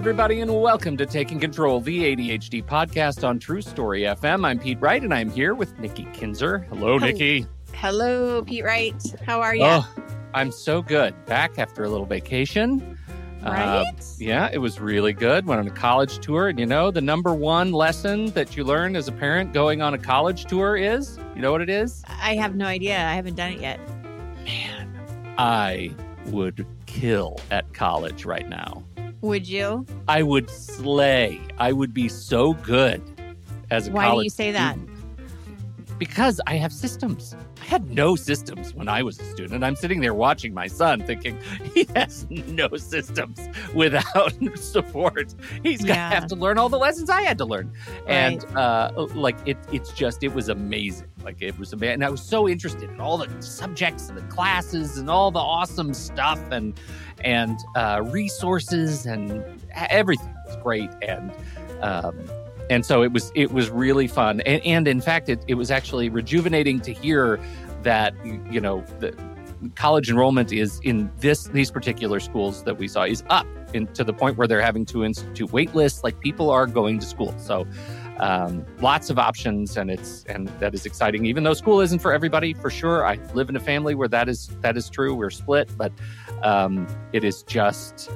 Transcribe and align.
everybody, 0.00 0.40
and 0.40 0.62
welcome 0.62 0.96
to 0.96 1.04
Taking 1.04 1.38
Control, 1.38 1.78
the 1.78 2.16
ADHD 2.16 2.64
podcast 2.64 3.22
on 3.22 3.38
True 3.38 3.60
Story 3.60 4.04
FM. 4.04 4.46
I'm 4.46 4.58
Pete 4.58 4.80
Wright, 4.80 5.02
and 5.02 5.12
I'm 5.12 5.28
here 5.28 5.54
with 5.54 5.78
Nikki 5.78 6.08
Kinzer. 6.14 6.60
Hello, 6.70 6.96
Nikki. 6.96 7.46
Hello, 7.74 8.42
Pete 8.42 8.64
Wright. 8.64 8.94
How 9.26 9.42
are 9.42 9.54
you? 9.54 9.62
Oh, 9.62 9.86
I'm 10.32 10.52
so 10.52 10.80
good. 10.80 11.14
Back 11.26 11.58
after 11.58 11.84
a 11.84 11.90
little 11.90 12.06
vacation. 12.06 12.98
Right? 13.42 13.62
Uh, 13.62 13.84
yeah, 14.16 14.48
it 14.50 14.56
was 14.56 14.80
really 14.80 15.12
good. 15.12 15.44
Went 15.44 15.60
on 15.60 15.66
a 15.66 15.70
college 15.70 16.18
tour, 16.20 16.48
and 16.48 16.58
you 16.58 16.64
know, 16.64 16.90
the 16.90 17.02
number 17.02 17.34
one 17.34 17.70
lesson 17.70 18.30
that 18.30 18.56
you 18.56 18.64
learn 18.64 18.96
as 18.96 19.06
a 19.06 19.12
parent 19.12 19.52
going 19.52 19.82
on 19.82 19.92
a 19.92 19.98
college 19.98 20.46
tour 20.46 20.78
is 20.78 21.18
you 21.34 21.42
know 21.42 21.52
what 21.52 21.60
it 21.60 21.68
is? 21.68 22.02
I 22.08 22.36
have 22.36 22.56
no 22.56 22.64
idea. 22.64 22.96
I 22.96 23.12
haven't 23.12 23.34
done 23.34 23.52
it 23.52 23.60
yet. 23.60 23.78
Man, 24.46 25.34
I 25.36 25.94
would 26.28 26.66
kill 26.86 27.38
at 27.50 27.70
college 27.74 28.24
right 28.24 28.48
now. 28.48 28.82
Would 29.22 29.46
you? 29.48 29.86
I 30.08 30.22
would 30.22 30.48
slay. 30.50 31.40
I 31.58 31.72
would 31.72 31.92
be 31.92 32.08
so 32.08 32.54
good 32.54 33.02
as 33.70 33.88
a 33.88 33.92
Why 33.92 34.14
do 34.14 34.22
you 34.22 34.30
say 34.30 34.50
that? 34.52 34.76
Because 35.98 36.40
I 36.46 36.54
have 36.56 36.72
systems. 36.72 37.36
I 37.60 37.64
had 37.64 37.90
no 37.90 38.16
systems 38.16 38.74
when 38.74 38.88
I 38.88 39.02
was 39.02 39.20
a 39.20 39.24
student. 39.24 39.62
I'm 39.62 39.76
sitting 39.76 40.00
there 40.00 40.14
watching 40.14 40.54
my 40.54 40.66
son 40.66 41.02
thinking 41.02 41.38
he 41.74 41.86
has 41.94 42.26
no 42.30 42.68
systems 42.76 43.38
without 43.74 44.32
support. 44.56 45.34
He's 45.62 45.80
going 45.80 45.88
to 45.88 46.00
Yeah. 46.00 46.10
have 46.10 46.26
to 46.28 46.34
learn 46.36 46.56
all 46.56 46.70
the 46.70 46.78
lessons 46.78 47.10
I 47.10 47.20
had 47.20 47.36
to 47.38 47.44
learn. 47.44 47.70
And 48.06 48.42
uh, 48.56 48.92
like 49.14 49.36
it, 49.44 49.58
it's 49.72 49.92
just, 49.92 50.22
it 50.24 50.32
was 50.32 50.48
amazing. 50.48 51.06
Like 51.24 51.40
it 51.40 51.58
was 51.58 51.72
amazing. 51.72 51.94
And 51.94 52.04
I 52.04 52.10
was 52.10 52.22
so 52.22 52.48
interested 52.48 52.90
in 52.90 53.00
all 53.00 53.18
the 53.18 53.42
subjects 53.42 54.08
and 54.08 54.16
the 54.16 54.22
classes 54.22 54.98
and 54.98 55.10
all 55.10 55.30
the 55.30 55.38
awesome 55.38 55.94
stuff 55.94 56.40
and, 56.50 56.78
and 57.24 57.58
uh, 57.76 58.02
resources 58.04 59.06
and 59.06 59.44
everything 59.74 60.34
was 60.46 60.56
great. 60.62 60.90
And, 61.02 61.32
um, 61.82 62.18
and 62.70 62.86
so 62.86 63.02
it 63.02 63.12
was 63.12 63.32
it 63.34 63.50
was 63.50 63.68
really 63.68 64.06
fun 64.06 64.40
and, 64.42 64.64
and 64.64 64.86
in 64.86 65.00
fact 65.00 65.28
it, 65.28 65.44
it 65.48 65.54
was 65.54 65.70
actually 65.70 66.08
rejuvenating 66.08 66.80
to 66.80 66.92
hear 66.92 67.40
that 67.82 68.14
you 68.24 68.60
know 68.60 68.84
the 69.00 69.12
college 69.74 70.08
enrollment 70.08 70.52
is 70.52 70.80
in 70.84 71.10
this 71.18 71.44
these 71.48 71.70
particular 71.70 72.20
schools 72.20 72.62
that 72.64 72.78
we 72.78 72.88
saw 72.88 73.02
is 73.02 73.22
up 73.28 73.46
in, 73.74 73.86
to 73.88 74.04
the 74.04 74.12
point 74.12 74.38
where 74.38 74.46
they're 74.46 74.62
having 74.62 74.86
to 74.86 75.04
institute 75.04 75.52
wait 75.52 75.74
lists 75.74 76.02
like 76.02 76.18
people 76.20 76.48
are 76.48 76.66
going 76.66 76.98
to 76.98 77.06
school 77.06 77.34
so 77.38 77.66
um, 78.20 78.64
lots 78.80 79.10
of 79.10 79.18
options 79.18 79.76
and 79.76 79.90
it's 79.90 80.24
and 80.28 80.46
that 80.60 80.74
is 80.74 80.86
exciting 80.86 81.24
even 81.26 81.42
though 81.42 81.54
school 81.54 81.80
isn't 81.80 81.98
for 82.00 82.12
everybody 82.12 82.52
for 82.52 82.70
sure 82.70 83.04
i 83.06 83.18
live 83.34 83.48
in 83.48 83.56
a 83.56 83.60
family 83.60 83.94
where 83.94 84.08
that 84.08 84.28
is 84.28 84.48
that 84.60 84.76
is 84.76 84.88
true 84.90 85.14
we're 85.14 85.30
split 85.30 85.68
but 85.76 85.90
um, 86.42 86.86
it 87.12 87.24
is 87.24 87.42
just 87.44 88.10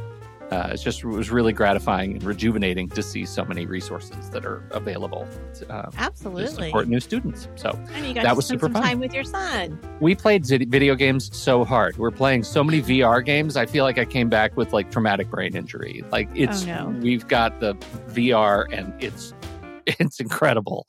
uh, 0.50 0.68
it's 0.70 0.82
just 0.82 1.02
it 1.02 1.06
was 1.06 1.30
really 1.30 1.54
gratifying 1.54 2.12
and 2.12 2.22
rejuvenating 2.22 2.86
to 2.88 3.02
see 3.02 3.24
so 3.24 3.44
many 3.46 3.64
resources 3.64 4.28
that 4.28 4.44
are 4.44 4.62
available 4.72 5.26
to, 5.54 5.68
uh, 5.72 5.90
to 5.90 5.98
Absolutely. 5.98 6.66
support 6.66 6.86
new 6.86 7.00
students. 7.00 7.48
So 7.56 7.70
And 7.94 8.06
you 8.06 8.12
got 8.14 8.24
That 8.24 8.36
was 8.36 8.46
super 8.46 8.68
fun. 8.68 8.82
time 8.82 9.00
with 9.00 9.14
your 9.14 9.24
son. 9.24 9.78
we 10.00 10.14
played 10.14 10.44
video 10.46 10.94
games 10.96 11.34
so 11.36 11.64
hard. 11.64 11.96
We're 11.96 12.10
playing 12.10 12.44
so 12.44 12.62
many 12.62 12.82
VR 12.82 13.24
games. 13.24 13.56
I 13.56 13.64
feel 13.64 13.84
like 13.84 13.96
I 13.98 14.04
came 14.04 14.28
back 14.28 14.54
with 14.54 14.72
like 14.74 14.90
traumatic 14.92 15.30
brain 15.30 15.56
injury. 15.56 16.04
Like 16.12 16.28
it's 16.34 16.64
Oh, 16.64 16.90
no. 16.90 16.98
we've 17.00 17.26
got 17.26 17.58
the 17.58 17.74
VR 18.12 18.66
and 18.70 18.92
it's 19.02 19.32
it's 20.00 20.20
incredible. 20.20 20.86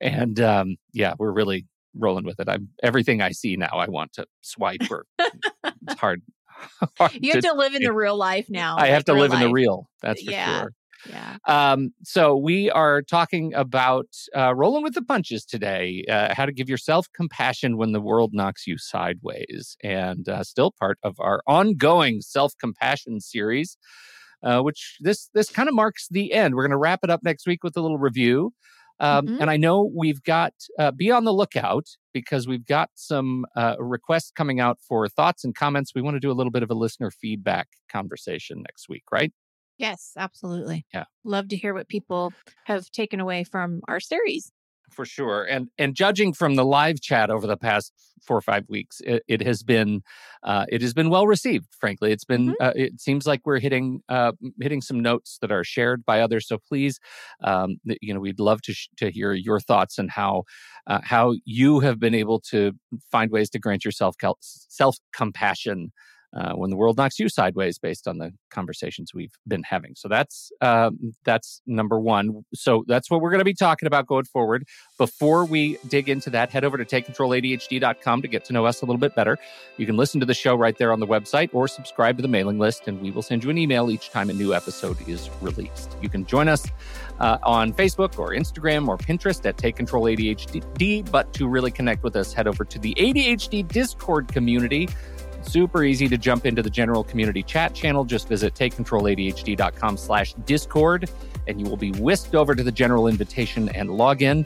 And 0.00 0.40
um, 0.40 0.76
yeah, 0.92 1.14
we're 1.18 1.32
really 1.32 1.66
rolling 1.94 2.24
with 2.24 2.38
it. 2.40 2.48
I'm 2.48 2.68
everything 2.82 3.20
I 3.22 3.32
see 3.32 3.56
now. 3.56 3.70
I 3.72 3.88
want 3.88 4.12
to 4.14 4.26
swipe 4.42 4.82
or 4.90 5.06
it's 5.18 5.94
hard. 6.00 6.22
hard 6.98 7.12
You 7.20 7.32
have 7.32 7.42
to 7.42 7.52
live 7.54 7.74
in 7.74 7.82
the 7.82 7.92
real 7.92 8.16
life 8.16 8.46
now. 8.50 8.76
I 8.78 8.88
have 8.88 9.04
to 9.04 9.14
live 9.14 9.32
in 9.32 9.40
the 9.40 9.50
real. 9.50 9.88
That's 10.02 10.22
for 10.22 10.30
Yeah. 10.30 10.60
sure. 10.60 10.72
Yeah. 11.08 11.36
Um, 11.46 11.94
so 12.02 12.36
we 12.36 12.70
are 12.70 13.02
talking 13.02 13.54
about 13.54 14.08
uh, 14.36 14.52
rolling 14.54 14.82
with 14.82 14.94
the 14.94 15.02
punches 15.02 15.44
today. 15.44 16.04
Uh, 16.08 16.34
how 16.34 16.44
to 16.44 16.52
give 16.52 16.68
yourself 16.68 17.06
compassion 17.14 17.76
when 17.76 17.92
the 17.92 18.00
world 18.00 18.30
knocks 18.34 18.66
you 18.66 18.76
sideways, 18.78 19.76
and 19.82 20.28
uh, 20.28 20.42
still 20.42 20.72
part 20.72 20.98
of 21.04 21.14
our 21.20 21.40
ongoing 21.46 22.20
self 22.20 22.52
compassion 22.60 23.20
series. 23.20 23.78
Uh, 24.42 24.60
which 24.62 24.98
this 25.00 25.28
this 25.34 25.50
kind 25.50 25.68
of 25.68 25.74
marks 25.74 26.08
the 26.10 26.32
end. 26.32 26.54
We're 26.54 26.62
going 26.62 26.70
to 26.70 26.76
wrap 26.78 27.00
it 27.02 27.10
up 27.10 27.22
next 27.24 27.46
week 27.46 27.64
with 27.64 27.76
a 27.76 27.80
little 27.80 27.98
review. 27.98 28.52
Um, 29.00 29.26
Mhm. 29.28 29.40
And 29.40 29.50
I 29.50 29.56
know 29.56 29.90
we've 29.94 30.22
got 30.22 30.54
uh, 30.78 30.90
be 30.90 31.10
on 31.10 31.24
the 31.24 31.32
lookout 31.32 31.86
because 32.12 32.48
we've 32.48 32.66
got 32.66 32.90
some 32.94 33.46
uh, 33.56 33.76
requests 33.78 34.30
coming 34.32 34.58
out 34.60 34.78
for 34.80 35.08
thoughts 35.08 35.44
and 35.44 35.54
comments. 35.54 35.92
We 35.94 36.02
want 36.02 36.16
to 36.16 36.20
do 36.20 36.30
a 36.30 36.34
little 36.34 36.50
bit 36.50 36.62
of 36.64 36.70
a 36.70 36.74
listener 36.74 37.10
feedback 37.10 37.68
conversation 37.90 38.58
next 38.62 38.88
week, 38.88 39.04
right? 39.12 39.32
Yes, 39.78 40.12
absolutely. 40.16 40.84
Yeah. 40.92 41.04
Love 41.24 41.48
to 41.48 41.56
hear 41.56 41.72
what 41.74 41.88
people 41.88 42.32
have 42.64 42.90
taken 42.90 43.20
away 43.20 43.44
from 43.44 43.80
our 43.86 44.00
series. 44.00 44.50
For 44.90 45.04
sure 45.04 45.44
and 45.44 45.68
and 45.78 45.94
judging 45.94 46.32
from 46.32 46.54
the 46.54 46.64
live 46.64 47.00
chat 47.00 47.30
over 47.30 47.46
the 47.46 47.56
past 47.56 47.92
four 48.22 48.36
or 48.36 48.40
five 48.40 48.64
weeks 48.68 49.00
it, 49.04 49.22
it 49.28 49.42
has 49.42 49.62
been 49.62 50.02
uh, 50.42 50.64
it 50.68 50.82
has 50.82 50.92
been 50.94 51.10
well 51.10 51.26
received 51.26 51.66
frankly. 51.78 52.12
It's 52.12 52.24
been 52.24 52.54
uh, 52.60 52.72
it 52.74 53.00
seems 53.00 53.26
like 53.26 53.40
we're 53.44 53.58
hitting 53.58 54.02
uh, 54.08 54.32
hitting 54.60 54.80
some 54.80 55.00
notes 55.00 55.38
that 55.40 55.52
are 55.52 55.64
shared 55.64 56.04
by 56.04 56.20
others 56.20 56.46
so 56.46 56.58
please 56.58 57.00
um, 57.42 57.76
you 57.84 58.12
know 58.12 58.20
we'd 58.20 58.40
love 58.40 58.62
to 58.62 58.72
sh- 58.74 58.88
to 58.96 59.10
hear 59.10 59.32
your 59.32 59.60
thoughts 59.60 59.98
and 59.98 60.10
how 60.10 60.44
uh, 60.86 61.00
how 61.02 61.34
you 61.44 61.80
have 61.80 61.98
been 61.98 62.14
able 62.14 62.40
to 62.40 62.72
find 63.10 63.30
ways 63.30 63.50
to 63.50 63.58
grant 63.58 63.84
yourself 63.84 64.16
self 64.68 64.96
compassion 65.12 65.92
uh, 66.36 66.52
when 66.52 66.70
the 66.70 66.76
world 66.76 66.96
knocks 66.96 67.18
you 67.18 67.28
sideways 67.28 67.78
based 67.78 68.06
on 68.06 68.18
the 68.18 68.32
conversations 68.50 69.12
we've 69.14 69.34
been 69.46 69.62
having. 69.62 69.94
So 69.96 70.08
that's 70.08 70.52
um, 70.60 71.14
that's 71.24 71.62
number 71.66 71.98
one. 71.98 72.44
So 72.54 72.84
that's 72.86 73.10
what 73.10 73.20
we're 73.20 73.30
going 73.30 73.40
to 73.40 73.44
be 73.44 73.54
talking 73.54 73.86
about 73.86 74.06
going 74.06 74.24
forward. 74.24 74.64
Before 74.98 75.44
we 75.44 75.78
dig 75.88 76.08
into 76.08 76.30
that, 76.30 76.50
head 76.50 76.64
over 76.64 76.76
to 76.76 76.84
takecontroladhd.com 76.84 78.22
to 78.22 78.28
get 78.28 78.44
to 78.46 78.52
know 78.52 78.66
us 78.66 78.82
a 78.82 78.84
little 78.84 79.00
bit 79.00 79.14
better. 79.14 79.38
You 79.76 79.86
can 79.86 79.96
listen 79.96 80.20
to 80.20 80.26
the 80.26 80.34
show 80.34 80.54
right 80.54 80.76
there 80.76 80.92
on 80.92 81.00
the 81.00 81.06
website 81.06 81.50
or 81.52 81.66
subscribe 81.68 82.16
to 82.18 82.22
the 82.22 82.28
mailing 82.28 82.58
list, 82.58 82.88
and 82.88 83.00
we 83.00 83.10
will 83.10 83.22
send 83.22 83.44
you 83.44 83.50
an 83.50 83.58
email 83.58 83.90
each 83.90 84.10
time 84.10 84.30
a 84.30 84.34
new 84.34 84.54
episode 84.54 84.96
is 85.08 85.30
released. 85.40 85.96
You 86.02 86.08
can 86.08 86.26
join 86.26 86.48
us 86.48 86.66
uh, 87.20 87.38
on 87.42 87.72
Facebook 87.72 88.18
or 88.18 88.30
Instagram 88.30 88.88
or 88.88 88.98
Pinterest 88.98 89.44
at 89.46 89.56
Take 89.56 89.76
Control 89.76 90.04
ADHD. 90.04 91.10
But 91.10 91.32
to 91.34 91.48
really 91.48 91.70
connect 91.70 92.02
with 92.02 92.16
us, 92.16 92.32
head 92.32 92.46
over 92.46 92.64
to 92.64 92.78
the 92.78 92.94
ADHD 92.94 93.66
Discord 93.66 94.28
community. 94.28 94.88
Super 95.42 95.84
easy 95.84 96.08
to 96.08 96.18
jump 96.18 96.46
into 96.46 96.62
the 96.62 96.70
general 96.70 97.04
community 97.04 97.42
chat 97.42 97.74
channel. 97.74 98.04
Just 98.04 98.28
visit 98.28 98.54
takecontroladhd.com 98.54 99.96
slash 99.96 100.34
discord, 100.44 101.08
and 101.46 101.60
you 101.60 101.66
will 101.66 101.76
be 101.76 101.92
whisked 101.92 102.34
over 102.34 102.54
to 102.54 102.62
the 102.62 102.72
general 102.72 103.06
invitation 103.06 103.68
and 103.70 103.90
log 103.90 104.22
in. 104.22 104.44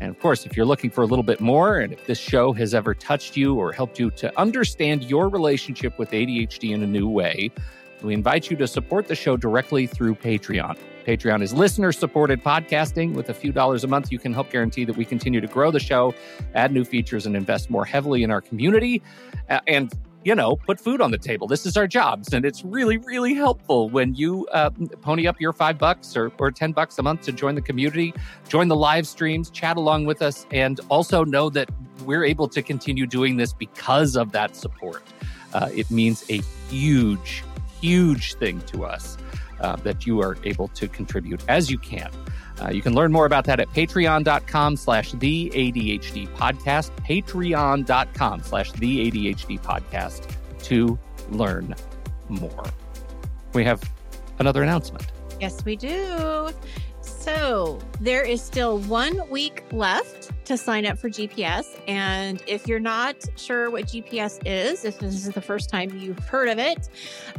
And 0.00 0.10
of 0.10 0.18
course, 0.18 0.44
if 0.44 0.56
you're 0.56 0.66
looking 0.66 0.90
for 0.90 1.02
a 1.02 1.06
little 1.06 1.22
bit 1.22 1.40
more, 1.40 1.78
and 1.78 1.92
if 1.92 2.06
this 2.06 2.18
show 2.18 2.52
has 2.54 2.74
ever 2.74 2.94
touched 2.94 3.36
you 3.36 3.54
or 3.54 3.72
helped 3.72 3.98
you 3.98 4.10
to 4.10 4.38
understand 4.38 5.04
your 5.04 5.28
relationship 5.28 5.98
with 5.98 6.10
ADHD 6.10 6.72
in 6.72 6.82
a 6.82 6.86
new 6.86 7.08
way, 7.08 7.50
we 8.02 8.14
invite 8.14 8.50
you 8.50 8.56
to 8.56 8.66
support 8.66 9.06
the 9.06 9.14
show 9.14 9.36
directly 9.36 9.86
through 9.86 10.16
Patreon. 10.16 10.76
Patreon 11.06 11.42
is 11.42 11.52
listener 11.52 11.92
supported 11.92 12.42
podcasting. 12.42 13.14
With 13.14 13.28
a 13.28 13.34
few 13.34 13.52
dollars 13.52 13.84
a 13.84 13.86
month, 13.86 14.10
you 14.10 14.18
can 14.18 14.32
help 14.32 14.50
guarantee 14.50 14.84
that 14.84 14.96
we 14.96 15.04
continue 15.04 15.40
to 15.40 15.46
grow 15.46 15.70
the 15.70 15.80
show, 15.80 16.14
add 16.54 16.72
new 16.72 16.84
features, 16.84 17.26
and 17.26 17.36
invest 17.36 17.70
more 17.70 17.84
heavily 17.84 18.22
in 18.22 18.30
our 18.30 18.40
community. 18.40 19.02
And 19.66 19.92
you 20.24 20.34
know, 20.34 20.56
put 20.56 20.78
food 20.78 21.00
on 21.00 21.10
the 21.10 21.18
table. 21.18 21.46
This 21.46 21.66
is 21.66 21.76
our 21.76 21.86
jobs. 21.86 22.32
And 22.32 22.44
it's 22.44 22.64
really, 22.64 22.98
really 22.98 23.34
helpful 23.34 23.88
when 23.88 24.14
you 24.14 24.46
uh, 24.52 24.70
pony 25.00 25.26
up 25.26 25.40
your 25.40 25.52
five 25.52 25.78
bucks 25.78 26.16
or, 26.16 26.32
or 26.38 26.50
10 26.50 26.72
bucks 26.72 26.98
a 26.98 27.02
month 27.02 27.22
to 27.22 27.32
join 27.32 27.54
the 27.54 27.62
community, 27.62 28.14
join 28.48 28.68
the 28.68 28.76
live 28.76 29.06
streams, 29.06 29.50
chat 29.50 29.76
along 29.76 30.06
with 30.06 30.22
us, 30.22 30.46
and 30.50 30.80
also 30.88 31.24
know 31.24 31.50
that 31.50 31.68
we're 32.04 32.24
able 32.24 32.48
to 32.48 32.62
continue 32.62 33.06
doing 33.06 33.36
this 33.36 33.52
because 33.52 34.16
of 34.16 34.32
that 34.32 34.56
support. 34.56 35.02
Uh, 35.54 35.68
it 35.74 35.90
means 35.90 36.24
a 36.30 36.40
huge, 36.68 37.44
huge 37.80 38.34
thing 38.34 38.60
to 38.62 38.84
us 38.84 39.18
uh, 39.60 39.76
that 39.76 40.06
you 40.06 40.20
are 40.20 40.36
able 40.44 40.68
to 40.68 40.88
contribute 40.88 41.42
as 41.48 41.70
you 41.70 41.78
can. 41.78 42.10
Uh, 42.62 42.70
you 42.70 42.82
can 42.82 42.94
learn 42.94 43.10
more 43.10 43.26
about 43.26 43.44
that 43.44 43.58
at 43.58 43.68
patreon.com 43.70 44.76
slash 44.76 45.12
the 45.12 45.50
ADHD 45.54 46.28
podcast, 46.28 46.90
patreon.com 46.98 48.42
slash 48.42 48.72
the 48.72 49.10
ADHD 49.10 49.60
podcast 49.60 50.30
to 50.62 50.98
learn 51.30 51.74
more. 52.28 52.64
We 53.52 53.64
have 53.64 53.82
another 54.38 54.62
announcement. 54.62 55.10
Yes, 55.40 55.64
we 55.64 55.74
do. 55.76 56.50
So 57.22 57.78
there 58.00 58.24
is 58.24 58.42
still 58.42 58.78
one 58.78 59.30
week 59.30 59.62
left 59.70 60.32
to 60.46 60.56
sign 60.56 60.84
up 60.84 60.98
for 60.98 61.08
GPS. 61.08 61.80
And 61.86 62.42
if 62.48 62.66
you're 62.66 62.80
not 62.80 63.14
sure 63.36 63.70
what 63.70 63.84
GPS 63.84 64.40
is, 64.44 64.84
if 64.84 64.98
this 64.98 65.14
is 65.14 65.32
the 65.32 65.40
first 65.40 65.70
time 65.70 65.96
you've 65.96 66.18
heard 66.18 66.48
of 66.48 66.58
it, 66.58 66.88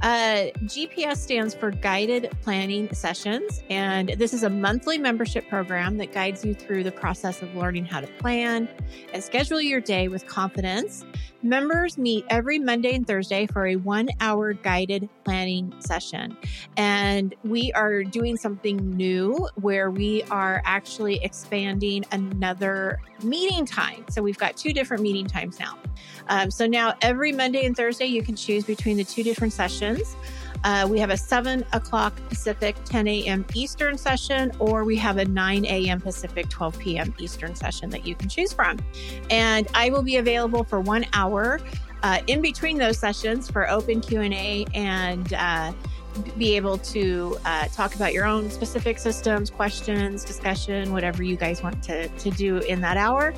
uh, 0.01 0.51
GPS 0.63 1.17
stands 1.17 1.53
for 1.53 1.71
Guided 1.71 2.31
Planning 2.43 2.93
Sessions. 2.93 3.61
And 3.69 4.15
this 4.17 4.33
is 4.33 4.43
a 4.43 4.49
monthly 4.49 4.97
membership 4.97 5.49
program 5.49 5.97
that 5.97 6.13
guides 6.13 6.45
you 6.45 6.53
through 6.53 6.85
the 6.85 6.91
process 6.93 7.41
of 7.41 7.53
learning 7.53 7.83
how 7.83 7.99
to 7.99 8.07
plan 8.07 8.69
and 9.11 9.21
schedule 9.21 9.59
your 9.59 9.81
day 9.81 10.07
with 10.07 10.25
confidence. 10.27 11.03
Members 11.43 11.97
meet 11.97 12.25
every 12.29 12.57
Monday 12.57 12.95
and 12.95 13.05
Thursday 13.05 13.45
for 13.47 13.67
a 13.67 13.75
one 13.75 14.07
hour 14.21 14.53
guided 14.53 15.09
planning 15.25 15.73
session. 15.79 16.37
And 16.77 17.35
we 17.43 17.73
are 17.73 18.05
doing 18.05 18.37
something 18.37 18.77
new 18.95 19.49
where 19.55 19.91
we 19.91 20.23
are 20.31 20.61
actually 20.63 21.21
expanding 21.21 22.05
another 22.13 23.01
meeting 23.23 23.65
time. 23.65 24.05
So 24.09 24.21
we've 24.21 24.37
got 24.37 24.55
two 24.55 24.71
different 24.71 25.03
meeting 25.03 25.27
times 25.27 25.59
now. 25.59 25.77
Um, 26.29 26.49
so 26.49 26.65
now 26.65 26.95
every 27.01 27.33
Monday 27.33 27.65
and 27.65 27.75
Thursday, 27.75 28.05
you 28.05 28.23
can 28.23 28.37
choose 28.37 28.63
between 28.63 28.95
the 28.95 29.03
two 29.03 29.23
different 29.23 29.51
sessions. 29.51 30.15
Uh, 30.63 30.87
we 30.89 30.99
have 30.99 31.09
a 31.09 31.17
7 31.17 31.65
o'clock 31.73 32.13
Pacific, 32.29 32.75
10 32.85 33.07
a.m. 33.07 33.45
Eastern 33.53 33.97
session, 33.97 34.51
or 34.59 34.83
we 34.85 34.95
have 34.95 35.17
a 35.17 35.25
9 35.25 35.65
a.m. 35.65 35.99
Pacific, 35.99 36.49
12 36.49 36.79
p.m. 36.79 37.13
Eastern 37.17 37.55
session 37.55 37.89
that 37.89 38.05
you 38.05 38.15
can 38.15 38.29
choose 38.29 38.53
from. 38.53 38.79
And 39.29 39.67
I 39.73 39.89
will 39.89 40.03
be 40.03 40.17
available 40.17 40.63
for 40.63 40.79
one 40.79 41.05
hour 41.13 41.59
uh, 42.03 42.19
in 42.27 42.41
between 42.41 42.77
those 42.77 42.97
sessions 42.97 43.49
for 43.49 43.69
open 43.69 44.01
Q&A 44.01 44.65
and 44.73 45.33
uh, 45.33 45.71
be 46.37 46.55
able 46.55 46.77
to 46.77 47.37
uh, 47.45 47.67
talk 47.69 47.95
about 47.95 48.13
your 48.13 48.25
own 48.25 48.49
specific 48.49 48.99
systems, 48.99 49.49
questions, 49.49 50.23
discussion, 50.23 50.91
whatever 50.91 51.23
you 51.23 51.35
guys 51.35 51.63
want 51.63 51.81
to, 51.83 52.07
to 52.09 52.29
do 52.31 52.57
in 52.57 52.81
that 52.81 52.97
hour. 52.97 53.33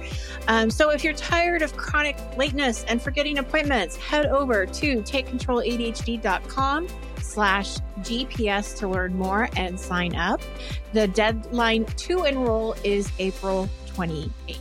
Um, 0.48 0.70
so 0.70 0.90
if 0.90 1.04
you're 1.04 1.14
tired 1.14 1.62
of 1.62 1.78
chronic 1.78 2.18
lateness 2.38 2.84
and 2.86 3.02
forgetting 3.02 3.38
appointments, 3.38 3.96
head 3.96 4.26
over 4.26 4.66
to 4.66 4.98
takecontroladhd.com 5.02 6.88
slash 7.26 7.78
GPS 8.00 8.78
to 8.78 8.88
learn 8.88 9.18
more 9.18 9.50
and 9.56 9.80
sign 9.80 10.16
up. 10.16 10.42
The 10.94 11.08
deadline 11.08 11.86
to 11.86 12.24
enroll 12.24 12.76
is 12.84 13.12
April 13.20 13.68
28th. 13.88 14.60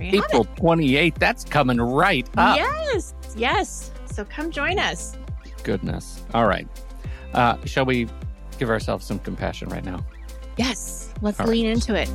April 0.00 0.44
28th. 0.44 1.18
That's 1.18 1.44
coming 1.44 1.80
right 1.80 2.28
up. 2.36 2.56
Yes, 2.56 3.14
yes. 3.36 3.90
So 4.12 4.24
come 4.24 4.50
join 4.50 4.78
us. 4.78 5.16
Goodness. 5.62 6.22
All 6.34 6.46
right. 6.46 6.68
Uh, 7.32 7.56
shall 7.64 7.84
we 7.84 8.08
give 8.58 8.70
ourselves 8.70 9.06
some 9.06 9.18
compassion 9.18 9.68
right 9.70 9.84
now? 9.84 10.04
Yes. 10.56 11.12
Let's 11.20 11.40
All 11.40 11.46
lean 11.46 11.66
right. 11.66 11.74
into 11.74 11.94
it. 11.94 12.10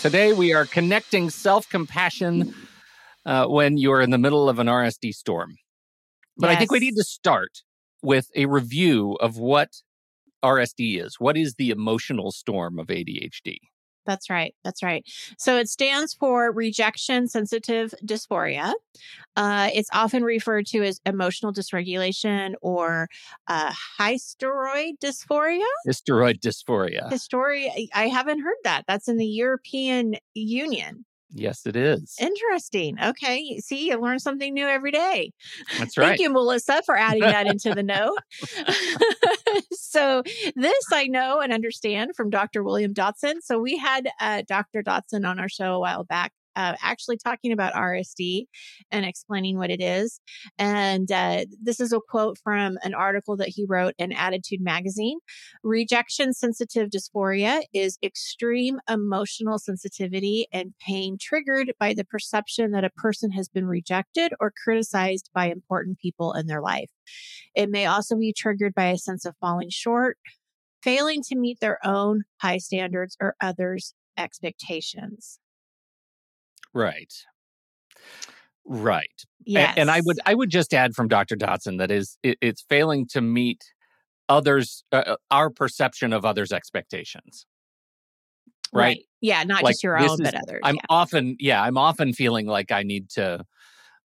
Today 0.00 0.34
we 0.34 0.52
are 0.52 0.66
connecting 0.66 1.30
self 1.30 1.68
compassion 1.70 2.54
uh, 3.26 3.46
when 3.46 3.78
you're 3.78 4.00
in 4.00 4.10
the 4.10 4.18
middle 4.18 4.48
of 4.48 4.58
an 4.58 4.66
RSD 4.66 5.12
storm. 5.12 5.56
But 6.36 6.48
yes. 6.48 6.56
I 6.56 6.58
think 6.58 6.72
we 6.72 6.80
need 6.80 6.96
to 6.96 7.04
start 7.04 7.62
with 8.02 8.30
a 8.34 8.46
review 8.46 9.16
of 9.20 9.38
what 9.38 9.70
RSD 10.44 11.02
is. 11.02 11.16
What 11.18 11.36
is 11.36 11.54
the 11.54 11.70
emotional 11.70 12.32
storm 12.32 12.78
of 12.78 12.88
ADHD? 12.88 13.58
That's 14.06 14.28
right. 14.28 14.54
That's 14.62 14.82
right. 14.82 15.02
So 15.38 15.56
it 15.56 15.68
stands 15.68 16.12
for 16.12 16.52
rejection 16.52 17.26
sensitive 17.26 17.94
dysphoria. 18.04 18.74
Uh, 19.36 19.70
it's 19.72 19.88
often 19.92 20.22
referred 20.22 20.66
to 20.66 20.82
as 20.82 21.00
emotional 21.06 21.52
dysregulation 21.52 22.54
or 22.60 23.08
uh, 23.48 23.72
hysteroid 23.98 24.94
dysphoria. 25.02 25.64
Hysteroid 25.86 26.40
dysphoria. 26.40 27.10
Hysteroid. 27.10 27.70
I 27.94 28.08
haven't 28.08 28.40
heard 28.40 28.58
that. 28.64 28.84
That's 28.86 29.08
in 29.08 29.16
the 29.16 29.26
European 29.26 30.16
Union. 30.34 31.04
Yes, 31.34 31.66
it 31.66 31.74
is. 31.74 32.14
Interesting. 32.20 32.96
Okay. 33.02 33.58
See, 33.58 33.88
you 33.88 34.00
learn 34.00 34.20
something 34.20 34.54
new 34.54 34.66
every 34.66 34.92
day. 34.92 35.32
That's 35.78 35.98
right. 35.98 36.08
Thank 36.08 36.20
you, 36.20 36.30
Melissa, 36.30 36.80
for 36.86 36.96
adding 36.98 37.22
that 37.22 37.46
into 37.46 37.74
the 37.74 37.82
note. 37.82 38.18
so, 39.72 40.22
this 40.54 40.84
I 40.92 41.08
know 41.08 41.40
and 41.40 41.52
understand 41.52 42.12
from 42.16 42.30
Dr. 42.30 42.62
William 42.62 42.92
Dodson. 42.92 43.42
So, 43.42 43.58
we 43.58 43.76
had 43.76 44.08
uh, 44.20 44.42
Dr. 44.46 44.82
Dodson 44.82 45.24
on 45.24 45.40
our 45.40 45.48
show 45.48 45.74
a 45.74 45.80
while 45.80 46.04
back 46.04 46.32
uh, 46.56 46.74
actually 46.82 47.16
talking 47.16 47.52
about 47.52 47.74
RSD 47.74 48.44
and 48.90 49.04
explaining 49.04 49.58
what 49.58 49.70
it 49.70 49.80
is. 49.80 50.20
And 50.58 51.10
uh, 51.10 51.44
this 51.62 51.80
is 51.80 51.92
a 51.92 52.00
quote 52.08 52.38
from 52.42 52.78
an 52.82 52.94
article 52.94 53.36
that 53.36 53.48
he 53.48 53.66
wrote 53.68 53.94
in 53.98 54.12
ADDitude 54.12 54.60
Magazine. 54.60 55.18
Rejection 55.62 56.32
sensitive 56.32 56.90
dysphoria 56.90 57.62
is 57.72 57.98
extreme 58.02 58.78
emotional 58.88 59.58
sensitivity 59.58 60.46
and 60.52 60.74
pain 60.86 61.16
triggered 61.20 61.72
by 61.78 61.94
the 61.94 62.04
perception 62.04 62.72
that 62.72 62.84
a 62.84 62.90
person 62.90 63.30
has 63.32 63.48
been 63.48 63.66
rejected 63.66 64.32
or 64.40 64.52
criticized 64.64 65.30
by 65.34 65.46
important 65.46 65.98
people 65.98 66.32
in 66.32 66.46
their 66.46 66.60
life. 66.60 66.90
It 67.54 67.70
may 67.70 67.86
also 67.86 68.16
be 68.16 68.32
triggered 68.32 68.74
by 68.74 68.86
a 68.86 68.98
sense 68.98 69.24
of 69.24 69.36
falling 69.40 69.70
short, 69.70 70.18
failing 70.82 71.22
to 71.28 71.36
meet 71.36 71.60
their 71.60 71.78
own 71.84 72.22
high 72.40 72.58
standards 72.58 73.16
or 73.20 73.34
others' 73.40 73.94
expectations. 74.16 75.38
Right. 76.74 77.12
Right. 78.66 79.24
Yes. 79.44 79.70
And, 79.70 79.78
and 79.78 79.90
I 79.90 80.00
would 80.04 80.18
I 80.26 80.34
would 80.34 80.50
just 80.50 80.74
add 80.74 80.94
from 80.94 81.08
Dr. 81.08 81.36
Dodson 81.36 81.76
that 81.76 81.90
is 81.90 82.18
it, 82.22 82.38
it's 82.40 82.64
failing 82.68 83.06
to 83.08 83.20
meet 83.20 83.62
others 84.28 84.84
uh, 84.90 85.02
uh 85.06 85.16
our 85.30 85.50
perception 85.50 86.12
of 86.12 86.24
others' 86.24 86.52
expectations. 86.52 87.46
Right? 88.72 88.82
right. 88.82 88.98
Yeah, 89.20 89.44
not 89.44 89.62
like, 89.62 89.74
just 89.74 89.84
your 89.84 89.98
own, 89.98 90.10
is, 90.10 90.20
but 90.20 90.34
others. 90.34 90.60
I'm 90.64 90.76
yeah. 90.76 90.82
often 90.88 91.36
yeah, 91.38 91.62
I'm 91.62 91.78
often 91.78 92.12
feeling 92.12 92.46
like 92.46 92.72
I 92.72 92.82
need 92.82 93.10
to 93.10 93.44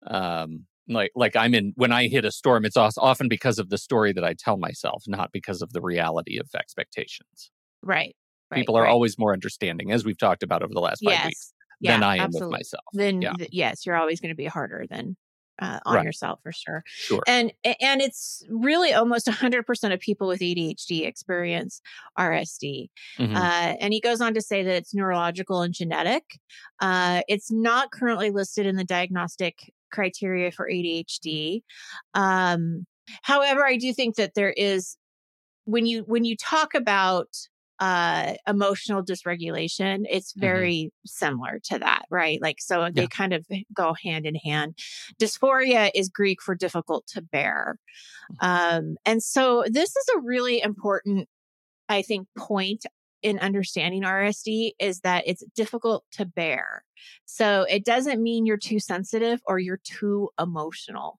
um 0.06 0.64
like 0.88 1.12
like 1.14 1.36
I'm 1.36 1.54
in 1.54 1.72
when 1.76 1.92
I 1.92 2.08
hit 2.08 2.24
a 2.24 2.30
storm 2.30 2.64
it's 2.64 2.76
often 2.76 3.28
because 3.28 3.58
of 3.58 3.68
the 3.68 3.78
story 3.78 4.12
that 4.14 4.24
I 4.24 4.34
tell 4.34 4.56
myself, 4.56 5.04
not 5.06 5.30
because 5.32 5.60
of 5.60 5.72
the 5.72 5.82
reality 5.82 6.38
of 6.38 6.48
expectations. 6.58 7.50
Right. 7.82 8.16
right 8.50 8.58
People 8.58 8.76
are 8.78 8.84
right. 8.84 8.90
always 8.90 9.18
more 9.18 9.34
understanding 9.34 9.92
as 9.92 10.04
we've 10.04 10.18
talked 10.18 10.42
about 10.42 10.62
over 10.62 10.72
the 10.72 10.80
last 10.80 11.04
5 11.04 11.12
yes. 11.12 11.26
weeks 11.26 11.52
yeah, 11.80 11.92
than 11.92 12.02
I 12.02 12.16
am 12.16 12.22
absolutely. 12.22 12.46
with 12.46 12.58
myself. 12.58 12.84
Then 12.92 13.22
yeah. 13.22 13.32
th- 13.34 13.50
yes, 13.52 13.86
you're 13.86 13.96
always 13.96 14.20
going 14.20 14.30
to 14.30 14.36
be 14.36 14.46
harder 14.46 14.86
than 14.88 15.16
uh, 15.60 15.80
on 15.86 15.96
right. 15.96 16.04
yourself 16.04 16.40
for 16.42 16.52
sure. 16.52 16.82
Sure. 16.86 17.22
And 17.26 17.52
and 17.64 18.00
it's 18.00 18.44
really 18.48 18.92
almost 18.92 19.26
100% 19.26 19.92
of 19.92 20.00
people 20.00 20.28
with 20.28 20.40
ADHD 20.40 21.06
experience 21.06 21.80
RSD. 22.18 22.88
Mm-hmm. 23.18 23.36
Uh, 23.36 23.74
and 23.80 23.92
he 23.92 24.00
goes 24.00 24.20
on 24.20 24.34
to 24.34 24.40
say 24.40 24.62
that 24.62 24.74
it's 24.74 24.94
neurological 24.94 25.62
and 25.62 25.72
genetic. 25.72 26.38
Uh, 26.80 27.22
it's 27.28 27.50
not 27.50 27.90
currently 27.90 28.30
listed 28.30 28.66
in 28.66 28.76
the 28.76 28.84
diagnostic 28.84 29.72
criteria 29.92 30.50
for 30.50 30.68
ADHD. 30.70 31.62
Um, 32.14 32.86
however, 33.22 33.64
I 33.64 33.76
do 33.76 33.92
think 33.92 34.16
that 34.16 34.34
there 34.34 34.52
is 34.52 34.96
when 35.64 35.86
you 35.86 36.02
when 36.02 36.24
you 36.24 36.36
talk 36.36 36.74
about 36.74 37.28
uh, 37.78 38.34
emotional 38.46 39.04
dysregulation, 39.04 40.04
it's 40.08 40.32
mm-hmm. 40.32 40.40
very 40.40 40.74
mm-hmm. 40.74 41.06
similar 41.06 41.60
to 41.64 41.78
that, 41.78 42.06
right? 42.10 42.40
Like, 42.40 42.60
so 42.60 42.84
yeah. 42.84 42.90
they 42.94 43.06
kind 43.06 43.32
of 43.32 43.46
go 43.72 43.94
hand 43.94 44.26
in 44.26 44.34
hand. 44.34 44.78
Dysphoria 45.20 45.90
is 45.94 46.08
Greek 46.08 46.42
for 46.42 46.54
difficult 46.54 47.06
to 47.08 47.22
bear. 47.22 47.78
Mm. 48.42 48.78
Um, 48.78 48.96
and 49.04 49.22
so 49.22 49.64
this 49.66 49.90
is 49.90 50.06
a 50.16 50.20
really 50.20 50.60
important, 50.60 51.28
I 51.88 52.02
think, 52.02 52.28
point 52.36 52.86
in 53.22 53.38
understanding 53.38 54.02
RSD 54.02 54.72
is 54.78 55.00
that 55.00 55.24
it's 55.26 55.42
difficult 55.54 56.04
to 56.12 56.24
bear. 56.24 56.84
So 57.24 57.66
it 57.68 57.84
doesn't 57.84 58.22
mean 58.22 58.46
you're 58.46 58.56
too 58.56 58.78
sensitive 58.78 59.40
or 59.46 59.58
you're 59.58 59.80
too 59.82 60.30
emotional 60.38 61.18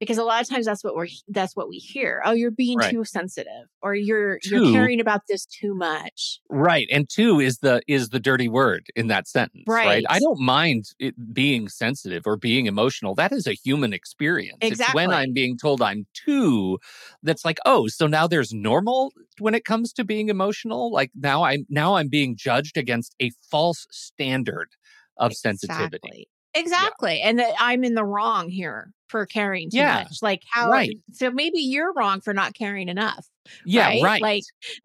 because 0.00 0.18
a 0.18 0.24
lot 0.24 0.40
of 0.40 0.48
times 0.48 0.66
that's 0.66 0.82
what 0.82 0.96
we're 0.96 1.06
that's 1.28 1.54
what 1.54 1.68
we 1.68 1.76
hear 1.76 2.22
oh 2.24 2.32
you're 2.32 2.50
being 2.50 2.78
right. 2.78 2.90
too 2.90 3.04
sensitive 3.04 3.68
or 3.82 3.94
you're 3.94 4.38
you 4.42 4.64
you're 4.64 4.72
caring 4.72 4.98
about 4.98 5.20
this 5.28 5.46
too 5.46 5.74
much 5.74 6.40
right 6.48 6.88
and 6.90 7.08
two 7.08 7.38
is 7.38 7.58
the 7.58 7.80
is 7.86 8.08
the 8.08 8.18
dirty 8.18 8.48
word 8.48 8.86
in 8.96 9.06
that 9.06 9.28
sentence 9.28 9.62
right, 9.68 9.86
right? 9.86 10.04
i 10.08 10.18
don't 10.18 10.40
mind 10.40 10.86
it 10.98 11.14
being 11.32 11.68
sensitive 11.68 12.26
or 12.26 12.36
being 12.36 12.66
emotional 12.66 13.14
that 13.14 13.30
is 13.30 13.46
a 13.46 13.52
human 13.52 13.92
experience 13.92 14.58
exactly. 14.60 14.84
it's 14.84 14.94
when 14.94 15.10
i'm 15.12 15.32
being 15.32 15.56
told 15.56 15.80
i'm 15.82 16.06
too 16.14 16.78
that's 17.22 17.44
like 17.44 17.58
oh 17.66 17.86
so 17.86 18.06
now 18.06 18.26
there's 18.26 18.52
normal 18.52 19.12
when 19.38 19.54
it 19.54 19.64
comes 19.64 19.92
to 19.92 20.02
being 20.02 20.28
emotional 20.28 20.90
like 20.90 21.10
now 21.14 21.44
i'm 21.44 21.66
now 21.68 21.94
i'm 21.94 22.08
being 22.08 22.34
judged 22.34 22.76
against 22.76 23.14
a 23.20 23.30
false 23.50 23.86
standard 23.90 24.70
of 25.18 25.32
exactly. 25.32 25.58
sensitivity 25.58 26.28
Exactly. 26.54 27.18
Yeah. 27.18 27.28
And 27.28 27.38
that 27.38 27.54
I'm 27.58 27.84
in 27.84 27.94
the 27.94 28.04
wrong 28.04 28.48
here 28.48 28.92
for 29.08 29.26
caring 29.26 29.70
too 29.70 29.78
yeah. 29.78 30.04
much. 30.04 30.18
Like 30.22 30.42
how 30.50 30.70
right. 30.70 30.96
so 31.12 31.30
maybe 31.30 31.58
you're 31.58 31.92
wrong 31.92 32.20
for 32.20 32.32
not 32.32 32.54
caring 32.54 32.88
enough. 32.88 33.26
Yeah, 33.64 33.88
right. 33.88 34.02
right. 34.02 34.22
Like 34.22 34.42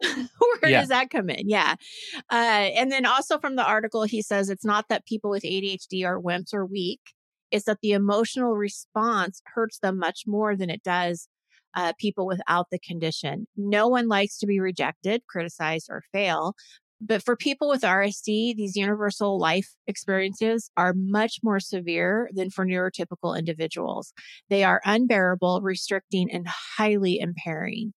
where 0.60 0.70
yeah. 0.70 0.80
does 0.80 0.88
that 0.88 1.10
come 1.10 1.30
in? 1.30 1.48
Yeah. 1.48 1.74
Uh, 2.30 2.70
and 2.76 2.90
then 2.90 3.06
also 3.06 3.38
from 3.38 3.56
the 3.56 3.64
article, 3.66 4.02
he 4.04 4.22
says 4.22 4.50
it's 4.50 4.64
not 4.64 4.86
that 4.88 5.06
people 5.06 5.30
with 5.30 5.42
ADHD 5.42 6.04
are 6.04 6.20
wimps 6.20 6.52
or 6.52 6.66
weak. 6.66 7.00
It's 7.50 7.66
that 7.66 7.78
the 7.80 7.92
emotional 7.92 8.56
response 8.56 9.40
hurts 9.54 9.78
them 9.78 9.98
much 9.98 10.24
more 10.26 10.56
than 10.56 10.68
it 10.68 10.82
does 10.82 11.28
uh, 11.74 11.92
people 11.98 12.26
without 12.26 12.68
the 12.70 12.78
condition. 12.78 13.46
No 13.56 13.86
one 13.86 14.08
likes 14.08 14.38
to 14.38 14.46
be 14.46 14.58
rejected, 14.58 15.22
criticized, 15.28 15.88
or 15.90 16.02
fail. 16.12 16.54
But 17.00 17.22
for 17.22 17.36
people 17.36 17.68
with 17.68 17.82
RSD, 17.82 18.56
these 18.56 18.76
universal 18.76 19.38
life 19.38 19.74
experiences 19.86 20.70
are 20.76 20.94
much 20.96 21.40
more 21.42 21.60
severe 21.60 22.30
than 22.32 22.50
for 22.50 22.64
neurotypical 22.64 23.38
individuals. 23.38 24.14
They 24.48 24.64
are 24.64 24.80
unbearable, 24.84 25.60
restricting, 25.60 26.30
and 26.32 26.46
highly 26.48 27.18
impairing. 27.18 27.92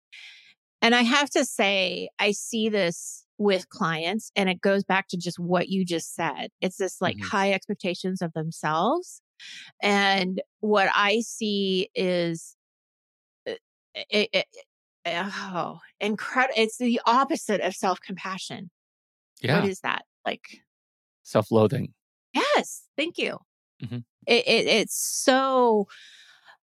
And 0.81 0.95
I 0.95 1.03
have 1.03 1.29
to 1.31 1.45
say, 1.45 2.09
I 2.19 2.31
see 2.31 2.69
this 2.69 3.25
with 3.37 3.69
clients, 3.69 4.31
and 4.35 4.49
it 4.49 4.61
goes 4.61 4.83
back 4.83 5.07
to 5.09 5.17
just 5.17 5.37
what 5.39 5.69
you 5.69 5.85
just 5.85 6.15
said. 6.15 6.49
It's 6.59 6.77
this 6.77 7.01
like 7.01 7.17
mm-hmm. 7.17 7.27
high 7.27 7.51
expectations 7.51 8.21
of 8.21 8.33
themselves. 8.33 9.21
And 9.81 10.41
what 10.61 10.89
I 10.95 11.21
see 11.21 11.89
is 11.93 12.55
uh, 13.47 13.53
it, 14.09 14.29
it, 14.33 14.45
oh, 15.05 15.79
incredible. 15.99 16.55
It's 16.57 16.77
the 16.77 16.99
opposite 17.05 17.61
of 17.61 17.75
self 17.75 17.99
compassion. 18.01 18.71
Yeah. 19.41 19.62
What 19.62 19.70
is 19.70 19.79
that? 19.82 20.03
Like 20.25 20.62
self 21.24 21.51
loathing. 21.51 21.94
Yes. 22.34 22.84
Thank 22.98 23.17
you. 23.17 23.38
Mm-hmm. 23.84 24.00
It, 24.25 24.48
it, 24.48 24.67
it's 24.67 24.96
so 24.96 25.88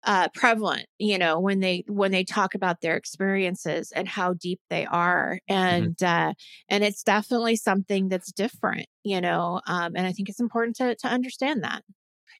uh, 0.05 0.27
prevalent, 0.33 0.85
you 0.99 1.17
know, 1.17 1.39
when 1.39 1.59
they 1.59 1.83
when 1.87 2.11
they 2.11 2.23
talk 2.23 2.55
about 2.55 2.81
their 2.81 2.95
experiences 2.95 3.91
and 3.95 4.07
how 4.07 4.33
deep 4.33 4.59
they 4.69 4.85
are, 4.85 5.39
mm-hmm. 5.49 5.53
and 5.53 5.95
mm-hmm. 5.97 6.29
uh, 6.29 6.33
and 6.69 6.83
it's 6.83 7.03
definitely 7.03 7.55
something 7.55 8.09
that's 8.09 8.31
different, 8.31 8.87
you 9.03 9.21
know, 9.21 9.61
um, 9.67 9.93
and 9.95 10.05
I 10.05 10.11
think 10.11 10.29
it's 10.29 10.41
important 10.41 10.75
to 10.77 10.95
to 10.95 11.07
understand 11.07 11.63
that. 11.63 11.83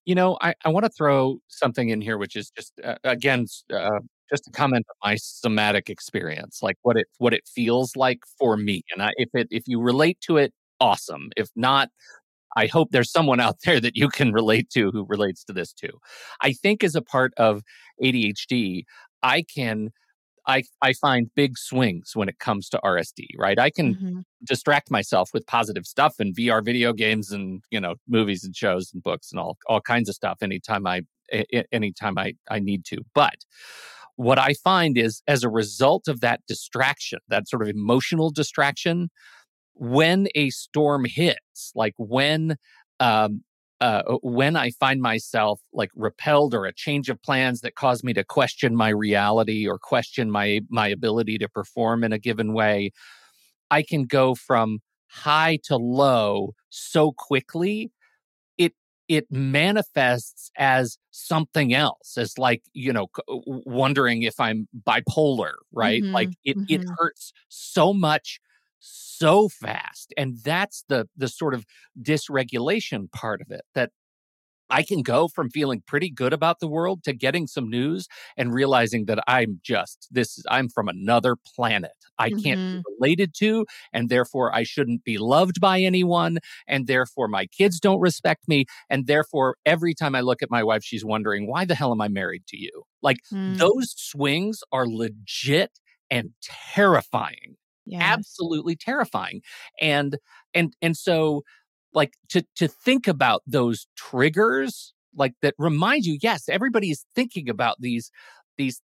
You 0.05 0.15
know, 0.15 0.37
I, 0.41 0.55
I 0.65 0.69
want 0.69 0.85
to 0.85 0.91
throw 0.91 1.37
something 1.47 1.87
in 1.87 2.01
here, 2.01 2.17
which 2.17 2.35
is 2.35 2.49
just 2.49 2.73
uh, 2.83 2.95
again 3.05 3.45
uh, 3.71 3.99
just 4.33 4.47
a 4.47 4.51
comment 4.51 4.85
on 4.89 5.09
my 5.09 5.15
somatic 5.15 5.89
experience, 5.89 6.59
like 6.61 6.77
what 6.81 6.97
it 6.97 7.07
what 7.19 7.33
it 7.33 7.47
feels 7.47 7.95
like 7.95 8.19
for 8.39 8.57
me. 8.57 8.83
And 8.91 9.03
I, 9.03 9.11
if 9.17 9.29
it 9.33 9.47
if 9.51 9.63
you 9.67 9.79
relate 9.79 10.19
to 10.21 10.37
it, 10.37 10.53
awesome. 10.79 11.29
If 11.37 11.49
not, 11.55 11.89
I 12.55 12.67
hope 12.67 12.89
there's 12.91 13.11
someone 13.11 13.39
out 13.39 13.57
there 13.65 13.79
that 13.79 13.95
you 13.95 14.09
can 14.09 14.31
relate 14.31 14.69
to 14.71 14.91
who 14.91 15.05
relates 15.07 15.43
to 15.45 15.53
this 15.53 15.73
too. 15.73 15.99
I 16.41 16.53
think 16.53 16.83
as 16.83 16.95
a 16.95 17.01
part 17.01 17.33
of 17.37 17.61
ADHD, 18.03 18.83
I 19.21 19.43
can 19.43 19.91
I 20.47 20.63
I 20.81 20.93
find 20.93 21.29
big 21.35 21.57
swings 21.57 22.11
when 22.15 22.27
it 22.27 22.39
comes 22.39 22.69
to 22.69 22.79
RSD, 22.83 23.27
right? 23.37 23.59
I 23.59 23.69
can 23.69 23.95
mm-hmm. 23.95 24.19
distract 24.45 24.91
myself 24.91 25.29
with 25.33 25.45
positive 25.47 25.85
stuff 25.85 26.15
and 26.19 26.35
VR 26.35 26.63
video 26.63 26.91
games 26.93 27.31
and, 27.31 27.63
you 27.71 27.79
know, 27.79 27.95
movies 28.07 28.43
and 28.43 28.55
shows 28.55 28.91
and 28.93 29.01
books 29.03 29.31
and 29.31 29.39
all 29.39 29.57
all 29.67 29.81
kinds 29.81 30.09
of 30.09 30.15
stuff 30.15 30.39
anytime 30.41 30.85
I 30.87 31.03
anytime 31.71 32.17
I 32.17 32.33
I 32.49 32.59
need 32.59 32.85
to. 32.85 32.97
But 33.13 33.35
what 34.15 34.39
I 34.39 34.53
find 34.53 34.97
is 34.97 35.21
as 35.27 35.43
a 35.43 35.49
result 35.49 36.07
of 36.07 36.21
that 36.21 36.41
distraction, 36.47 37.19
that 37.29 37.47
sort 37.47 37.61
of 37.61 37.69
emotional 37.69 38.29
distraction, 38.29 39.09
when 39.73 40.27
a 40.35 40.49
storm 40.51 41.05
hits, 41.05 41.71
like 41.75 41.93
when 41.97 42.57
um, 42.99 43.43
uh, 43.81 44.03
when 44.21 44.55
I 44.55 44.71
find 44.71 45.01
myself 45.01 45.59
like 45.73 45.89
repelled 45.95 46.53
or 46.53 46.65
a 46.65 46.73
change 46.73 47.09
of 47.09 47.21
plans 47.21 47.61
that 47.61 47.75
cause 47.75 48.03
me 48.03 48.13
to 48.13 48.23
question 48.23 48.75
my 48.75 48.89
reality 48.89 49.67
or 49.67 49.77
question 49.77 50.31
my 50.31 50.61
my 50.69 50.87
ability 50.87 51.37
to 51.39 51.49
perform 51.49 52.03
in 52.03 52.13
a 52.13 52.19
given 52.19 52.53
way, 52.53 52.91
I 53.71 53.81
can 53.81 54.03
go 54.03 54.35
from 54.35 54.79
high 55.07 55.59
to 55.65 55.75
low 55.75 56.53
so 56.69 57.11
quickly 57.11 57.91
it 59.07 59.27
manifests 59.29 60.51
as 60.57 60.97
something 61.11 61.73
else 61.73 62.17
as 62.17 62.37
like 62.37 62.63
you 62.73 62.93
know 62.93 63.07
wondering 63.27 64.23
if 64.23 64.39
i'm 64.39 64.67
bipolar 64.87 65.53
right 65.71 66.03
mm-hmm, 66.03 66.13
like 66.13 66.29
it, 66.43 66.57
mm-hmm. 66.57 66.65
it 66.69 66.85
hurts 66.97 67.33
so 67.49 67.93
much 67.93 68.39
so 68.79 69.47
fast 69.49 70.13
and 70.17 70.37
that's 70.43 70.83
the 70.89 71.07
the 71.15 71.27
sort 71.27 71.53
of 71.53 71.65
dysregulation 72.01 73.11
part 73.11 73.41
of 73.41 73.51
it 73.51 73.61
that 73.73 73.91
I 74.73 74.81
can 74.81 75.03
go 75.03 75.27
from 75.27 75.51
feeling 75.51 75.83
pretty 75.85 76.09
good 76.09 76.33
about 76.33 76.59
the 76.59 76.67
world 76.67 77.03
to 77.03 77.13
getting 77.13 77.45
some 77.45 77.69
news 77.69 78.07
and 78.35 78.51
realizing 78.51 79.05
that 79.05 79.23
I'm 79.27 79.59
just 79.63 80.07
this 80.09 80.43
I'm 80.49 80.67
from 80.67 80.89
another 80.89 81.35
planet. 81.35 81.91
I 82.17 82.29
mm-hmm. 82.29 82.39
can't 82.39 82.59
be 82.59 82.63
mm-hmm. 82.63 82.81
related 82.99 83.35
to 83.35 83.65
and 83.93 84.09
therefore 84.09 84.53
I 84.53 84.63
shouldn't 84.63 85.03
be 85.03 85.19
loved 85.19 85.61
by 85.61 85.79
anyone 85.79 86.39
and 86.67 86.87
therefore 86.87 87.27
my 87.27 87.45
kids 87.45 87.79
don't 87.79 87.99
respect 87.99 88.47
me 88.47 88.65
and 88.89 89.05
therefore 89.05 89.57
every 89.63 89.93
time 89.93 90.15
I 90.15 90.21
look 90.21 90.41
at 90.41 90.49
my 90.49 90.63
wife 90.63 90.83
she's 90.83 91.05
wondering 91.05 91.47
why 91.47 91.65
the 91.65 91.75
hell 91.75 91.91
am 91.91 92.01
I 92.01 92.07
married 92.07 92.47
to 92.47 92.57
you? 92.57 92.83
Like 93.03 93.17
mm. 93.31 93.55
those 93.57 93.93
swings 93.95 94.61
are 94.71 94.87
legit 94.87 95.79
and 96.09 96.31
terrifying. 96.41 97.57
Yes. 97.85 98.01
Absolutely 98.01 98.75
terrifying. 98.75 99.41
And 99.79 100.17
and 100.55 100.73
and 100.81 100.97
so 100.97 101.43
like 101.93 102.13
to 102.29 102.43
to 102.55 102.67
think 102.67 103.07
about 103.07 103.41
those 103.47 103.87
triggers 103.95 104.93
like 105.15 105.33
that 105.41 105.53
remind 105.57 106.05
you 106.05 106.17
yes 106.21 106.49
everybody 106.49 106.89
is 106.89 107.05
thinking 107.15 107.49
about 107.49 107.77
these 107.79 108.11
these 108.57 108.81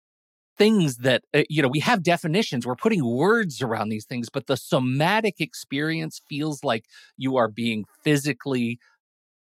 things 0.56 0.99
that 0.99 1.23
uh, 1.34 1.42
you 1.49 1.62
know 1.62 1.68
we 1.68 1.80
have 1.80 2.02
definitions 2.02 2.66
we're 2.66 2.76
putting 2.76 3.04
words 3.04 3.61
around 3.61 3.88
these 3.88 4.04
things 4.04 4.28
but 4.30 4.46
the 4.46 4.56
somatic 4.56 5.40
experience 5.40 6.20
feels 6.28 6.62
like 6.62 6.84
you 7.16 7.37
are 7.37 7.49
being 7.49 7.84
physically 8.04 8.78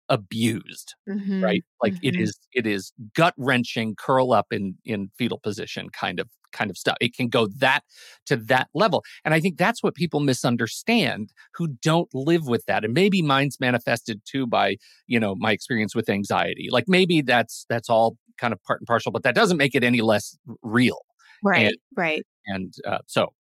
abused 0.09 0.95
mm-hmm. 1.09 1.43
right 1.43 1.63
like 1.81 1.93
mm-hmm. 1.93 2.07
it 2.07 2.15
is 2.15 2.37
it 2.53 2.67
is 2.67 2.91
gut 3.15 3.33
wrenching 3.37 3.95
curl 3.95 4.33
up 4.33 4.47
in 4.51 4.75
in 4.85 5.09
fetal 5.17 5.39
position 5.39 5.89
kind 5.89 6.19
of 6.19 6.27
kind 6.53 6.69
of 6.69 6.77
stuff. 6.77 6.95
It 7.01 7.13
can 7.15 7.27
go 7.27 7.47
that 7.57 7.81
to 8.27 8.37
that 8.37 8.69
level. 8.73 9.03
And 9.25 9.33
I 9.33 9.39
think 9.41 9.57
that's 9.57 9.83
what 9.83 9.95
people 9.95 10.21
misunderstand 10.21 11.33
who 11.55 11.67
don't 11.81 12.07
live 12.13 12.47
with 12.47 12.65
that. 12.65 12.85
And 12.85 12.93
maybe 12.93 13.21
mine's 13.21 13.59
manifested 13.59 14.21
too 14.23 14.47
by, 14.47 14.77
you 15.07 15.19
know, 15.19 15.35
my 15.35 15.51
experience 15.51 15.95
with 15.95 16.09
anxiety. 16.09 16.69
Like 16.71 16.85
maybe 16.87 17.21
that's 17.21 17.65
that's 17.67 17.89
all 17.89 18.15
kind 18.37 18.53
of 18.53 18.63
part 18.63 18.79
and 18.79 18.87
partial, 18.87 19.11
but 19.11 19.23
that 19.23 19.35
doesn't 19.35 19.57
make 19.57 19.75
it 19.75 19.83
any 19.83 20.01
less 20.01 20.37
real. 20.61 21.01
Right. 21.43 21.67
And, 21.67 21.75
right. 21.97 22.25
And 22.47 22.73
uh, 22.87 22.99
so 23.07 23.33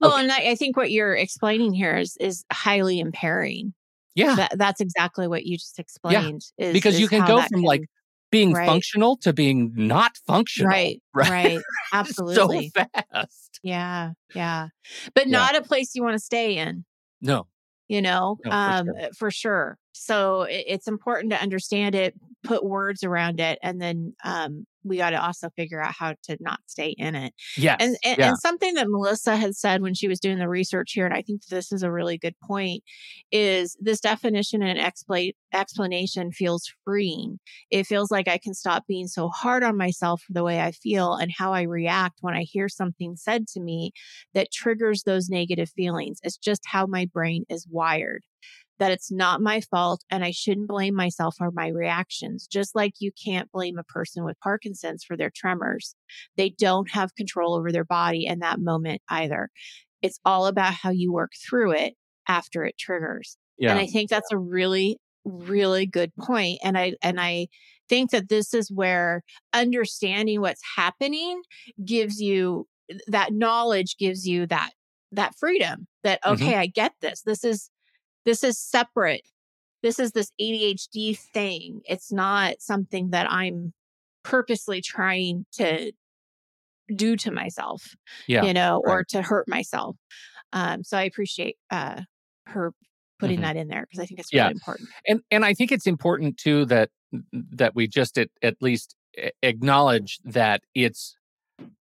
well, 0.00 0.12
okay. 0.12 0.22
and 0.22 0.32
I, 0.32 0.50
I 0.50 0.54
think 0.54 0.76
what 0.76 0.90
you're 0.90 1.14
explaining 1.14 1.72
here 1.72 1.96
is 1.96 2.16
is 2.18 2.44
highly 2.52 3.00
impairing. 3.00 3.74
Yeah, 4.16 4.34
that, 4.34 4.58
that's 4.58 4.80
exactly 4.80 5.28
what 5.28 5.44
you 5.44 5.56
just 5.56 5.78
explained. 5.78 6.42
Yeah. 6.58 6.66
Is, 6.68 6.72
because 6.72 6.94
is 6.94 7.00
you 7.00 7.08
can 7.08 7.24
go 7.26 7.40
from 7.42 7.48
can... 7.48 7.62
like 7.62 7.82
being 8.30 8.52
right. 8.52 8.66
functional 8.66 9.16
to 9.18 9.32
being 9.32 9.72
not 9.76 10.16
functional. 10.26 10.70
Right. 10.70 11.00
Right. 11.14 11.30
right. 11.30 11.58
Absolutely. 11.92 12.72
so 12.74 12.84
fast. 13.12 13.60
Yeah. 13.62 14.12
Yeah. 14.34 14.68
But 15.14 15.26
yeah. 15.26 15.32
not 15.32 15.56
a 15.56 15.62
place 15.62 15.94
you 15.94 16.02
want 16.02 16.14
to 16.14 16.18
stay 16.18 16.56
in. 16.56 16.84
No. 17.20 17.46
You 17.88 18.02
know, 18.02 18.36
no, 18.44 18.50
um, 18.50 18.86
for, 18.86 18.92
sure. 18.94 19.10
for 19.14 19.30
sure. 19.30 19.78
So 19.92 20.42
it, 20.42 20.64
it's 20.66 20.88
important 20.88 21.30
to 21.30 21.40
understand 21.40 21.94
it, 21.94 22.14
put 22.42 22.64
words 22.64 23.04
around 23.04 23.38
it, 23.38 23.60
and 23.62 23.80
then 23.80 24.14
um, 24.24 24.66
we 24.86 24.96
got 24.98 25.10
to 25.10 25.24
also 25.24 25.50
figure 25.50 25.82
out 25.82 25.92
how 25.92 26.14
to 26.24 26.36
not 26.40 26.60
stay 26.66 26.94
in 26.98 27.14
it. 27.14 27.34
Yeah. 27.56 27.76
And, 27.78 27.96
and, 28.04 28.18
yeah. 28.18 28.28
and, 28.28 28.38
something 28.38 28.74
that 28.74 28.88
Melissa 28.88 29.36
had 29.36 29.54
said 29.56 29.82
when 29.82 29.94
she 29.94 30.08
was 30.08 30.20
doing 30.20 30.38
the 30.38 30.48
research 30.48 30.92
here, 30.92 31.06
and 31.06 31.14
I 31.14 31.22
think 31.22 31.44
this 31.46 31.72
is 31.72 31.82
a 31.82 31.90
really 31.90 32.18
good 32.18 32.34
point, 32.42 32.82
is 33.32 33.76
this 33.80 34.00
definition 34.00 34.62
and 34.62 34.78
expl- 34.78 35.32
explanation 35.52 36.32
feels 36.32 36.72
freeing. 36.84 37.38
It 37.70 37.86
feels 37.86 38.10
like 38.10 38.28
I 38.28 38.38
can 38.38 38.54
stop 38.54 38.84
being 38.86 39.08
so 39.08 39.28
hard 39.28 39.62
on 39.62 39.76
myself 39.76 40.22
for 40.22 40.32
the 40.32 40.44
way 40.44 40.60
I 40.60 40.72
feel 40.72 41.14
and 41.14 41.32
how 41.36 41.52
I 41.52 41.62
react 41.62 42.18
when 42.20 42.34
I 42.34 42.42
hear 42.42 42.68
something 42.68 43.16
said 43.16 43.48
to 43.48 43.60
me 43.60 43.92
that 44.34 44.52
triggers 44.52 45.02
those 45.02 45.28
negative 45.28 45.70
feelings. 45.70 46.18
It's 46.22 46.36
just 46.36 46.62
how 46.66 46.86
my 46.86 47.08
brain 47.12 47.44
is 47.48 47.66
wired 47.70 48.22
that 48.78 48.92
it's 48.92 49.10
not 49.10 49.40
my 49.40 49.60
fault 49.60 50.02
and 50.10 50.24
I 50.24 50.30
shouldn't 50.30 50.68
blame 50.68 50.94
myself 50.94 51.36
for 51.38 51.50
my 51.50 51.68
reactions. 51.68 52.46
Just 52.46 52.74
like 52.74 52.94
you 52.98 53.10
can't 53.24 53.50
blame 53.50 53.78
a 53.78 53.84
person 53.84 54.24
with 54.24 54.38
Parkinson's 54.40 55.04
for 55.04 55.16
their 55.16 55.30
tremors. 55.34 55.94
They 56.36 56.50
don't 56.50 56.90
have 56.90 57.14
control 57.14 57.54
over 57.54 57.72
their 57.72 57.84
body 57.84 58.26
in 58.26 58.40
that 58.40 58.60
moment 58.60 59.02
either. 59.08 59.50
It's 60.02 60.20
all 60.24 60.46
about 60.46 60.74
how 60.74 60.90
you 60.90 61.12
work 61.12 61.32
through 61.48 61.72
it 61.72 61.94
after 62.28 62.64
it 62.64 62.76
triggers. 62.78 63.36
Yeah. 63.58 63.70
And 63.70 63.80
I 63.80 63.86
think 63.86 64.10
that's 64.10 64.30
a 64.32 64.38
really, 64.38 64.98
really 65.24 65.86
good 65.86 66.12
point. 66.16 66.58
And 66.62 66.76
I, 66.76 66.94
and 67.02 67.20
I, 67.20 67.48
think 67.88 68.10
that 68.10 68.28
this 68.28 68.52
is 68.52 68.70
where 68.70 69.22
understanding 69.52 70.40
what's 70.40 70.62
happening 70.76 71.40
gives 71.84 72.20
you 72.20 72.66
that 73.06 73.32
knowledge 73.32 73.96
gives 73.96 74.26
you 74.26 74.46
that 74.46 74.70
that 75.12 75.34
freedom 75.38 75.86
that 76.02 76.20
mm-hmm. 76.22 76.34
okay 76.34 76.52
mm-hmm. 76.52 76.60
i 76.60 76.66
get 76.66 76.92
this 77.00 77.22
this 77.22 77.44
is 77.44 77.70
this 78.26 78.44
is 78.44 78.58
separate. 78.58 79.26
This 79.82 79.98
is 79.98 80.12
this 80.12 80.30
ADHD 80.40 81.16
thing. 81.16 81.80
It's 81.86 82.12
not 82.12 82.60
something 82.60 83.10
that 83.10 83.30
I'm 83.30 83.72
purposely 84.24 84.82
trying 84.82 85.46
to 85.52 85.92
do 86.94 87.16
to 87.16 87.30
myself, 87.30 87.94
yeah, 88.26 88.44
you 88.44 88.52
know, 88.52 88.82
right. 88.84 88.92
or 88.92 89.04
to 89.04 89.22
hurt 89.22 89.48
myself. 89.48 89.96
Um, 90.52 90.84
so 90.84 90.98
I 90.98 91.02
appreciate 91.02 91.56
uh, 91.70 92.02
her 92.46 92.72
putting 93.18 93.36
mm-hmm. 93.36 93.44
that 93.44 93.56
in 93.56 93.68
there 93.68 93.82
because 93.82 94.02
I 94.02 94.06
think 94.06 94.20
it's 94.20 94.32
really 94.32 94.44
yeah. 94.44 94.50
important. 94.50 94.88
And 95.06 95.20
and 95.30 95.44
I 95.44 95.54
think 95.54 95.72
it's 95.72 95.86
important 95.86 96.36
too 96.36 96.66
that 96.66 96.90
that 97.32 97.74
we 97.74 97.86
just 97.86 98.18
at, 98.18 98.28
at 98.42 98.56
least 98.60 98.96
acknowledge 99.42 100.18
that 100.24 100.62
it's 100.74 101.16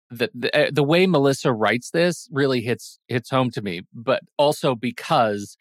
the, 0.10 0.30
the 0.34 0.68
uh, 0.68 0.72
the 0.72 0.84
way 0.84 1.08
Melissa 1.08 1.52
writes 1.52 1.92
this 1.92 2.28
really 2.32 2.62
hits 2.62 3.00
hits 3.08 3.30
home 3.30 3.52
to 3.52 3.62
me, 3.62 3.82
but 3.94 4.22
also 4.38 4.76
because 4.76 5.58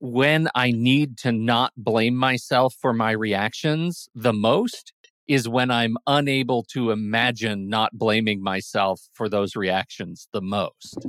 when 0.00 0.48
I 0.54 0.70
need 0.70 1.18
to 1.18 1.32
not 1.32 1.72
blame 1.76 2.16
myself 2.16 2.74
for 2.80 2.92
my 2.92 3.10
reactions 3.12 4.08
the 4.14 4.32
most 4.32 4.92
is 5.28 5.48
when 5.48 5.70
I'm 5.70 5.96
unable 6.06 6.62
to 6.72 6.90
imagine 6.92 7.68
not 7.68 7.92
blaming 7.92 8.42
myself 8.42 9.00
for 9.12 9.28
those 9.28 9.56
reactions 9.56 10.28
the 10.32 10.40
most. 10.40 11.06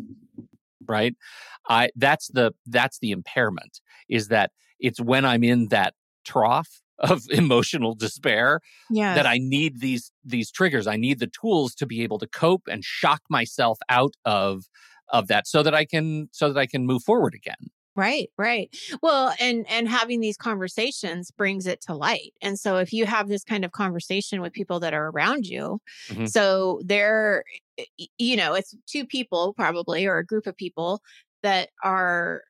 Right? 0.88 1.16
I 1.70 1.90
that's 1.96 2.28
the 2.30 2.54
that's 2.66 3.00
the 3.00 3.12
impairment 3.12 3.82
is 4.10 4.30
that 4.30 4.52
it's 4.80 5.02
when 5.02 5.26
I'm 5.26 5.44
in 5.44 5.68
that 5.68 5.94
trough 6.26 6.82
of 7.00 7.24
emotional 7.30 7.94
despair 7.94 8.60
Yeah. 8.90 9.14
that 9.14 9.26
I 9.28 9.38
need 9.38 9.82
these 9.82 10.12
these 10.26 10.50
triggers. 10.52 10.88
I 10.88 10.96
need 10.96 11.20
the 11.20 11.28
tools 11.42 11.76
to 11.76 11.86
be 11.86 12.02
able 12.02 12.18
to 12.20 12.28
cope 12.28 12.64
and 12.68 12.84
shock 12.84 13.22
myself 13.30 13.78
out 13.90 14.16
of 14.26 14.64
of 15.10 15.28
that 15.28 15.48
so 15.48 15.62
that 15.64 15.76
I 15.76 15.86
can 15.86 16.30
so 16.32 16.52
that 16.52 16.60
I 16.60 16.66
can 16.66 16.86
move 16.86 17.04
forward 17.04 17.36
again. 17.36 17.70
Right, 17.98 18.30
right. 18.38 18.70
Well, 19.02 19.34
and 19.40 19.66
and 19.68 19.90
having 19.90 20.20
these 20.20 20.38
conversations 20.38 21.32
brings 21.32 21.66
it 21.66 21.82
to 21.82 21.96
light. 21.96 22.34
And 22.44 22.60
so 22.60 22.78
if 22.78 22.94
you 22.94 23.08
have 23.08 23.28
this 23.28 23.44
kind 23.44 23.66
of 23.66 23.72
conversation 23.72 24.40
with 24.40 24.54
people 24.54 24.80
that 24.82 24.94
are 24.94 25.10
around 25.10 25.48
you, 25.48 25.80
Mhm. 26.10 26.28
so 26.28 26.80
they're 26.86 27.44
you 28.20 28.36
know, 28.36 28.54
it's 28.54 28.76
two 28.88 29.06
people 29.06 29.54
probably 29.56 30.06
or 30.06 30.18
a 30.20 30.26
group 30.26 30.46
of 30.48 30.56
people 30.56 31.02
that 31.44 31.70
are 31.84 32.44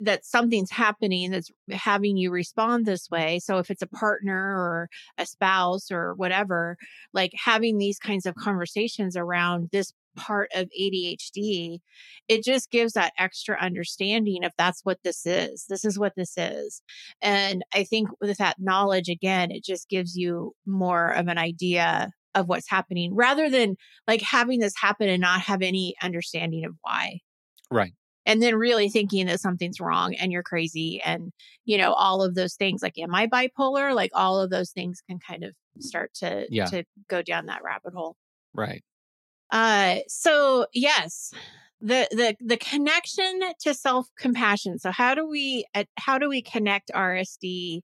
that 0.00 0.24
something's 0.24 0.70
happening 0.70 1.30
that's 1.30 1.50
having 1.70 2.16
you 2.16 2.30
respond 2.30 2.86
this 2.86 3.08
way. 3.10 3.38
So 3.38 3.58
if 3.58 3.70
it's 3.70 3.82
a 3.82 3.86
partner 3.86 4.36
or 4.56 4.88
a 5.18 5.26
spouse 5.26 5.90
or 5.92 6.14
whatever, 6.14 6.76
like 7.12 7.32
having 7.36 7.78
these 7.78 7.98
kinds 8.00 8.26
of 8.26 8.34
conversations 8.34 9.16
around 9.16 9.68
this 9.72 9.92
part 10.16 10.50
of 10.54 10.68
ADHD, 10.78 11.78
it 12.28 12.44
just 12.44 12.70
gives 12.70 12.92
that 12.94 13.12
extra 13.18 13.58
understanding 13.60 14.42
if 14.42 14.52
that's 14.56 14.80
what 14.84 14.98
this 15.04 15.26
is. 15.26 15.66
This 15.68 15.84
is 15.84 15.98
what 15.98 16.14
this 16.16 16.34
is. 16.36 16.82
And 17.20 17.64
I 17.74 17.84
think 17.84 18.08
with 18.20 18.38
that 18.38 18.56
knowledge, 18.58 19.08
again, 19.08 19.50
it 19.50 19.64
just 19.64 19.88
gives 19.88 20.16
you 20.16 20.52
more 20.66 21.08
of 21.08 21.28
an 21.28 21.38
idea 21.38 22.10
of 22.34 22.48
what's 22.48 22.68
happening 22.70 23.14
rather 23.14 23.50
than 23.50 23.76
like 24.08 24.22
having 24.22 24.58
this 24.60 24.74
happen 24.80 25.08
and 25.08 25.20
not 25.20 25.40
have 25.42 25.60
any 25.62 25.94
understanding 26.02 26.64
of 26.64 26.74
why 26.80 27.18
Right. 27.70 27.92
and 28.24 28.42
then 28.42 28.54
really 28.54 28.88
thinking 28.88 29.26
that 29.26 29.40
something's 29.40 29.80
wrong 29.80 30.14
and 30.14 30.32
you're 30.32 30.42
crazy 30.42 31.02
and 31.04 31.30
you 31.66 31.76
know 31.76 31.92
all 31.92 32.22
of 32.22 32.34
those 32.34 32.54
things 32.54 32.82
like 32.82 32.96
am 32.98 33.14
i 33.14 33.26
bipolar 33.26 33.94
like 33.94 34.12
all 34.14 34.40
of 34.40 34.48
those 34.48 34.70
things 34.70 35.02
can 35.06 35.18
kind 35.18 35.44
of 35.44 35.52
start 35.78 36.14
to 36.14 36.46
Yeah. 36.48 36.64
to 36.66 36.84
go 37.08 37.20
down 37.20 37.46
that 37.46 37.62
rabbit 37.62 37.92
hole 37.92 38.16
Right. 38.54 38.82
Uh 39.52 39.96
so 40.08 40.66
yes 40.74 41.32
the 41.80 42.08
the 42.10 42.36
the 42.40 42.56
connection 42.56 43.40
to 43.60 43.74
self 43.74 44.08
compassion 44.18 44.78
so 44.78 44.90
how 44.90 45.14
do 45.14 45.28
we 45.28 45.64
uh, 45.74 45.84
how 45.98 46.18
do 46.18 46.28
we 46.28 46.42
connect 46.42 46.90
rsd 46.94 47.80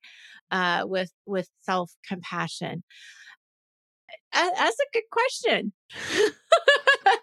uh 0.51 0.85
with 0.87 1.13
with 1.27 1.49
self 1.61 1.93
compassion 2.07 2.83
that's 4.33 4.77
a 4.79 4.87
good 4.93 5.05
question. 5.11 5.73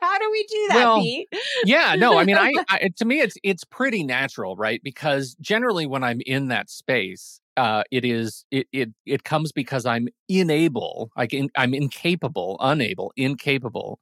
How 0.02 0.18
do 0.18 0.30
we 0.32 0.44
do 0.44 0.68
that 0.70 0.75
Well, 0.75 1.02
Pete? 1.02 1.28
yeah 1.66 1.96
no 1.96 2.18
i 2.18 2.24
mean 2.25 2.38
I, 2.38 2.52
I 2.70 2.90
to 2.98 3.06
me 3.06 3.20
it's 3.20 3.38
it's 3.44 3.64
pretty 3.64 4.04
natural 4.04 4.56
right? 4.56 4.82
Because 4.84 5.36
generally 5.40 5.86
when 5.86 6.04
i'm 6.04 6.22
in 6.25 6.48
that 6.48 6.70
space 6.70 7.40
uh 7.57 7.83
it 7.91 8.05
is 8.05 8.45
it 8.51 8.67
it 8.74 8.89
it 9.05 9.24
comes 9.24 9.51
because 9.51 9.85
i'm 9.85 10.07
unable 10.29 11.09
i 11.17 11.27
can 11.27 11.50
i'm 11.57 11.74
incapable 11.74 12.57
unable 12.62 13.12
incapable 13.17 14.00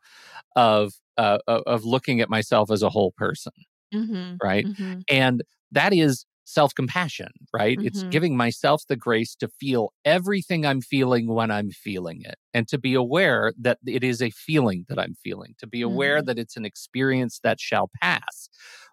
of 0.55 0.93
uh 1.17 1.39
of 1.48 1.86
looking 1.86 2.22
at 2.22 2.29
myself 2.29 2.72
as 2.72 2.83
a 2.83 2.89
whole 2.89 3.13
person 3.17 3.53
Mhm, 3.93 4.41
right 4.41 4.67
mhm. 4.67 5.05
and 5.10 5.43
that 5.72 5.93
is 5.93 6.25
self-compassion 6.45 7.29
right 7.53 7.79
it's 7.81 8.03
Mhm. 8.03 8.12
giving 8.12 8.36
myself 8.36 8.83
the 8.89 8.98
grace 8.98 9.33
to 9.33 9.48
feel 9.62 9.93
everything 10.03 10.65
i'm 10.65 10.81
feeling 10.81 11.27
when 11.27 11.50
i'm 11.50 11.72
feeling 11.72 12.22
it 12.24 12.36
and 12.53 12.67
to 12.67 12.77
be 12.77 12.93
aware 12.93 13.53
that 13.57 13.77
it 13.88 14.03
is 14.03 14.22
a 14.22 14.29
feeling 14.31 14.86
that 14.89 15.00
i'm 15.00 15.15
feeling 15.24 15.55
to 15.57 15.65
be 15.65 15.81
aware 15.81 16.22
Mhm. 16.22 16.24
that 16.24 16.38
it's 16.38 16.57
an 16.57 16.65
experience 16.65 17.39
that 17.43 17.62
shall 17.62 17.89
pass 18.01 18.50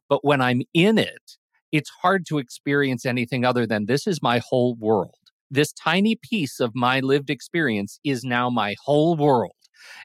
but 0.08 0.24
when 0.24 0.40
i'm 0.40 0.62
in 0.74 0.96
it 0.96 1.38
it's 1.72 1.90
hard 2.02 2.26
to 2.26 2.38
experience 2.38 3.06
anything 3.06 3.44
other 3.44 3.66
than 3.66 3.86
this 3.86 4.06
is 4.06 4.22
my 4.22 4.40
whole 4.48 4.74
world. 4.76 5.14
This 5.50 5.72
tiny 5.72 6.16
piece 6.16 6.60
of 6.60 6.72
my 6.74 7.00
lived 7.00 7.30
experience 7.30 7.98
is 8.04 8.24
now 8.24 8.50
my 8.50 8.74
whole 8.84 9.16
world 9.16 9.52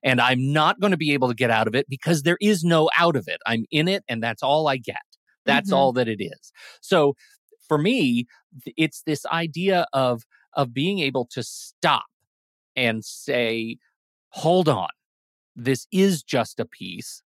and 0.04 0.22
i'm 0.22 0.54
not 0.54 0.80
going 0.80 0.92
to 0.92 0.98
be 0.98 1.12
able 1.14 1.28
to 1.28 1.34
get 1.36 1.52
out 1.52 1.68
of 1.68 1.76
it 1.76 1.86
because 1.90 2.24
there 2.24 2.38
is 2.42 2.64
no 2.64 2.90
out 2.98 3.16
of 3.18 3.26
it. 3.28 3.40
I'm 3.46 3.66
in 3.72 3.88
it 3.90 4.04
and 4.08 4.24
that's 4.24 4.42
all 4.44 4.68
i 4.68 4.78
get. 4.78 5.02
That's 5.46 5.72
Mhm. 5.72 5.76
all 5.76 5.94
that 5.94 6.08
it 6.08 6.22
is. 6.24 6.52
So 6.82 7.16
for 7.68 7.78
me 7.78 8.26
it's 8.78 9.02
this 9.06 9.26
idea 9.28 9.86
of 9.94 10.24
of 10.54 10.74
being 10.74 11.00
able 11.00 11.26
to 11.32 11.44
stop 11.44 12.06
and 12.76 13.04
say 13.06 13.78
hold 14.30 14.70
on. 14.70 14.90
This 15.56 15.88
is 15.92 16.24
just 16.24 16.60
a 16.60 16.66
piece 16.66 17.22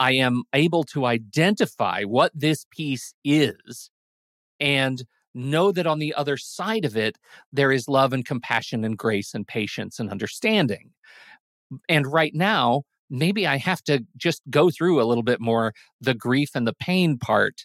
i 0.00 0.12
am 0.12 0.42
able 0.52 0.84
to 0.84 1.06
identify 1.06 2.02
what 2.02 2.32
this 2.34 2.66
piece 2.70 3.14
is 3.24 3.90
and 4.60 5.04
know 5.34 5.70
that 5.70 5.86
on 5.86 5.98
the 5.98 6.14
other 6.14 6.36
side 6.36 6.84
of 6.84 6.96
it 6.96 7.16
there 7.52 7.70
is 7.70 7.88
love 7.88 8.12
and 8.12 8.24
compassion 8.24 8.84
and 8.84 8.96
grace 8.96 9.34
and 9.34 9.46
patience 9.46 9.98
and 10.00 10.10
understanding. 10.10 10.90
And 11.88 12.06
right 12.06 12.34
now 12.34 12.82
maybe 13.08 13.46
i 13.46 13.56
have 13.56 13.82
to 13.82 14.04
just 14.16 14.42
go 14.50 14.68
through 14.70 15.00
a 15.00 15.04
little 15.04 15.22
bit 15.22 15.40
more 15.40 15.72
the 16.00 16.14
grief 16.14 16.50
and 16.54 16.66
the 16.66 16.72
pain 16.74 17.18
part 17.18 17.64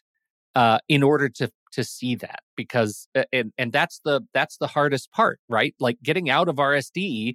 uh, 0.55 0.79
in 0.89 1.03
order 1.03 1.29
to 1.29 1.49
to 1.73 1.83
see 1.83 2.15
that 2.15 2.41
because 2.55 3.07
and 3.33 3.53
and 3.57 3.71
that's 3.73 4.01
the 4.05 4.21
that's 4.33 4.57
the 4.57 4.67
hardest 4.67 5.11
part 5.11 5.39
right? 5.49 5.75
Like 5.79 5.97
getting 6.03 6.29
out 6.29 6.49
of 6.49 6.57
rsd 6.57 7.33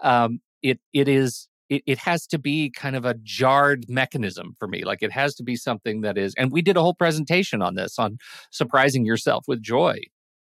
um 0.00 0.40
it 0.62 0.80
it 0.92 1.08
is 1.08 1.48
it, 1.72 1.82
it 1.86 1.98
has 1.98 2.26
to 2.26 2.38
be 2.38 2.70
kind 2.70 2.94
of 2.94 3.04
a 3.06 3.14
jarred 3.22 3.86
mechanism 3.88 4.54
for 4.58 4.68
me 4.68 4.84
like 4.84 5.02
it 5.02 5.10
has 5.10 5.34
to 5.34 5.42
be 5.42 5.56
something 5.56 6.02
that 6.02 6.18
is 6.18 6.34
and 6.36 6.52
we 6.52 6.60
did 6.60 6.76
a 6.76 6.82
whole 6.82 6.94
presentation 6.94 7.62
on 7.62 7.74
this 7.74 7.98
on 7.98 8.18
surprising 8.50 9.04
yourself 9.06 9.44
with 9.48 9.62
joy. 9.62 9.98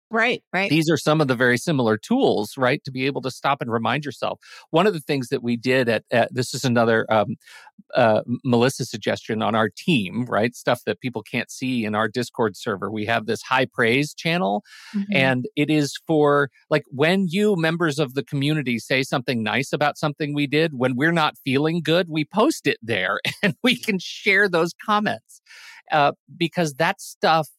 Right 0.09 0.43
right. 0.51 0.69
These 0.69 0.89
are 0.89 0.97
some 0.97 1.21
of 1.21 1.29
the 1.29 1.35
very 1.35 1.57
similar 1.57 1.97
tools 1.97 2.57
right 2.57 2.83
to 2.83 2.91
be 2.91 3.05
able 3.05 3.21
to 3.21 3.31
stop 3.31 3.61
and 3.61 3.71
remind 3.71 4.03
yourself. 4.03 4.39
One 4.71 4.87
of 4.87 4.93
the 4.93 4.99
things 4.99 5.29
that 5.29 5.41
we 5.41 5.55
did 5.55 5.87
at, 5.87 6.03
at 6.11 6.33
this 6.33 6.53
is 6.53 6.65
another 6.65 7.05
um, 7.09 7.35
uh, 7.95 8.21
melissa 8.43 8.85
suggestion 8.85 9.41
on 9.41 9.55
our 9.55 9.69
team 9.75 10.25
right 10.25 10.55
stuff 10.55 10.81
that 10.85 10.99
people 10.99 11.21
can't 11.23 11.51
see 11.51 11.85
in 11.85 11.95
our 11.95 12.07
discord 12.07 12.55
server 12.55 12.89
we 12.91 13.05
have 13.05 13.25
this 13.25 13.41
high 13.41 13.65
praise 13.65 14.13
channel 14.13 14.63
Mhm. 14.95 15.05
and 15.13 15.45
it 15.55 15.69
is 15.69 15.93
for 16.07 16.49
like 16.69 16.83
when 16.87 17.27
you 17.29 17.55
members 17.55 17.99
of 17.99 18.13
the 18.13 18.23
community 18.23 18.79
say 18.79 19.03
something 19.03 19.43
nice 19.43 19.71
about 19.73 19.97
something 19.97 20.33
we 20.33 20.47
did 20.47 20.73
when 20.73 20.95
we're 20.95 21.11
not 21.11 21.35
feeling 21.43 21.81
good 21.81 22.07
we 22.09 22.25
post 22.25 22.67
it 22.67 22.77
there 22.81 23.19
and 23.43 23.55
we 23.63 23.75
can 23.75 23.99
share 23.99 24.47
those 24.49 24.73
comments 24.85 25.41
uh, 25.91 26.11
because 26.37 26.75
that 26.75 27.01
stuff 27.01 27.49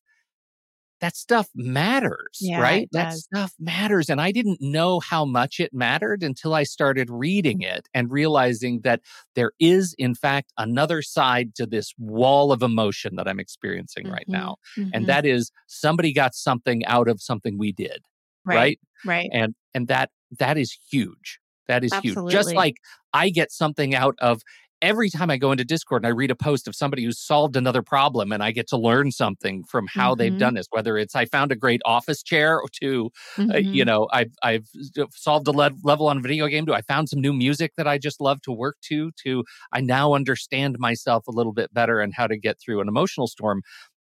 that 1.03 1.17
stuff 1.17 1.49
matters 1.55 2.41
Yeah, 2.41 2.61
right? 2.61 2.88
that 2.93 3.11
does. 3.11 3.25
stuff 3.25 3.53
matters 3.61 4.09
and 4.11 4.21
i 4.21 4.33
didn't 4.33 4.61
know 4.62 5.01
how 5.01 5.25
much 5.27 5.61
it 5.61 5.75
mattered 5.75 6.23
until 6.23 6.55
i 6.55 6.62
started 6.62 7.11
reading 7.11 7.61
it 7.62 7.88
and 7.95 8.11
realizing 8.11 8.81
that 8.83 9.03
there 9.35 9.53
is 9.61 9.95
in 9.99 10.15
fact 10.15 10.53
another 10.59 11.03
side 11.03 11.55
to 11.57 11.67
this 11.67 11.93
wall 11.99 12.53
of 12.53 12.62
emotion 12.62 13.17
that 13.17 13.29
i'm 13.29 13.41
experiencing 13.41 14.09
right 14.09 14.27
Mhm, 14.29 14.33
now 14.33 14.57
mhm. 14.79 14.91
and 14.95 15.07
that 15.09 15.27
is 15.27 15.53
somebody 15.69 16.12
got 16.15 16.35
something 16.35 16.85
out 16.87 17.09
of 17.09 17.21
something 17.21 17.59
we 17.59 17.73
did 17.73 18.03
right, 18.45 18.79
right? 19.05 19.31
and 19.33 19.55
and 19.75 19.88
that 19.88 20.11
that 20.38 20.57
is 20.59 20.77
huge. 20.91 21.38
That 21.69 21.85
is 21.85 21.97
huge. 21.97 22.23
Just 22.27 22.55
like 22.57 22.77
i 23.12 23.29
get 23.31 23.53
something 23.53 23.95
out 23.95 24.15
of 24.21 24.43
every 24.83 25.09
time 25.11 25.31
i 25.31 25.37
go 25.38 25.53
into 25.53 25.64
discord 25.64 26.03
and 26.03 26.09
i 26.09 26.11
read 26.11 26.31
a 26.31 26.37
post 26.37 26.68
of 26.68 26.75
somebody 26.77 27.05
who's 27.05 27.21
solved 27.21 27.57
another 27.57 27.83
problem 27.83 28.33
and 28.33 28.42
i 28.42 28.51
get 28.53 28.68
to 28.68 28.77
learn 28.77 29.12
something 29.12 29.64
from 29.64 29.87
how 29.88 30.14
they've 30.14 30.37
Mhm. 30.37 30.38
done 30.38 30.55
this 30.55 30.66
whether 30.71 30.99
it's 30.99 31.14
i 31.14 31.25
found 31.27 31.53
a 31.53 31.57
great 31.57 31.81
office 31.87 32.23
chair 32.23 32.61
or 32.61 32.68
to 32.81 33.11
uh, 33.55 33.61
you 33.71 33.85
Mhm. 33.85 33.87
know 33.87 34.09
i've 34.12 34.33
i've 34.42 34.66
solved 35.12 35.49
a 35.49 35.53
le- 35.53 35.71
level 35.85 36.09
on 36.09 36.18
a 36.18 36.21
video 36.21 36.47
game 36.49 36.66
to 36.66 36.75
i 36.75 36.83
found 36.83 37.09
some 37.09 37.21
new 37.21 37.33
music 37.33 37.73
that 37.77 37.88
i 37.88 37.99
just 37.99 38.21
love 38.21 38.40
to 38.42 38.53
work 38.53 38.77
to 38.83 39.11
to 39.23 39.45
i 39.73 39.81
now 39.81 40.14
understand 40.14 40.77
myself 40.79 41.27
a 41.29 41.33
little 41.33 41.53
bit 41.55 41.73
better 41.73 42.01
and 42.01 42.14
how 42.14 42.27
to 42.27 42.38
get 42.38 42.59
through 42.61 42.81
an 42.81 42.88
emotional 42.88 43.27
storm 43.29 43.62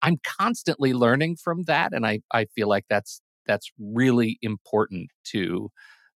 i'm 0.01 0.17
constantly 0.39 0.93
learning 0.93 1.35
from 1.35 1.63
that 1.63 1.93
and 1.93 2.05
i 2.05 2.19
i 2.33 2.45
feel 2.55 2.69
like 2.69 2.85
that's 2.89 3.21
that's 3.47 3.71
really 3.79 4.37
important 4.41 5.09
to 5.23 5.69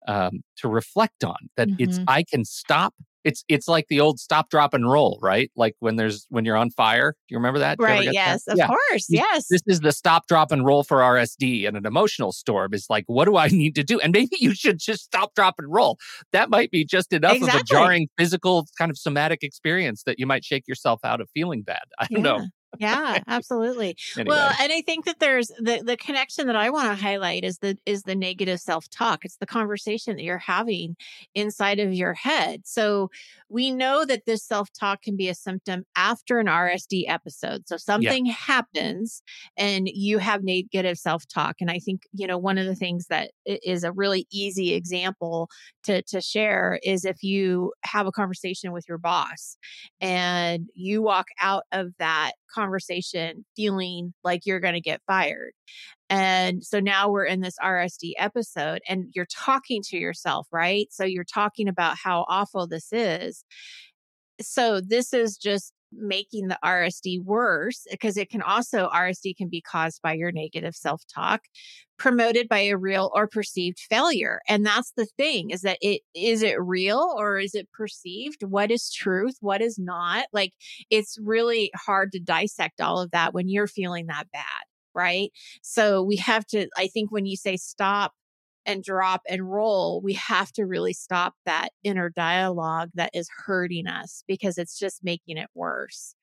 um 0.07 0.41
to 0.57 0.67
reflect 0.69 1.23
on 1.23 1.37
that 1.57 1.69
it's 1.77 1.99
Mhm. 1.99 2.07
i 2.07 2.23
can 2.23 2.45
stop 2.45 2.93
it's 3.23 3.43
it's 3.47 3.67
like 3.67 3.85
the 3.89 3.99
old 3.99 4.19
stop, 4.19 4.49
drop, 4.49 4.73
and 4.73 4.89
roll, 4.89 5.19
right? 5.21 5.51
Like 5.55 5.75
when 5.79 5.95
there's 5.95 6.25
when 6.29 6.45
you're 6.45 6.57
on 6.57 6.69
fire. 6.71 7.13
Do 7.27 7.33
you 7.33 7.37
remember 7.37 7.59
that? 7.59 7.77
Right. 7.79 8.09
Yes. 8.11 8.43
That? 8.45 8.53
Of 8.53 8.57
yeah. 8.59 8.67
course. 8.67 9.05
Yes. 9.09 9.47
This 9.49 9.61
is 9.67 9.79
the 9.81 9.91
stop, 9.91 10.27
drop, 10.27 10.51
and 10.51 10.65
roll 10.65 10.83
for 10.83 10.97
RSD 10.97 11.67
and 11.67 11.77
an 11.77 11.85
emotional 11.85 12.31
storm. 12.31 12.73
Is 12.73 12.87
like, 12.89 13.03
what 13.07 13.25
do 13.25 13.37
I 13.37 13.47
need 13.51 13.75
to 13.75 13.83
do? 13.83 13.99
And 13.99 14.13
maybe 14.13 14.37
you 14.39 14.53
should 14.53 14.79
just 14.79 15.03
stop, 15.03 15.33
drop, 15.35 15.55
and 15.57 15.71
roll. 15.71 15.97
That 16.31 16.49
might 16.49 16.71
be 16.71 16.85
just 16.85 17.13
enough 17.13 17.37
exactly. 17.37 17.59
of 17.59 17.61
a 17.61 17.65
jarring 17.65 18.07
physical 18.17 18.65
kind 18.77 18.91
of 18.91 18.97
somatic 18.97 19.43
experience 19.43 20.03
that 20.05 20.19
you 20.19 20.25
might 20.25 20.43
shake 20.43 20.67
yourself 20.67 20.99
out 21.03 21.21
of 21.21 21.29
feeling 21.33 21.61
bad. 21.61 21.83
I 21.99 22.07
don't 22.07 22.23
yeah. 22.23 22.37
know 22.37 22.45
yeah 22.79 23.19
absolutely. 23.27 23.95
Anyway. 24.17 24.35
well 24.35 24.53
and 24.59 24.71
i 24.71 24.81
think 24.81 25.05
that 25.05 25.19
there's 25.19 25.47
the 25.59 25.81
the 25.85 25.97
connection 25.97 26.47
that 26.47 26.55
i 26.55 26.69
want 26.69 26.87
to 26.87 27.01
highlight 27.01 27.43
is 27.43 27.59
the 27.59 27.77
is 27.85 28.03
the 28.03 28.15
negative 28.15 28.59
self-talk. 28.59 29.25
It's 29.25 29.37
the 29.37 29.45
conversation 29.45 30.15
that 30.15 30.23
you're 30.23 30.37
having 30.37 30.95
inside 31.35 31.79
of 31.79 31.93
your 31.93 32.13
head. 32.13 32.61
So 32.65 33.09
we 33.49 33.71
know 33.71 34.05
that 34.05 34.25
this 34.25 34.43
self-talk 34.43 35.01
can 35.01 35.17
be 35.17 35.27
a 35.27 35.35
symptom 35.35 35.83
after 35.95 36.39
an 36.39 36.47
rsd 36.47 37.03
episode. 37.07 37.67
So 37.67 37.77
something 37.77 38.25
yeah. 38.25 38.33
happens 38.33 39.21
and 39.57 39.87
you 39.87 40.19
have 40.19 40.43
negative 40.43 40.97
self-talk. 40.97 41.57
And 41.59 41.69
i 41.69 41.79
think 41.79 42.03
you 42.13 42.27
know 42.27 42.37
one 42.37 42.57
of 42.57 42.65
the 42.65 42.75
things 42.75 43.07
that 43.07 43.31
is 43.45 43.83
a 43.83 43.91
really 43.91 44.27
easy 44.31 44.73
example 44.73 45.49
to 45.83 46.01
to 46.03 46.21
share 46.21 46.79
is 46.83 47.05
if 47.05 47.23
you 47.23 47.73
have 47.83 48.07
a 48.07 48.11
conversation 48.11 48.71
with 48.71 48.85
your 48.87 48.97
boss 48.97 49.57
and 49.99 50.67
you 50.73 51.01
walk 51.01 51.27
out 51.41 51.63
of 51.71 51.91
that 51.99 52.33
conversation 52.53 53.45
feeling 53.55 54.13
like 54.23 54.45
you're 54.45 54.59
going 54.59 54.73
to 54.73 54.81
get 54.81 55.01
fired. 55.07 55.53
And 56.09 56.63
so 56.63 56.79
now 56.81 57.09
we're 57.09 57.25
in 57.25 57.39
this 57.39 57.55
RSD 57.63 58.13
episode 58.17 58.81
and 58.87 59.05
you're 59.13 59.25
talking 59.25 59.81
to 59.89 59.97
yourself, 59.97 60.47
right? 60.51 60.87
So 60.91 61.05
you're 61.05 61.23
talking 61.23 61.69
about 61.69 61.95
how 61.97 62.25
awful 62.27 62.67
this 62.67 62.91
is. 62.91 63.45
So 64.41 64.81
this 64.81 65.13
is 65.13 65.37
just 65.37 65.73
making 65.93 66.47
the 66.47 66.57
RSD 66.63 67.23
worse 67.23 67.85
because 67.89 68.17
it 68.17 68.29
can 68.29 68.41
also, 68.41 68.89
RSD 68.93 69.35
can 69.35 69.49
be 69.49 69.61
caused 69.61 70.01
by 70.01 70.13
your 70.13 70.31
negative 70.31 70.75
self 70.75 71.03
talk, 71.13 71.41
promoted 71.97 72.47
by 72.47 72.59
a 72.59 72.77
real 72.77 73.11
or 73.13 73.27
perceived 73.27 73.79
failure. 73.79 74.41
And 74.47 74.65
that's 74.65 74.93
the 74.95 75.07
thing 75.17 75.49
is 75.49 75.61
that 75.61 75.77
it 75.81 76.01
is 76.15 76.43
it 76.43 76.61
real 76.61 77.13
or 77.17 77.39
is 77.39 77.55
it 77.55 77.69
perceived? 77.73 78.43
What 78.43 78.71
is 78.71 78.91
truth? 78.91 79.35
What 79.41 79.61
is 79.61 79.77
not? 79.77 80.27
Like 80.33 80.53
it's 80.89 81.17
really 81.21 81.71
hard 81.75 82.11
to 82.13 82.19
dissect 82.19 82.81
all 82.81 82.99
of 83.01 83.11
that 83.11 83.33
when 83.33 83.49
you're 83.49 83.67
feeling 83.67 84.07
that 84.07 84.27
bad. 84.31 84.43
Right. 84.93 85.31
So 85.61 86.03
we 86.03 86.17
have 86.17 86.45
to, 86.47 86.67
I 86.77 86.87
think 86.87 87.11
when 87.11 87.25
you 87.25 87.37
say 87.37 87.55
stop 87.55 88.11
and 88.65 88.83
drop 88.83 89.21
and 89.27 89.49
roll, 89.49 90.01
we 90.01 90.13
have 90.13 90.51
to 90.53 90.65
really 90.65 90.93
stop 90.93 91.33
that 91.45 91.69
inner 91.83 92.09
dialogue 92.09 92.89
that 92.95 93.11
is 93.13 93.29
hurting 93.45 93.87
us 93.87 94.23
because 94.27 94.57
it's 94.57 94.77
just 94.77 95.03
making 95.03 95.37
it 95.37 95.49
worse. 95.55 96.15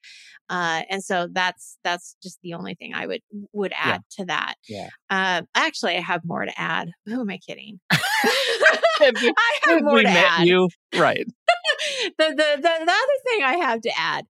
Uh, 0.48 0.82
and 0.88 1.02
so 1.02 1.28
that's 1.30 1.78
that's 1.84 2.16
just 2.22 2.38
the 2.42 2.54
only 2.54 2.74
thing 2.74 2.94
I 2.94 3.06
would 3.06 3.22
would 3.52 3.72
add 3.76 4.02
yeah. 4.10 4.22
to 4.22 4.24
that. 4.26 4.54
Yeah. 4.68 4.88
Uh, 5.10 5.42
actually, 5.54 5.96
I 5.96 6.00
have 6.00 6.22
more 6.24 6.44
to 6.44 6.60
add. 6.60 6.90
Who 7.06 7.20
am 7.20 7.30
I 7.30 7.38
kidding? 7.38 7.80
I 9.00 9.58
have 9.64 9.82
more 9.82 9.94
we 9.94 10.02
to 10.02 10.08
add. 10.08 10.46
You 10.46 10.68
right. 10.96 11.26
the, 12.18 12.28
the 12.28 12.34
the 12.34 12.62
the 12.62 12.68
other 12.70 13.18
thing 13.26 13.42
I 13.44 13.56
have 13.60 13.80
to 13.82 13.90
add 13.96 14.24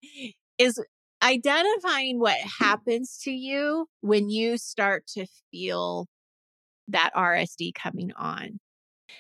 is 0.59 0.83
identifying 1.23 2.21
what 2.21 2.37
happens 2.61 3.19
to 3.25 3.31
you 3.31 3.87
when 4.01 4.31
you 4.31 4.57
start 4.57 5.07
to 5.15 5.27
feel 5.51 6.07
that 6.89 7.11
RSD 7.15 7.75
coming 7.75 8.13
on. 8.17 8.59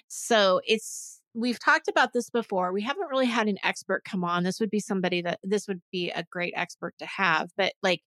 So 0.08 0.60
it's, 0.66 1.20
we've 1.34 1.58
talked 1.58 1.88
about 1.88 2.12
this 2.12 2.30
before. 2.30 2.72
We 2.72 2.82
haven't 2.82 3.10
really 3.10 3.26
had 3.26 3.48
an 3.48 3.58
expert 3.62 4.04
come 4.04 4.24
on. 4.24 4.44
This 4.44 4.60
would 4.60 4.70
be 4.70 4.80
somebody 4.80 5.22
that, 5.22 5.38
this 5.42 5.68
would 5.68 5.80
be 5.92 6.10
a 6.10 6.24
great 6.30 6.54
expert 6.56 6.94
to 6.98 7.06
have, 7.06 7.48
but 7.56 7.72
like 7.82 8.02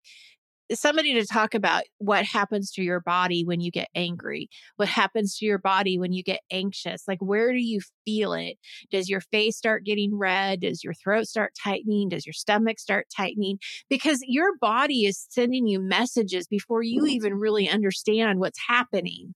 somebody 0.74 1.13
to 1.13 1.26
talk 1.26 1.54
about 1.54 1.84
what 1.97 2.26
happens 2.26 2.71
to 2.71 2.84
your 2.84 3.00
body 3.00 3.43
when 3.43 3.60
you 3.60 3.71
get 3.71 3.89
angry, 3.95 4.50
what 4.78 4.88
happens 4.88 5.38
to 5.38 5.45
your 5.45 5.58
body 5.58 6.00
when 6.00 6.13
you 6.13 6.24
get 6.24 6.41
anxious. 6.52 7.04
Like, 7.08 7.19
where 7.19 7.52
do 7.52 7.60
you 7.60 7.82
feel 8.06 8.34
it? 8.34 8.58
Does 8.91 9.10
your 9.10 9.21
face 9.21 9.58
start 9.58 9.86
getting 9.86 10.17
red? 10.17 10.62
Does 10.62 10.84
your 10.84 10.93
throat 10.93 11.28
start 11.28 11.54
tightening? 11.62 12.10
Does 12.10 12.26
your 12.26 12.34
stomach 12.34 12.80
start 12.80 13.08
tightening? 13.15 13.60
Because 13.89 14.19
your 14.26 14.58
body 14.60 15.06
is 15.06 15.26
sending 15.30 15.67
you 15.67 15.80
messages 15.80 16.47
before 16.47 16.84
you 16.84 17.02
mm-hmm. 17.02 17.10
even 17.10 17.34
really 17.36 17.69
understand 17.69 18.39
what's 18.39 18.60
happening 18.67 19.34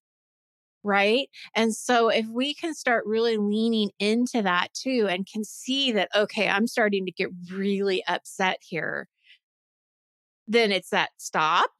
right? 0.85 1.29
And 1.55 1.75
so 1.75 2.09
if 2.09 2.27
we 2.27 2.53
can 2.53 2.73
start 2.73 3.03
really 3.05 3.37
leaning 3.37 3.89
into 3.99 4.41
that 4.43 4.69
too 4.73 5.07
and 5.09 5.27
can 5.27 5.43
see 5.43 5.91
that, 5.93 6.09
okay, 6.15 6.47
I'm 6.47 6.67
starting 6.67 7.05
to 7.05 7.11
get 7.11 7.29
really 7.51 8.03
upset 8.07 8.59
here, 8.61 9.07
then 10.47 10.71
it's 10.71 10.89
that 10.89 11.09
stop. 11.17 11.71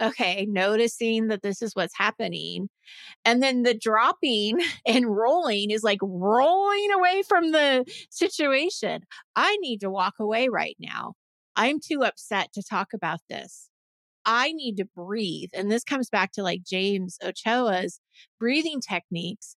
Okay, 0.00 0.46
noticing 0.48 1.26
that 1.26 1.42
this 1.42 1.60
is 1.60 1.74
what's 1.74 1.96
happening. 1.96 2.68
And 3.24 3.42
then 3.42 3.64
the 3.64 3.74
dropping 3.74 4.60
and 4.86 5.06
rolling 5.14 5.70
is 5.70 5.82
like 5.82 5.98
rolling 6.02 6.90
away 6.92 7.22
from 7.28 7.52
the 7.52 7.84
situation. 8.10 9.02
I 9.36 9.56
need 9.60 9.80
to 9.80 9.90
walk 9.90 10.14
away 10.20 10.48
right 10.48 10.76
now. 10.78 11.14
I'm 11.56 11.80
too 11.80 12.04
upset 12.04 12.52
to 12.54 12.62
talk 12.62 12.92
about 12.94 13.18
this. 13.28 13.67
I 14.30 14.52
need 14.52 14.76
to 14.76 14.84
breathe. 14.84 15.48
And 15.54 15.70
this 15.70 15.84
comes 15.84 16.10
back 16.10 16.32
to 16.32 16.42
like 16.42 16.62
James 16.62 17.16
Ochoa's 17.24 17.98
breathing 18.38 18.80
techniques 18.80 19.56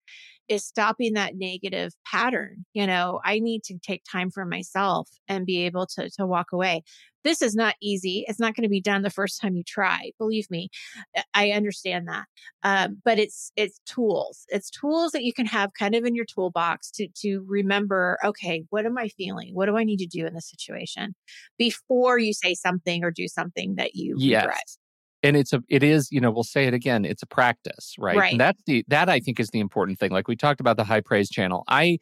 is 0.48 0.64
stopping 0.64 1.14
that 1.14 1.34
negative 1.34 1.92
pattern. 2.06 2.64
You 2.72 2.86
know, 2.86 3.20
I 3.24 3.40
need 3.40 3.64
to 3.64 3.78
take 3.78 4.02
time 4.10 4.30
for 4.30 4.44
myself 4.44 5.08
and 5.26 5.44
be 5.44 5.64
able 5.66 5.86
to 5.96 6.08
to 6.10 6.26
walk 6.26 6.52
away 6.52 6.84
this 7.24 7.42
is 7.42 7.54
not 7.54 7.74
easy. 7.80 8.24
It's 8.26 8.40
not 8.40 8.54
going 8.54 8.64
to 8.64 8.68
be 8.68 8.80
done 8.80 9.02
the 9.02 9.10
first 9.10 9.40
time 9.40 9.56
you 9.56 9.62
try. 9.62 10.12
Believe 10.18 10.50
me, 10.50 10.70
I 11.34 11.50
understand 11.50 12.08
that. 12.08 12.24
Um, 12.62 12.98
but 13.04 13.18
it's 13.18 13.52
it's 13.56 13.80
tools. 13.86 14.44
It's 14.48 14.70
tools 14.70 15.12
that 15.12 15.24
you 15.24 15.32
can 15.32 15.46
have 15.46 15.70
kind 15.78 15.94
of 15.94 16.04
in 16.04 16.14
your 16.14 16.24
toolbox 16.24 16.90
to 16.92 17.08
to 17.22 17.44
remember. 17.46 18.18
Okay, 18.24 18.64
what 18.70 18.86
am 18.86 18.98
I 18.98 19.08
feeling? 19.08 19.54
What 19.54 19.66
do 19.66 19.76
I 19.76 19.84
need 19.84 19.98
to 19.98 20.06
do 20.06 20.26
in 20.26 20.34
this 20.34 20.48
situation 20.48 21.14
before 21.58 22.18
you 22.18 22.32
say 22.32 22.54
something 22.54 23.04
or 23.04 23.10
do 23.10 23.28
something 23.28 23.76
that 23.76 23.94
you 23.94 24.16
yes. 24.18 24.44
regret? 24.44 24.64
and 25.22 25.36
it's 25.36 25.52
a 25.52 25.62
it 25.68 25.82
is 25.82 26.10
you 26.10 26.20
know 26.20 26.30
we'll 26.30 26.42
say 26.42 26.66
it 26.66 26.74
again 26.74 27.04
it's 27.04 27.22
a 27.22 27.26
practice 27.26 27.94
right? 27.98 28.16
right 28.16 28.32
and 28.32 28.40
that's 28.40 28.62
the 28.66 28.84
that 28.88 29.08
i 29.08 29.20
think 29.20 29.38
is 29.38 29.50
the 29.50 29.60
important 29.60 29.98
thing 29.98 30.10
like 30.10 30.28
we 30.28 30.36
talked 30.36 30.60
about 30.60 30.76
the 30.76 30.84
high 30.84 31.00
praise 31.00 31.28
channel 31.28 31.64
i 31.68 31.98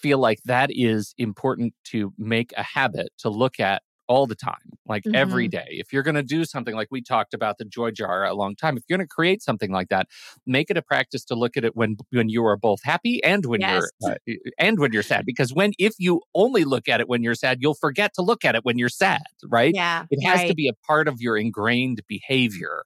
feel 0.00 0.18
like 0.18 0.38
that 0.44 0.70
is 0.72 1.14
important 1.18 1.74
to 1.84 2.12
make 2.18 2.52
a 2.56 2.62
habit 2.62 3.08
to 3.18 3.28
look 3.28 3.60
at 3.60 3.82
all 4.06 4.26
the 4.26 4.34
time, 4.34 4.72
like 4.86 5.04
mm-hmm. 5.04 5.14
every 5.14 5.48
day. 5.48 5.66
If 5.68 5.92
you're 5.92 6.02
going 6.02 6.14
to 6.14 6.22
do 6.22 6.44
something 6.44 6.74
like 6.74 6.88
we 6.90 7.02
talked 7.02 7.34
about 7.34 7.58
the 7.58 7.64
joy 7.64 7.90
jar 7.90 8.24
a 8.24 8.34
long 8.34 8.56
time, 8.56 8.76
if 8.76 8.84
you're 8.88 8.98
going 8.98 9.06
to 9.06 9.12
create 9.12 9.42
something 9.42 9.70
like 9.70 9.88
that, 9.88 10.08
make 10.46 10.70
it 10.70 10.76
a 10.76 10.82
practice 10.82 11.24
to 11.26 11.34
look 11.34 11.56
at 11.56 11.64
it 11.64 11.76
when 11.76 11.96
when 12.10 12.28
you 12.28 12.44
are 12.46 12.56
both 12.56 12.80
happy 12.82 13.22
and 13.24 13.46
when 13.46 13.60
yes. 13.60 13.84
you're 14.02 14.12
uh, 14.12 14.34
and 14.58 14.78
when 14.78 14.92
you're 14.92 15.02
sad. 15.02 15.24
Because 15.26 15.52
when 15.52 15.72
if 15.78 15.94
you 15.98 16.22
only 16.34 16.64
look 16.64 16.88
at 16.88 17.00
it 17.00 17.08
when 17.08 17.22
you're 17.22 17.34
sad, 17.34 17.58
you'll 17.60 17.74
forget 17.74 18.12
to 18.14 18.22
look 18.22 18.44
at 18.44 18.54
it 18.54 18.64
when 18.64 18.78
you're 18.78 18.88
sad. 18.88 19.22
Right? 19.44 19.74
Yeah, 19.74 20.04
it 20.10 20.24
has 20.24 20.40
right. 20.40 20.48
to 20.48 20.54
be 20.54 20.68
a 20.68 20.74
part 20.86 21.08
of 21.08 21.20
your 21.20 21.36
ingrained 21.36 22.02
behavior. 22.08 22.84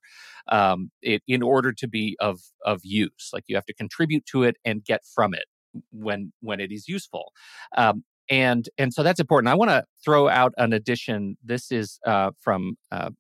Um, 0.51 0.91
it, 1.03 1.23
in 1.29 1.43
order 1.43 1.73
to 1.73 1.89
be 1.89 2.17
of 2.21 2.41
of 2.65 2.81
use, 2.83 3.31
like 3.33 3.45
you 3.49 3.57
have 3.57 3.67
to 3.67 3.75
contribute 3.75 4.25
to 4.27 4.45
it 4.45 4.57
and 4.65 4.85
get 4.85 5.03
from 5.05 5.35
it 5.35 5.45
when 5.91 6.33
when 6.41 6.61
it 6.61 6.73
is 6.73 6.89
useful. 6.89 7.33
Um, 7.77 8.05
and 8.31 8.69
and 8.79 8.93
so 8.93 9.03
that's 9.03 9.21
important. 9.21 9.51
I 9.51 9.55
want 9.55 9.71
to 9.71 9.85
throw 10.05 10.29
out 10.29 10.53
an 10.59 10.73
addition. 10.73 11.37
This 11.43 11.73
is 11.73 11.99
uh, 12.07 12.31
from 12.41 12.77
uh, 12.93 13.11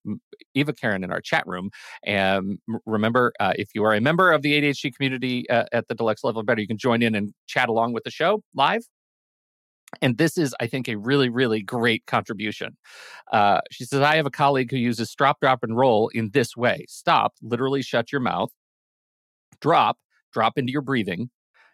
Eva 0.55 0.73
Karen 0.73 1.05
in 1.05 1.13
our 1.13 1.21
chat 1.21 1.47
room. 1.47 1.71
And 2.05 2.59
remember, 2.87 3.33
uh, 3.41 3.53
if 3.57 3.71
you 3.75 3.85
are 3.85 3.95
a 3.95 4.01
member 4.01 4.33
of 4.33 4.43
the 4.43 4.61
ADHD 4.61 4.95
community 4.95 5.49
uh, 5.51 5.65
at 5.73 5.89
the 5.89 5.95
deluxe 5.95 6.25
level 6.25 6.43
better, 6.43 6.61
you 6.61 6.67
can 6.67 6.79
join 6.79 7.03
in 7.03 7.15
and 7.15 7.33
chat 7.47 7.69
along 7.69 7.93
with 7.93 8.05
the 8.05 8.11
show 8.11 8.43
live. 8.55 8.83
And 10.03 10.19
this 10.19 10.37
is, 10.37 10.55
I 10.61 10.67
think, 10.67 10.87
a 10.87 10.97
really, 10.97 11.31
really 11.31 11.63
great 11.63 12.05
contribution. 12.07 12.77
Uh, 13.33 13.61
she 13.71 13.85
says, 13.85 14.03
I 14.03 14.17
have 14.17 14.27
a 14.27 14.31
colleague 14.31 14.71
who 14.71 14.77
uses 14.77 15.11
stop, 15.11 15.41
drop, 15.41 15.63
and 15.63 15.77
roll 15.77 16.09
in 16.09 16.31
this 16.33 16.57
way 16.57 16.85
stop, 16.89 17.33
literally 17.41 17.83
shut 17.83 18.13
your 18.13 18.21
mouth, 18.21 18.51
drop, 19.63 19.97
drop 20.33 20.59
into 20.59 20.73
your 20.73 20.83
breathing, 20.83 21.31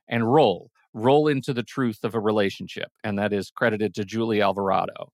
and 0.09 0.33
roll 0.33 0.71
roll 0.95 1.29
into 1.29 1.53
the 1.53 1.63
truth 1.63 1.99
of 2.05 2.15
a 2.15 2.21
relationship. 2.21 2.89
And 3.03 3.19
that 3.19 3.33
is 3.33 3.51
credited 3.51 3.95
to 3.97 4.05
Julie 4.05 4.41
Alvarado. 4.41 5.11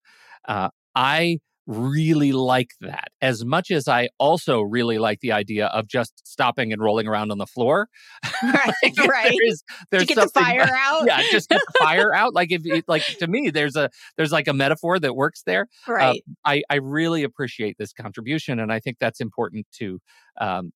Uh, 0.47 0.69
I 0.95 1.39
really 1.67 2.33
like 2.33 2.73
that 2.81 3.09
as 3.23 3.45
much 3.45 3.71
as 3.71 3.87
I 3.87 4.09
also 4.19 4.61
really 4.61 4.99
like 4.99 5.21
the 5.21 5.31
idea 5.31 5.67
of 5.67 5.87
just 5.87 6.27
stopping 6.27 6.73
and 6.73 6.83
rolling 6.83 7.07
around 7.07 7.31
on 7.31 7.39
the 7.39 7.47
floor. 7.47 7.89
Right, 8.43 8.73
like 8.83 9.07
right. 9.07 9.37
There's, 9.39 9.63
there's 9.91 10.05
get 10.07 10.15
the 10.15 10.29
fire 10.29 10.67
out. 10.79 11.05
Yeah, 11.07 11.21
just 11.31 11.51
get 11.51 11.61
the 11.61 11.79
fire 11.79 12.15
out. 12.15 12.33
Like 12.33 12.51
if 12.51 12.63
it, 12.65 12.87
like 12.89 13.05
to 13.19 13.27
me, 13.27 13.51
there's 13.51 13.77
a 13.77 13.91
there's 14.17 14.33
like 14.33 14.49
a 14.49 14.55
metaphor 14.55 14.99
that 14.99 15.15
works 15.15 15.43
there. 15.45 15.67
Uh, 15.87 15.93
right. 15.93 16.23
Uh, 16.27 16.33
I 16.47 16.63
I 16.71 16.77
really 16.77 17.23
appreciate 17.23 17.77
this 17.79 17.93
contribution, 17.93 18.59
and 18.59 18.73
I 18.73 18.81
think 18.81 18.97
that's 18.99 19.21
important 19.21 19.67
to 19.79 19.99
um 20.41 20.73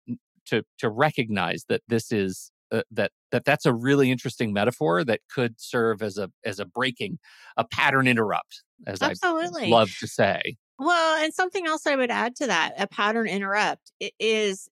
to 0.46 0.62
to 0.78 0.90
recognize 0.90 1.64
that 1.70 1.80
this 1.88 2.12
is 2.12 2.52
uh, 2.72 2.82
that 2.90 3.12
that 3.30 3.44
that's 3.44 3.66
a 3.66 3.72
really 3.72 4.10
interesting 4.10 4.52
metaphor 4.52 5.04
that 5.04 5.20
could 5.32 5.54
serve 5.58 6.02
as 6.02 6.18
a 6.18 6.30
as 6.44 6.58
a 6.58 6.64
breaking 6.64 7.18
a 7.56 7.64
pattern 7.64 8.06
interrupt 8.06 8.62
as 8.86 9.02
Absolutely. 9.02 9.66
I 9.66 9.68
love 9.68 9.90
to 10.00 10.06
say. 10.06 10.56
Well, 10.78 11.22
and 11.22 11.32
something 11.32 11.66
else 11.66 11.86
I 11.86 11.94
would 11.94 12.10
add 12.10 12.34
to 12.36 12.46
that, 12.48 12.74
a 12.78 12.86
pattern 12.86 13.28
interrupt 13.28 13.92
is 14.18 14.68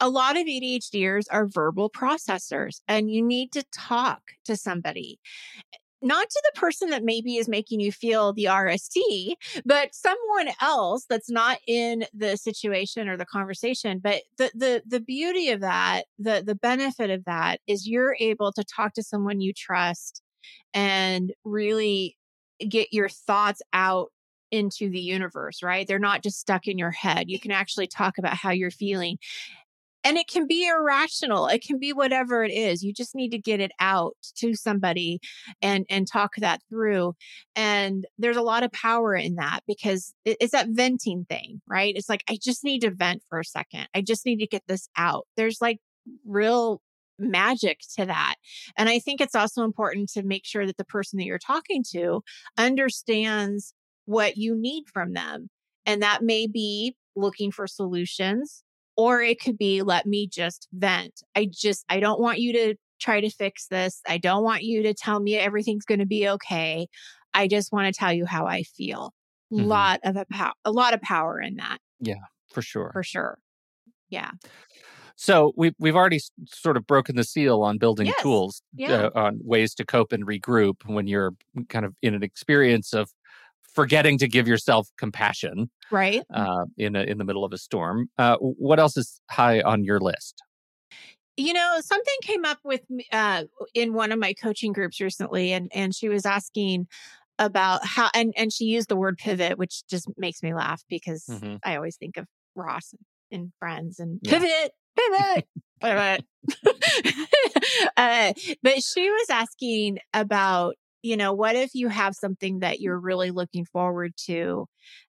a 0.00 0.08
lot 0.08 0.36
of 0.36 0.46
ADHDers 0.46 1.24
are 1.30 1.46
verbal 1.46 1.90
processors 1.90 2.80
and 2.88 3.10
you 3.10 3.22
need 3.22 3.52
to 3.52 3.64
talk 3.72 4.22
to 4.44 4.56
somebody 4.56 5.18
not 6.04 6.28
to 6.28 6.42
the 6.52 6.60
person 6.60 6.90
that 6.90 7.02
maybe 7.02 7.36
is 7.36 7.48
making 7.48 7.80
you 7.80 7.90
feel 7.90 8.32
the 8.32 8.44
RSD, 8.44 9.34
but 9.64 9.94
someone 9.94 10.50
else 10.60 11.06
that's 11.08 11.30
not 11.30 11.58
in 11.66 12.04
the 12.12 12.36
situation 12.36 13.08
or 13.08 13.16
the 13.16 13.26
conversation. 13.26 13.98
But 13.98 14.22
the 14.36 14.50
the 14.54 14.82
the 14.86 15.00
beauty 15.00 15.48
of 15.50 15.60
that, 15.62 16.04
the 16.18 16.42
the 16.44 16.54
benefit 16.54 17.10
of 17.10 17.24
that 17.24 17.60
is 17.66 17.88
you're 17.88 18.16
able 18.20 18.52
to 18.52 18.64
talk 18.64 18.92
to 18.94 19.02
someone 19.02 19.40
you 19.40 19.52
trust 19.52 20.22
and 20.74 21.32
really 21.44 22.16
get 22.68 22.88
your 22.92 23.08
thoughts 23.08 23.62
out 23.72 24.10
into 24.50 24.88
the 24.88 25.00
universe, 25.00 25.62
right? 25.62 25.86
They're 25.86 25.98
not 25.98 26.22
just 26.22 26.38
stuck 26.38 26.68
in 26.68 26.78
your 26.78 26.92
head. 26.92 27.28
You 27.28 27.40
can 27.40 27.50
actually 27.50 27.88
talk 27.88 28.18
about 28.18 28.34
how 28.34 28.50
you're 28.50 28.70
feeling 28.70 29.18
and 30.04 30.16
it 30.16 30.28
can 30.28 30.46
be 30.46 30.66
irrational 30.66 31.46
it 31.46 31.62
can 31.62 31.78
be 31.78 31.92
whatever 31.92 32.44
it 32.44 32.52
is 32.52 32.82
you 32.82 32.92
just 32.92 33.14
need 33.14 33.30
to 33.30 33.38
get 33.38 33.60
it 33.60 33.72
out 33.80 34.16
to 34.36 34.54
somebody 34.54 35.20
and 35.62 35.86
and 35.88 36.06
talk 36.06 36.32
that 36.36 36.60
through 36.68 37.14
and 37.56 38.06
there's 38.18 38.36
a 38.36 38.42
lot 38.42 38.62
of 38.62 38.70
power 38.72 39.14
in 39.14 39.36
that 39.36 39.60
because 39.66 40.14
it's 40.24 40.52
that 40.52 40.68
venting 40.70 41.24
thing 41.28 41.60
right 41.66 41.94
it's 41.96 42.08
like 42.08 42.22
i 42.28 42.38
just 42.40 42.64
need 42.64 42.80
to 42.80 42.90
vent 42.90 43.22
for 43.28 43.38
a 43.40 43.44
second 43.44 43.88
i 43.94 44.00
just 44.00 44.24
need 44.26 44.38
to 44.38 44.46
get 44.46 44.62
this 44.68 44.88
out 44.96 45.26
there's 45.36 45.60
like 45.60 45.78
real 46.26 46.80
magic 47.18 47.80
to 47.96 48.06
that. 48.06 48.34
And 48.76 48.88
I 48.88 48.98
think 48.98 49.20
it's 49.20 49.34
also 49.34 49.64
important 49.64 50.10
to 50.12 50.22
make 50.22 50.44
sure 50.44 50.66
that 50.66 50.76
the 50.76 50.84
person 50.84 51.18
that 51.18 51.24
you're 51.24 51.38
talking 51.38 51.84
to 51.92 52.22
understands 52.58 53.74
what 54.06 54.36
you 54.36 54.54
need 54.54 54.84
from 54.92 55.12
them. 55.12 55.48
And 55.86 56.02
that 56.02 56.22
may 56.22 56.46
be 56.46 56.96
looking 57.16 57.52
for 57.52 57.66
solutions 57.66 58.63
or 58.96 59.22
it 59.22 59.40
could 59.40 59.58
be, 59.58 59.82
let 59.82 60.06
me 60.06 60.26
just 60.26 60.68
vent. 60.72 61.22
I 61.34 61.48
just, 61.50 61.84
I 61.88 62.00
don't 62.00 62.20
want 62.20 62.38
you 62.40 62.52
to 62.52 62.74
try 63.00 63.20
to 63.20 63.30
fix 63.30 63.66
this. 63.66 64.00
I 64.08 64.18
don't 64.18 64.44
want 64.44 64.62
you 64.62 64.82
to 64.84 64.94
tell 64.94 65.20
me 65.20 65.36
everything's 65.36 65.84
going 65.84 66.00
to 66.00 66.06
be 66.06 66.28
okay. 66.28 66.86
I 67.34 67.48
just 67.48 67.72
want 67.72 67.92
to 67.92 67.98
tell 67.98 68.12
you 68.12 68.26
how 68.26 68.46
I 68.46 68.62
feel. 68.62 69.12
Mm-hmm. 69.52 69.66
Lot 69.66 70.00
of 70.04 70.16
a, 70.16 70.24
pow- 70.30 70.54
a 70.64 70.70
lot 70.70 70.94
of 70.94 71.02
power 71.02 71.40
in 71.40 71.56
that. 71.56 71.78
Yeah, 72.00 72.14
for 72.52 72.62
sure. 72.62 72.90
For 72.92 73.02
sure. 73.02 73.38
Yeah. 74.08 74.30
So 75.16 75.52
we've 75.56 75.74
we've 75.78 75.94
already 75.94 76.20
sort 76.46 76.76
of 76.76 76.86
broken 76.86 77.14
the 77.14 77.24
seal 77.24 77.62
on 77.62 77.78
building 77.78 78.06
yes. 78.06 78.20
tools 78.20 78.62
yeah. 78.74 78.94
uh, 78.94 79.10
on 79.14 79.38
ways 79.42 79.74
to 79.76 79.84
cope 79.84 80.12
and 80.12 80.26
regroup 80.26 80.84
when 80.86 81.06
you're 81.06 81.34
kind 81.68 81.84
of 81.84 81.94
in 82.02 82.14
an 82.14 82.22
experience 82.22 82.92
of 82.92 83.10
forgetting 83.74 84.18
to 84.18 84.28
give 84.28 84.46
yourself 84.48 84.88
compassion 84.96 85.70
right 85.90 86.22
uh, 86.32 86.64
in 86.78 86.96
a, 86.96 87.02
in 87.02 87.18
the 87.18 87.24
middle 87.24 87.44
of 87.44 87.52
a 87.52 87.58
storm. 87.58 88.08
Uh, 88.18 88.36
what 88.38 88.78
else 88.78 88.96
is 88.96 89.20
high 89.30 89.60
on 89.60 89.84
your 89.84 90.00
list? 90.00 90.42
You 91.36 91.52
know, 91.52 91.78
something 91.80 92.14
came 92.22 92.44
up 92.44 92.58
with 92.62 92.82
uh, 93.12 93.44
in 93.74 93.92
one 93.92 94.12
of 94.12 94.18
my 94.18 94.34
coaching 94.34 94.72
groups 94.72 95.00
recently, 95.00 95.52
and 95.52 95.70
and 95.74 95.94
she 95.94 96.08
was 96.08 96.24
asking 96.24 96.86
about 97.38 97.84
how 97.84 98.08
and 98.14 98.32
and 98.36 98.52
she 98.52 98.66
used 98.66 98.88
the 98.88 98.96
word 98.96 99.18
pivot, 99.18 99.58
which 99.58 99.86
just 99.88 100.08
makes 100.16 100.42
me 100.42 100.54
laugh 100.54 100.82
because 100.88 101.24
mm-hmm. 101.28 101.56
I 101.64 101.76
always 101.76 101.96
think 101.96 102.16
of 102.16 102.26
Ross 102.54 102.94
and 103.32 103.52
Friends 103.58 103.98
and 103.98 104.20
yeah. 104.22 104.30
pivot, 104.38 104.72
pivot, 104.96 105.48
pivot. 105.80 106.24
uh, 107.96 108.32
but 108.62 108.82
she 108.82 109.10
was 109.10 109.26
asking 109.30 109.98
about 110.12 110.76
you 111.04 111.18
know, 111.18 111.34
what 111.34 111.54
if 111.54 111.74
you 111.74 111.88
have 111.88 112.14
something 112.14 112.60
that 112.60 112.80
you're 112.80 112.98
really 112.98 113.30
looking 113.30 113.66
forward 113.66 114.14
to 114.16 114.66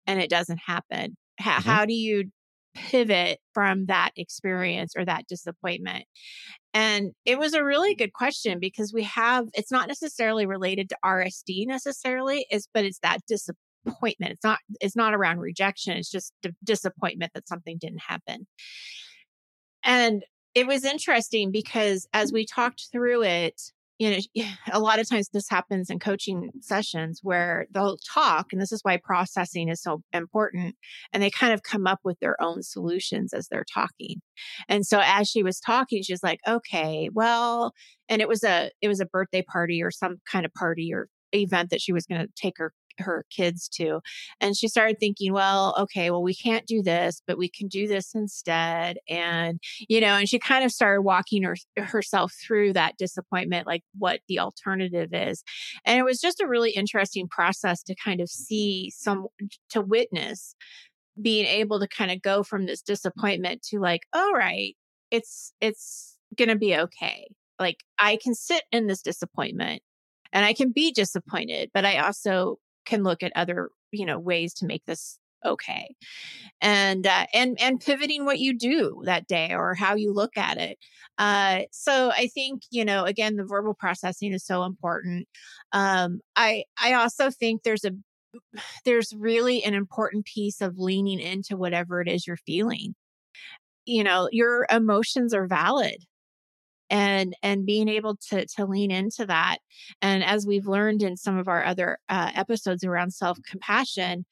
and 0.09 0.21
it 0.21 0.29
doesn't 0.29 0.59
happen? 0.67 1.17
How, 1.39 1.59
mm-hmm. 1.59 1.71
how 1.71 1.87
do 1.87 1.95
you 1.95 2.33
pivot 2.75 3.39
from 3.53 3.87
that 3.87 4.11
experience 4.17 4.95
or 4.97 5.05
that 5.05 5.29
disappointment? 5.29 6.07
And 6.75 7.13
it 7.25 7.39
was 7.39 7.55
a 7.55 7.63
really 7.63 7.95
good 7.95 8.13
question 8.13 8.59
because 8.59 8.93
we 8.93 9.05
have, 9.05 9.47
it's 9.55 9.71
not 9.71 9.87
necessarily 9.87 10.47
related 10.47 10.89
to 10.89 10.97
RSD 11.05 11.65
necessarily, 11.69 12.45
is 12.51 12.67
but 12.75 12.85
it's 12.85 12.99
that 13.05 13.21
disappointment. 13.29 14.33
It's 14.33 14.43
not, 14.43 14.59
it's 14.81 14.97
not 14.97 15.15
around 15.15 15.39
rejection. 15.39 15.97
It's 15.97 16.11
just 16.11 16.33
disappointment 16.65 17.31
that 17.37 17.47
something 17.47 17.79
didn't 17.81 18.03
happen. 18.03 18.49
And 19.85 20.25
it 20.57 20.67
was 20.67 20.85
interesting 20.85 21.53
because 21.53 22.09
as 22.13 22.33
we 22.33 22.47
talked 22.47 22.89
through 22.91 23.23
it, 23.23 23.61
you 23.99 24.11
know, 24.11 24.45
a 24.73 24.81
lot 24.81 24.99
of 24.99 25.09
times 25.09 25.29
this 25.33 25.49
happens 25.49 25.91
in 25.91 25.99
coaching 25.99 26.51
sessions 26.61 27.21
where 27.23 27.67
they'll 27.73 27.99
talk, 27.99 28.53
and 28.53 28.61
this 28.61 28.73
is 28.73 28.81
why 28.83 28.99
processing 29.03 29.69
is 29.69 29.83
so 29.83 30.03
important. 30.13 30.77
And 31.13 31.23
they 31.23 31.31
kind 31.31 31.53
of 31.53 31.63
come 31.63 31.87
up 31.87 32.01
with 32.05 32.19
their 32.21 32.41
own 32.43 32.63
solutions 32.63 33.33
as 33.33 33.49
they're 33.49 33.65
talking. 33.73 34.21
And 34.69 34.87
so 34.87 35.01
as 35.03 35.29
she 35.29 35.43
was 35.43 35.61
talking, 35.61 36.03
she's 36.03 36.23
like, 36.23 36.41
okay, 36.47 37.09
well, 37.13 37.73
and 38.09 38.21
it 38.21 38.29
was 38.29 38.45
a 38.45 38.71
it 38.81 38.89
was 38.89 39.01
a 39.01 39.07
birthday 39.07 39.43
party 39.43 39.83
or 39.83 39.91
some 39.91 40.17
kind 40.31 40.45
of 40.45 40.53
party 40.55 40.93
or 40.93 41.09
event 41.35 41.71
that 41.71 41.81
she 41.81 41.93
was 41.93 42.07
going 42.07 42.21
to 42.21 42.29
take 42.37 42.55
her 42.59 42.73
her 42.99 43.25
kids 43.31 43.69
to. 43.69 44.01
And 44.41 44.57
she 44.57 44.69
started 44.69 44.99
thinking, 44.99 45.33
well, 45.33 45.75
okay, 45.79 46.11
well, 46.11 46.23
we 46.23 46.35
can't 46.35 46.67
do 46.67 46.83
this, 46.83 47.21
but 47.27 47.39
we 47.39 47.49
can 47.49 47.69
do 47.69 47.87
this 47.87 48.15
instead. 48.15 48.99
And, 49.09 49.61
you 49.89 50.01
know, 50.01 50.17
and 50.17 50.29
she 50.29 50.39
kind 50.39 50.65
of 50.65 50.73
started 50.73 51.03
walking 51.03 51.43
her, 51.43 51.57
herself 51.77 52.33
through 52.45 52.75
that 52.75 52.97
disappointment, 52.99 53.67
like 53.67 53.83
what 53.97 54.21
the 54.29 54.39
alternative 54.39 55.11
is. 55.13 55.43
And 55.85 55.99
it 55.99 56.05
was 56.05 56.21
just 56.21 56.41
a 56.41 56.49
really 56.49 56.71
interesting 56.71 57.29
process 57.29 57.83
to 57.85 57.95
kind 57.95 58.21
of 58.21 58.29
see 58.29 58.91
some, 58.95 59.27
to 59.71 59.81
witness 59.81 60.55
being 61.21 61.47
able 61.47 61.79
to 61.81 61.89
kind 61.89 62.11
of 62.11 62.21
go 62.23 62.43
from 62.43 62.67
this 62.67 62.83
disappointment 62.83 63.63
to 63.63 63.79
like, 63.79 64.03
all 64.13 64.33
right, 64.33 64.75
it's, 65.11 65.53
it's 65.61 66.17
going 66.37 66.49
to 66.49 66.57
be 66.57 66.77
okay. 66.77 67.29
Like 67.59 67.85
I 67.99 68.17
can 68.17 68.35
sit 68.35 68.65
in 68.73 68.89
this 68.89 69.03
disappointment 69.03 69.83
and 70.33 70.45
I 70.45 70.53
can 70.53 70.73
be 70.73 70.91
disappointed, 70.91 71.71
but 71.73 71.85
I 71.85 71.99
also 71.99 72.59
can 72.85 73.03
look 73.03 73.23
at 73.23 73.33
other 73.35 73.71
you 73.93 74.07
know 74.07 74.19
ways 74.19 74.55
to 74.55 74.67
make 74.67 74.85
this 74.87 75.19
okay. 75.45 75.95
And 76.61 77.07
uh, 77.07 77.27
and 77.35 77.59
and 77.61 77.81
pivoting 77.81 78.25
what 78.25 78.39
you 78.39 78.57
do 78.57 79.03
that 79.05 79.27
day 79.27 79.53
or 79.53 79.75
how 79.75 79.95
you 79.95 80.13
look 80.13 80.37
at 80.37 80.59
it. 80.59 80.79
Uh, 81.19 81.61
so 81.71 82.11
i 82.11 82.27
think 82.29 82.63
you 82.71 82.85
know 82.85 83.05
again 83.05 83.37
the 83.37 83.45
verbal 83.45 83.75
processing 83.75 84.33
is 84.33 84.45
so 84.45 84.65
important. 84.65 85.29
Um, 85.73 86.21
i 86.37 86.65
i 86.83 86.95
also 86.95 87.31
think 87.31 87.63
there's 87.63 87.85
a 87.85 87.93
there's 88.85 89.13
really 89.17 89.63
an 89.65 89.75
important 89.75 90.27
piece 90.27 90.61
of 90.61 90.79
leaning 90.79 91.21
into 91.21 91.57
whatever 91.57 92.01
it 92.01 92.09
is 92.09 92.27
you're 92.27 92.37
feeling. 92.39 92.95
You 93.87 94.05
know 94.05 94.29
your 94.33 94.67
emotions 94.71 95.35
are 95.35 95.47
valid 95.47 96.05
and 96.91 97.35
and 97.43 97.67
being 97.67 97.89
able 97.89 98.17
to 98.17 98.47
to 98.47 98.67
lean 98.67 98.91
into 98.91 99.27
that 99.27 99.59
and 100.03 100.23
as 100.23 100.47
we've 100.47 100.67
learned 100.67 101.03
in 101.03 101.17
some 101.17 101.39
of 101.39 101.49
our 101.49 101.65
other 101.65 101.99
uh, 102.09 102.31
episodes 102.35 102.85
around 102.85 103.13
self 103.13 103.39
compassion 103.49 104.25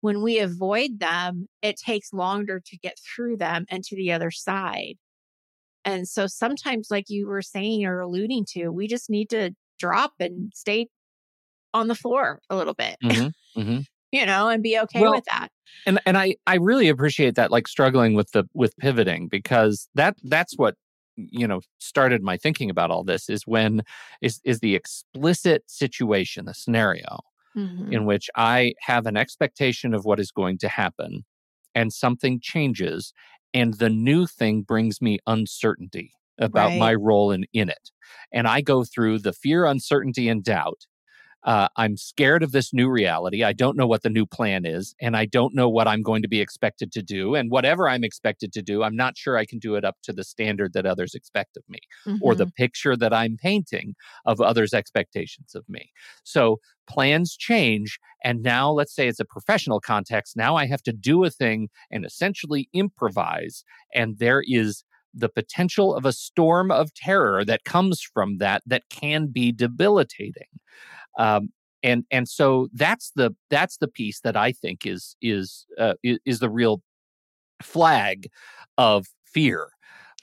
when 0.00 0.22
we 0.22 0.38
avoid 0.38 1.00
them 1.00 1.48
it 1.62 1.76
takes 1.76 2.12
longer 2.12 2.60
to 2.64 2.76
get 2.78 2.98
through 2.98 3.36
them 3.36 3.64
and 3.70 3.84
to 3.84 3.96
the 3.96 4.12
other 4.12 4.30
side 4.30 4.96
and 5.84 6.08
so 6.08 6.26
sometimes 6.26 6.88
like 6.90 7.08
you 7.08 7.26
were 7.26 7.42
saying 7.42 7.84
or 7.84 8.00
alluding 8.00 8.44
to 8.44 8.68
we 8.68 8.86
just 8.86 9.08
need 9.08 9.30
to 9.30 9.50
drop 9.78 10.12
and 10.20 10.52
stay 10.54 10.86
on 11.72 11.88
the 11.88 11.94
floor 11.94 12.40
a 12.50 12.56
little 12.56 12.74
bit 12.74 12.96
mm-hmm, 13.02 13.60
mm-hmm. 13.60 13.80
you 14.12 14.26
know 14.26 14.48
and 14.48 14.62
be 14.62 14.78
okay 14.78 15.00
well, 15.00 15.12
with 15.12 15.24
that 15.24 15.48
and 15.86 15.98
and 16.04 16.18
i 16.18 16.34
i 16.46 16.56
really 16.56 16.88
appreciate 16.88 17.34
that 17.34 17.50
like 17.50 17.66
struggling 17.66 18.14
with 18.14 18.30
the 18.32 18.44
with 18.52 18.76
pivoting 18.76 19.26
because 19.26 19.88
that 19.94 20.16
that's 20.22 20.56
what 20.56 20.76
you 21.16 21.46
know 21.46 21.60
started 21.78 22.22
my 22.22 22.36
thinking 22.36 22.70
about 22.70 22.90
all 22.90 23.04
this 23.04 23.28
is 23.28 23.46
when 23.46 23.82
is 24.20 24.40
is 24.44 24.60
the 24.60 24.74
explicit 24.74 25.62
situation 25.66 26.44
the 26.44 26.54
scenario 26.54 27.20
mm-hmm. 27.56 27.92
in 27.92 28.04
which 28.04 28.28
i 28.36 28.72
have 28.80 29.06
an 29.06 29.16
expectation 29.16 29.94
of 29.94 30.04
what 30.04 30.20
is 30.20 30.30
going 30.30 30.58
to 30.58 30.68
happen 30.68 31.24
and 31.74 31.92
something 31.92 32.38
changes 32.42 33.12
and 33.52 33.74
the 33.74 33.90
new 33.90 34.26
thing 34.26 34.62
brings 34.62 35.00
me 35.00 35.18
uncertainty 35.26 36.12
about 36.38 36.70
right. 36.70 36.78
my 36.78 36.94
role 36.94 37.30
in 37.30 37.44
in 37.52 37.68
it 37.68 37.90
and 38.32 38.48
i 38.48 38.60
go 38.60 38.84
through 38.84 39.18
the 39.18 39.32
fear 39.32 39.64
uncertainty 39.64 40.28
and 40.28 40.42
doubt 40.42 40.86
uh, 41.44 41.68
I'm 41.76 41.96
scared 41.96 42.42
of 42.42 42.52
this 42.52 42.72
new 42.72 42.88
reality. 42.88 43.44
I 43.44 43.52
don't 43.52 43.76
know 43.76 43.86
what 43.86 44.02
the 44.02 44.10
new 44.10 44.24
plan 44.24 44.64
is, 44.64 44.94
and 45.00 45.16
I 45.16 45.26
don't 45.26 45.54
know 45.54 45.68
what 45.68 45.86
I'm 45.86 46.02
going 46.02 46.22
to 46.22 46.28
be 46.28 46.40
expected 46.40 46.90
to 46.92 47.02
do. 47.02 47.34
And 47.34 47.50
whatever 47.50 47.88
I'm 47.88 48.02
expected 48.02 48.52
to 48.54 48.62
do, 48.62 48.82
I'm 48.82 48.96
not 48.96 49.16
sure 49.18 49.36
I 49.36 49.44
can 49.44 49.58
do 49.58 49.74
it 49.74 49.84
up 49.84 49.96
to 50.04 50.12
the 50.12 50.24
standard 50.24 50.72
that 50.72 50.86
others 50.86 51.14
expect 51.14 51.56
of 51.56 51.64
me 51.68 51.80
mm-hmm. 52.06 52.22
or 52.22 52.34
the 52.34 52.46
mm-hmm. 52.46 52.62
picture 52.62 52.96
that 52.96 53.12
I'm 53.12 53.36
painting 53.36 53.94
of 54.24 54.40
others' 54.40 54.72
expectations 54.72 55.54
of 55.54 55.68
me. 55.68 55.90
So 56.22 56.60
plans 56.88 57.36
change. 57.36 57.98
And 58.22 58.42
now, 58.42 58.70
let's 58.70 58.94
say 58.94 59.08
it's 59.08 59.20
a 59.20 59.24
professional 59.26 59.80
context. 59.80 60.36
Now 60.36 60.56
I 60.56 60.66
have 60.66 60.82
to 60.84 60.92
do 60.92 61.24
a 61.24 61.30
thing 61.30 61.68
and 61.90 62.06
essentially 62.06 62.68
improvise. 62.72 63.64
And 63.94 64.18
there 64.18 64.42
is 64.46 64.84
the 65.12 65.28
potential 65.28 65.94
of 65.94 66.04
a 66.04 66.12
storm 66.12 66.70
of 66.70 66.92
terror 66.94 67.44
that 67.44 67.64
comes 67.64 68.00
from 68.00 68.38
that 68.38 68.62
that 68.66 68.82
can 68.90 69.28
be 69.28 69.52
debilitating. 69.52 70.48
Um, 71.18 71.50
and 71.82 72.04
and 72.10 72.28
so 72.28 72.68
that's 72.72 73.12
the 73.14 73.34
that's 73.50 73.76
the 73.76 73.88
piece 73.88 74.20
that 74.20 74.36
I 74.36 74.52
think 74.52 74.86
is 74.86 75.16
is 75.20 75.66
uh, 75.78 75.94
is 76.02 76.38
the 76.40 76.50
real 76.50 76.82
flag 77.62 78.28
of 78.78 79.06
fear 79.24 79.68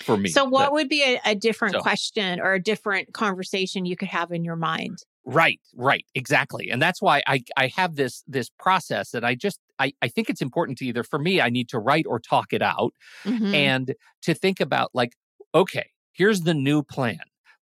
for 0.03 0.17
me. 0.17 0.29
So, 0.29 0.43
what 0.45 0.65
that, 0.65 0.71
would 0.73 0.89
be 0.89 1.03
a, 1.03 1.21
a 1.25 1.35
different 1.35 1.75
So- 1.75 1.81
question 1.81 2.39
or 2.39 2.53
a 2.53 2.59
different 2.61 3.13
conversation 3.13 3.85
you 3.85 3.95
could 3.95 4.07
have 4.09 4.31
in 4.31 4.43
your 4.43 4.55
mind? 4.55 4.99
right, 5.23 5.59
right, 5.75 6.03
exactly, 6.15 6.71
and 6.71 6.81
that's 6.81 6.99
why 7.01 7.21
I 7.27 7.43
I 7.55 7.67
have 7.67 7.95
this 7.95 8.23
this 8.27 8.49
process 8.57 9.11
that 9.11 9.23
I 9.23 9.35
just 9.35 9.59
I 9.77 9.93
I 10.01 10.07
think 10.07 10.29
it's 10.31 10.41
important 10.41 10.79
to 10.79 10.85
either 10.85 11.03
for 11.03 11.19
me 11.19 11.39
I 11.41 11.49
need 11.49 11.69
to 11.69 11.79
write 11.79 12.05
or 12.07 12.19
talk 12.19 12.53
it 12.53 12.63
out 12.63 12.93
Mhm. 13.23 13.53
and 13.53 13.93
to 14.23 14.33
think 14.33 14.59
about 14.59 14.89
like 14.95 15.13
okay 15.53 15.91
here's 16.11 16.41
the 16.41 16.55
new 16.55 16.81
plan 16.81 17.19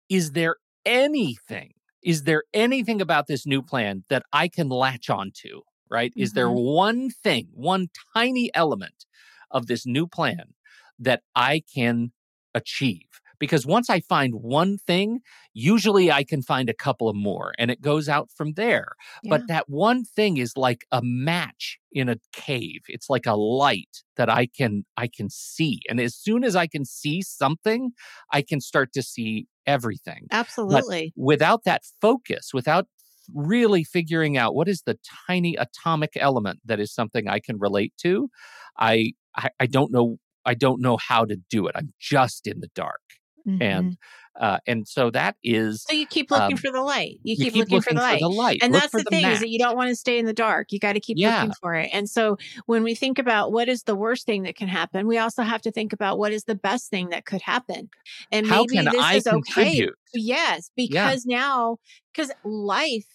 is 0.09 0.31
there 0.31 0.55
anything 0.83 1.73
is 2.03 2.23
there 2.23 2.43
anything 2.53 3.01
about 3.01 3.27
this 3.27 3.45
new 3.45 3.61
plan 3.61 4.03
that 4.09 4.23
i 4.33 4.47
can 4.47 4.69
latch 4.69 5.09
onto 5.09 5.61
right? 5.89 6.13
Is 6.17 6.33
there 6.33 6.49
Mhm. 6.49 6.57
one 6.83 7.09
thing 7.11 7.49
one 7.53 7.87
tiny 8.15 8.49
element 8.55 9.05
of 9.51 9.67
this 9.67 9.85
new 9.85 10.07
plan 10.07 10.53
that 10.99 11.21
i 11.35 11.61
can 11.73 12.11
achieve? 12.55 13.09
Because 13.39 13.65
once 13.65 13.89
i 13.89 13.99
find 13.99 14.35
one 14.35 14.77
thing 14.77 15.19
usually 15.53 16.11
i 16.11 16.23
can 16.23 16.41
find 16.41 16.69
a 16.69 16.73
couple 16.73 17.09
of 17.09 17.15
more 17.15 17.53
and 17.59 17.69
it 17.69 17.81
goes 17.81 18.09
out 18.09 18.29
from 18.31 18.53
there. 18.53 18.93
Yeah. 19.21 19.29
but 19.29 19.47
that 19.47 19.69
one 19.69 20.03
thing 20.05 20.37
is 20.37 20.57
like 20.57 20.85
a 20.91 21.01
match 21.03 21.77
in 21.91 22.09
a 22.09 22.17
cave. 22.31 22.81
It's 22.87 23.09
like 23.09 23.25
a 23.27 23.35
light 23.35 24.03
that 24.17 24.29
i 24.29 24.47
can 24.47 24.85
i 24.97 25.07
can 25.07 25.29
see. 25.29 25.81
And 25.89 25.99
as 25.99 26.15
soon 26.15 26.43
as 26.43 26.55
i 26.55 26.67
can 26.67 26.85
see 26.85 27.21
something 27.21 27.91
i 28.31 28.41
can 28.41 28.61
start 28.61 28.93
to 28.93 29.03
see 29.03 29.47
everything. 29.65 30.27
Absolutely. 30.31 31.13
without 31.15 31.63
that 31.65 31.83
focus 32.01 32.51
without 32.53 32.87
really 33.33 33.83
figuring 33.83 34.37
out 34.37 34.53
what 34.53 34.67
is 34.67 34.81
the 34.85 34.97
tiny 35.27 35.55
atomic 35.55 36.11
element 36.17 36.59
that 36.65 36.79
is 36.79 36.93
something 36.93 37.27
i 37.29 37.39
can 37.39 37.57
relate 37.57 37.93
to 37.97 38.29
i 38.77 39.13
i, 39.37 39.49
I 39.61 39.65
don't 39.65 39.91
know 39.91 40.17
i 40.45 40.53
don't 40.53 40.81
know 40.81 40.97
how 40.97 41.25
to 41.25 41.37
do 41.49 41.67
it. 41.67 41.75
I'm 41.75 41.93
just 41.99 42.47
in 42.47 42.59
the 42.59 42.69
dark 42.75 43.01
Mhm. 43.47 43.61
and 43.61 43.97
uh 44.39 44.59
and 44.65 44.87
so 44.87 45.09
that 45.11 45.35
is 45.43 45.85
so 45.87 45.95
you 45.95 46.07
keep 46.07 46.31
looking 46.31 46.55
um, 46.55 46.57
for 46.57 46.71
the 46.71 46.81
light. 46.81 47.19
You, 47.23 47.35
you 47.35 47.45
keep, 47.51 47.55
looking, 47.55 47.81
for 47.81 47.93
the 47.93 48.01
light. 48.01 48.61
and 48.61 48.73
Look 48.73 48.81
that's 48.81 48.91
for 48.91 48.99
the 49.01 49.09
thing 49.09 49.25
is 49.27 49.39
that 49.39 49.49
you 49.49 49.59
don't 49.59 49.75
want 49.75 49.89
to 49.89 49.95
stay 49.95 50.17
in 50.17 50.25
the 50.25 50.33
dark. 50.33 50.71
You 50.71 50.79
got 50.79 50.93
to 50.93 50.99
keep 50.99 51.17
Yeah. 51.17 51.41
looking 51.41 51.53
for 51.61 51.73
it. 51.75 51.89
And 51.93 52.09
so 52.09 52.37
when 52.65 52.83
we 52.83 52.95
think 52.95 53.19
about 53.19 53.51
what 53.51 53.67
is 53.69 53.83
the 53.83 53.95
worst 53.95 54.25
thing 54.25 54.43
that 54.43 54.55
can 54.55 54.67
happen, 54.67 55.07
we 55.07 55.17
also 55.17 55.43
have 55.43 55.61
to 55.63 55.71
think 55.71 55.93
about 55.93 56.17
what 56.17 56.31
is 56.31 56.45
the 56.45 56.55
best 56.55 56.89
thing 56.89 57.09
that 57.09 57.25
could 57.25 57.41
happen. 57.41 57.89
And 58.31 58.47
how 58.47 58.61
maybe 58.61 58.77
can 58.77 58.85
this 58.85 59.03
i 59.03 59.15
is 59.17 59.27
okay. 59.27 59.87
Yes, 60.13 60.69
because 60.75 61.25
now 61.25 61.77
because 62.13 62.31
life 62.43 63.05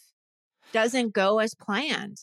doesn't 0.73 1.13
go 1.13 1.39
as 1.39 1.55
planned. 1.55 2.19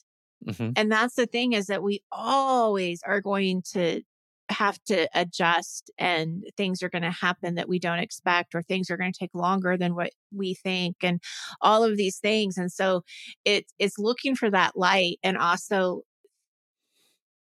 Mhm. 0.46 0.74
And 0.78 0.92
that's 0.92 1.16
the 1.16 1.26
thing 1.26 1.54
is 1.54 1.68
that 1.68 1.82
we 1.84 2.04
always 2.12 3.02
are 3.06 3.22
going 3.22 3.64
to 3.74 4.02
have 4.50 4.78
to 4.86 5.08
adjust 5.16 5.90
and 5.98 6.44
things 6.56 6.84
are 6.84 6.90
going 6.90 7.02
to 7.02 7.12
happen 7.12 7.56
that 7.56 7.70
we 7.70 7.80
don't 7.80 8.00
expect 8.00 8.54
or 8.54 8.62
things 8.62 8.90
are 8.90 8.98
going 8.98 9.12
to 9.12 9.20
take 9.20 9.34
longer 9.34 9.76
than 9.78 9.96
what 9.96 10.12
we 10.34 10.54
think 10.54 10.98
and 11.02 11.20
all 11.62 11.84
of 11.84 11.98
these 11.98 12.18
things. 12.18 12.58
And 12.58 12.72
so 12.72 13.04
it's 13.44 13.74
it's 13.80 13.98
looking 13.98 14.36
for 14.36 14.50
that 14.52 14.78
light 14.78 15.18
and 15.24 15.38
also 15.38 16.02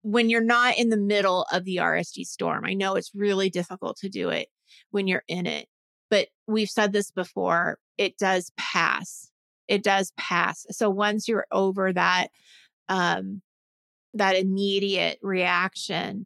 when 0.01 0.29
you're 0.29 0.41
not 0.41 0.77
in 0.77 0.89
the 0.89 0.97
middle 0.97 1.45
of 1.51 1.65
the 1.65 1.77
RSD 1.77 2.25
storm 2.25 2.63
I 2.65 2.73
know 2.73 2.95
it's 2.95 3.11
really 3.13 3.49
difficult 3.49 3.97
to 3.97 4.09
do 4.09 4.29
it 4.29 4.47
when 4.91 5.07
you're 5.07 5.23
in 5.27 5.45
it 5.45 5.67
but 6.09 6.27
we've 6.47 6.69
said 6.69 6.93
this 6.93 7.11
before 7.11 7.77
it 7.97 8.17
does 8.17 8.51
pass. 8.57 9.29
It 9.67 9.83
does 9.83 10.13
pass. 10.17 10.65
So 10.71 10.89
once 10.89 11.27
you're 11.27 11.45
over 11.51 11.93
that 11.93 12.27
um 12.87 13.41
that 14.15 14.35
immediate 14.35 15.19
reaction 15.21 16.25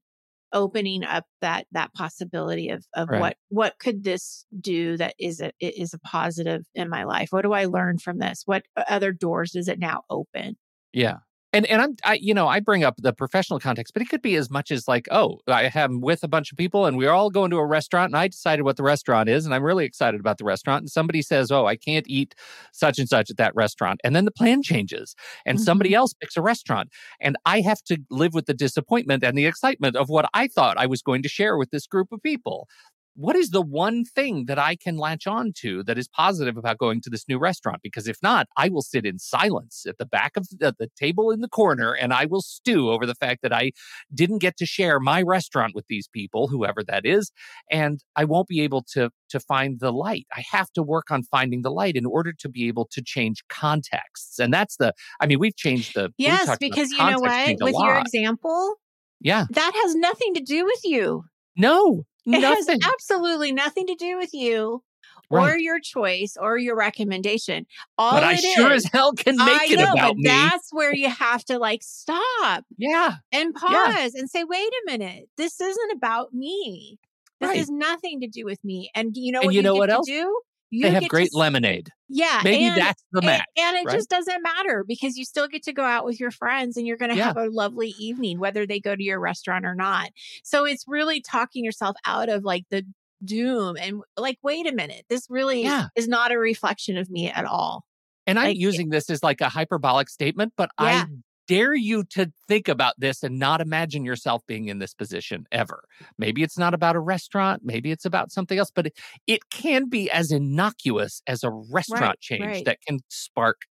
opening 0.54 1.04
up 1.04 1.26
that 1.42 1.66
that 1.72 1.94
possibility 1.94 2.70
of 2.70 2.86
of 2.94 3.10
Right. 3.10 3.20
what 3.20 3.38
what 3.50 3.80
could 3.80 4.04
this 4.04 4.46
do 4.60 4.98
that 4.98 5.16
is 5.20 5.42
a 5.42 5.52
it 5.60 5.78
is 5.78 5.94
a 5.94 6.00
positive 6.00 6.63
in 6.76 6.89
my 6.89 7.04
life 7.04 7.30
what 7.32 7.42
do 7.42 7.54
i 7.54 7.66
learn 7.66 7.98
from 7.98 8.20
this 8.20 8.44
what 8.46 8.63
uh, 8.78 8.84
other 8.88 9.12
doors 9.12 9.52
does 9.52 9.68
it 9.68 9.80
now 9.80 10.04
open 10.10 10.56
Yeah. 10.94 11.18
And 11.54 11.68
and 11.68 11.82
I'm 11.82 11.96
I 12.04 12.16
you 12.16 12.34
know, 12.34 12.48
I 12.48 12.60
bring 12.60 12.84
up 12.84 12.96
the 12.98 13.13
professional 13.13 13.60
context, 13.60 13.94
but 13.94 14.02
it 14.02 14.10
could 14.10 14.24
be 14.24 14.36
as 14.36 14.50
much 14.50 14.72
as 14.72 14.88
like, 14.88 15.08
oh, 15.12 15.39
I 15.48 15.72
am 15.76 16.02
with 16.02 16.24
a 16.24 16.28
bunch 16.28 16.52
of 16.52 16.58
people 16.58 16.88
and 16.88 16.98
we're 16.98 17.12
all 17.12 17.30
going 17.30 17.52
to 17.52 17.58
a 17.58 17.66
restaurant 17.66 18.10
and 18.10 18.18
I 18.18 18.28
decided 18.28 18.63
what 18.63 18.76
the 18.76 18.84
restaurant 18.84 19.30
is 19.30 19.46
and 19.46 19.54
I'm 19.54 19.63
really 19.63 19.86
excited 19.86 20.20
about 20.20 20.39
the 20.39 20.46
restaurant 20.46 20.82
and 20.82 20.89
somebody 20.89 21.22
says, 21.22 21.52
"Oh, 21.52 21.68
I 21.68 21.76
can't 21.76 22.08
eat 22.10 22.34
such 22.72 22.98
and 22.98 23.08
such 23.08 23.30
at 23.30 23.38
that 23.38 23.56
restaurant." 23.56 24.02
And 24.04 24.16
then 24.16 24.26
the 24.26 24.32
plan 24.32 24.63
changes 24.63 25.16
and 25.46 25.62
somebody 25.62 25.92
mm-hmm. 25.92 25.98
else 25.98 26.13
picks 26.13 26.36
a 26.36 26.42
restaurant 26.42 26.89
and 27.22 27.38
I 27.46 27.62
have 27.62 27.84
to 27.84 28.00
live 28.10 28.34
with 28.34 28.48
the 28.48 28.56
disappointment 28.56 29.24
and 29.24 29.38
the 29.38 29.46
excitement 29.46 29.96
of 29.96 30.10
what 30.10 30.28
I 30.34 30.48
thought 30.48 30.78
I 30.78 30.88
was 30.88 31.04
going 31.04 31.22
to 31.22 31.30
share 31.30 31.58
with 31.58 31.70
this 31.70 31.86
group 31.86 32.12
of 32.12 32.22
people. 32.24 32.68
What 33.15 33.36
is 33.36 33.49
the 33.49 33.62
one 33.62 34.04
thing 34.04 34.45
that 34.45 34.58
I 34.58 34.76
can 34.76 34.97
latch 34.97 35.28
on 35.28 35.54
to 35.58 35.84
that 35.84 35.97
is 35.97 36.08
positive 36.08 36.58
about 36.58 36.78
going 36.78 37.02
to 37.02 37.10
this 37.10 37.28
new 37.28 37.38
restaurant? 37.38 37.82
Because 37.84 38.08
if 38.08 38.17
not, 38.23 38.47
I 38.58 38.69
will 38.69 38.82
sit 38.82 39.06
in 39.06 39.19
silence 39.19 39.86
at 39.88 39.97
the 39.97 40.06
back 40.06 40.32
of 40.36 40.47
the, 40.49 40.76
the 40.78 40.89
table 40.97 41.32
in 41.32 41.41
the 41.41 41.47
corner 41.47 41.93
and 41.93 42.13
I 42.13 42.26
will 42.26 42.41
stew 42.41 42.89
over 42.89 43.06
the 43.06 43.15
fact 43.15 43.41
that 43.43 43.54
I 43.54 43.71
didn't 44.13 44.39
get 44.39 44.58
to 44.58 44.65
share 44.65 44.99
my 44.99 45.21
restaurant 45.21 45.73
with 45.76 45.86
these 45.88 46.08
people, 46.08 46.47
whoever 46.47 46.84
that 46.84 47.06
is, 47.06 47.32
and 47.69 48.04
I 48.15 48.26
won't 48.26 48.47
be 48.47 48.62
able 48.62 48.84
to 48.93 49.10
to 49.30 49.39
find 49.39 49.80
the 49.80 49.91
light. 49.91 50.28
I 50.36 50.43
have 50.52 50.71
to 50.73 50.84
work 50.84 51.10
on 51.10 51.23
finding 51.23 51.63
the 51.63 51.71
light 51.71 51.95
in 51.95 52.06
order 52.06 52.34
to 52.39 52.49
be 52.49 52.67
able 52.67 52.88
to 52.91 53.02
change 53.02 53.43
contexts. 53.49 54.38
And 54.39 54.54
that's 54.54 54.78
the 54.78 54.93
I 55.19 55.26
mean, 55.28 55.39
we've 55.39 55.56
changed 55.56 55.95
the 55.95 56.12
yes 56.17 56.58
because 56.60 56.91
you 56.91 56.97
know 56.97 57.19
what 57.19 57.62
with 57.62 57.76
your 57.76 57.97
example 57.97 58.76
yeah. 59.19 59.45
that 59.52 59.71
has 59.84 59.95
nothing 59.95 60.34
to 60.36 60.41
do 60.41 60.65
with 60.65 60.82
you 60.84 61.23
No. 61.56 62.06
It 62.26 62.42
has 62.44 62.70
absolutely 62.70 63.52
nothing 63.52 63.88
to 63.88 63.96
do 63.96 64.18
with 64.18 64.34
you 64.34 64.84
or 65.30 65.58
your 65.58 65.80
choice 65.80 66.36
or 66.40 66.58
your 66.60 66.76
recommendation 66.76 67.66
all 67.98 68.12
But 68.12 68.24
I 68.24 68.36
sure 68.36 68.72
is- 68.72 68.86
as 68.86 68.92
hell 68.92 69.14
can 69.14 69.36
make 69.38 69.48
I 69.48 69.66
it 69.70 69.78
know, 69.80 69.92
about 69.94 70.16
me. 70.16 70.24
that's 70.28 70.70
where 70.72 70.94
you 70.94 71.10
have 71.10 71.44
to 71.46 71.58
like 71.58 71.82
stop 71.84 72.66
Yeah. 72.78 73.16
and 73.32 73.54
pause 73.54 74.14
and 74.14 74.30
say, 74.30 74.44
wait 74.44 74.68
a 74.68 74.92
minute, 74.92 75.30
this 75.38 75.60
isn't 75.60 75.92
about 75.92 76.34
me. 76.34 77.00
This 77.40 77.48
Right. 77.50 77.58
has 77.58 77.70
nothing 77.70 78.22
to 78.22 78.28
do 78.28 78.46
with 78.46 78.64
me. 78.64 78.92
And 78.96 79.12
you 79.16 79.32
know 79.32 79.40
And 79.40 79.48
what 79.48 79.56
you 79.56 79.62
know 79.64 79.76
what 79.76 79.90
else? 79.90 80.08
do? 80.08 80.40
You 80.74 80.82
They 80.84 80.90
have 80.90 81.02
get 81.02 81.06
to 81.08 81.10
great 81.10 81.36
lemonade. 81.36 81.90
Yeah. 82.10 82.42
Maybe 82.44 82.64
and, 82.64 82.76
that's 82.76 83.04
the 83.12 83.20
and- 83.20 83.28
match. 83.28 83.46
And, 83.58 83.78
it 83.78 83.86
right? 83.86 83.96
just 83.96 84.10
doesn't 84.10 84.42
matter 84.42 84.84
because 84.88 85.18
you 85.18 85.24
still 85.24 85.48
get 85.48 85.62
to 85.64 85.74
go 85.74 85.84
out 85.84 86.04
with 86.04 86.20
your 86.20 86.32
friends 86.32 86.78
and 86.78 86.88
you're 86.88 86.98
going 86.98 87.12
to 87.12 87.18
Yeah. 87.18 87.26
have 87.26 87.38
a 87.38 87.46
lovely 87.48 87.94
evening, 88.00 88.40
whether 88.40 88.66
they 88.66 88.80
go 88.80 88.96
to 88.96 89.04
your 89.04 89.20
restaurant 89.20 89.66
or 89.66 89.76
not. 89.76 90.10
So 90.44 90.66
it's 90.66 90.86
really 90.88 91.22
talking 91.22 91.64
yourself 91.64 91.96
out 92.08 92.28
of 92.28 92.44
like 92.44 92.64
the 92.72 92.84
doom 93.24 93.78
and 93.80 94.02
like, 94.18 94.40
wait 94.42 94.68
a 94.68 94.74
minute, 94.74 95.06
this 95.10 95.28
really 95.30 95.62
Yeah. 95.62 95.88
is 95.96 96.08
not 96.08 96.32
a 96.32 96.40
reflection 96.40 96.98
of 96.98 97.08
me 97.12 97.30
at 97.30 97.46
all. 97.46 97.86
And 98.26 98.40
I'm 98.40 98.48
Like, 98.48 98.58
using 98.58 98.90
this 98.90 99.12
as 99.12 99.22
like 99.22 99.42
a 99.42 99.50
hyperbolic 99.50 100.10
statement, 100.10 100.54
but 100.58 100.72
Yeah. 100.80 100.86
I 100.86 101.06
dare 101.47 101.73
you 101.73 102.03
to 102.12 102.32
think 102.47 102.67
about 102.67 102.93
this 102.97 103.23
and 103.23 103.39
not 103.39 103.62
imagine 103.62 104.06
yourself 104.06 104.41
being 104.47 104.67
in 104.67 104.79
this 104.79 104.93
position 104.93 105.45
ever. 105.51 105.84
Maybe 106.17 106.43
it's 106.43 106.58
not 106.58 106.73
about 106.73 106.95
a 106.95 106.99
restaurant, 106.99 107.62
maybe 107.63 107.91
it's 107.91 108.06
about 108.06 108.32
something 108.32 108.58
else, 108.58 108.71
but 108.73 108.88
it, 108.88 108.97
it 109.27 109.49
can 109.49 109.89
be 109.89 110.10
as 110.10 110.32
innocuous 110.32 111.21
as 111.27 111.43
a 111.43 111.51
restaurant 111.71 112.19
change 112.19 112.45
right. 112.45 112.65
that 112.65 112.79
can 112.88 112.99
spark 113.10 113.62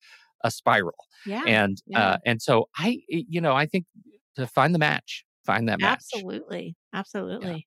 a 0.44 0.50
spiral. 0.50 1.06
Yeah. 1.24 1.42
And 1.46 1.80
yeah. 1.86 2.00
uh 2.00 2.16
and 2.26 2.42
so 2.42 2.68
I 2.76 3.00
you 3.08 3.40
know, 3.40 3.54
I 3.54 3.66
think 3.66 3.86
to 4.36 4.46
find 4.46 4.74
the 4.74 4.78
match, 4.78 5.24
find 5.44 5.68
that 5.68 5.80
match. 5.80 6.00
Absolutely. 6.14 6.74
Absolutely. 6.92 7.66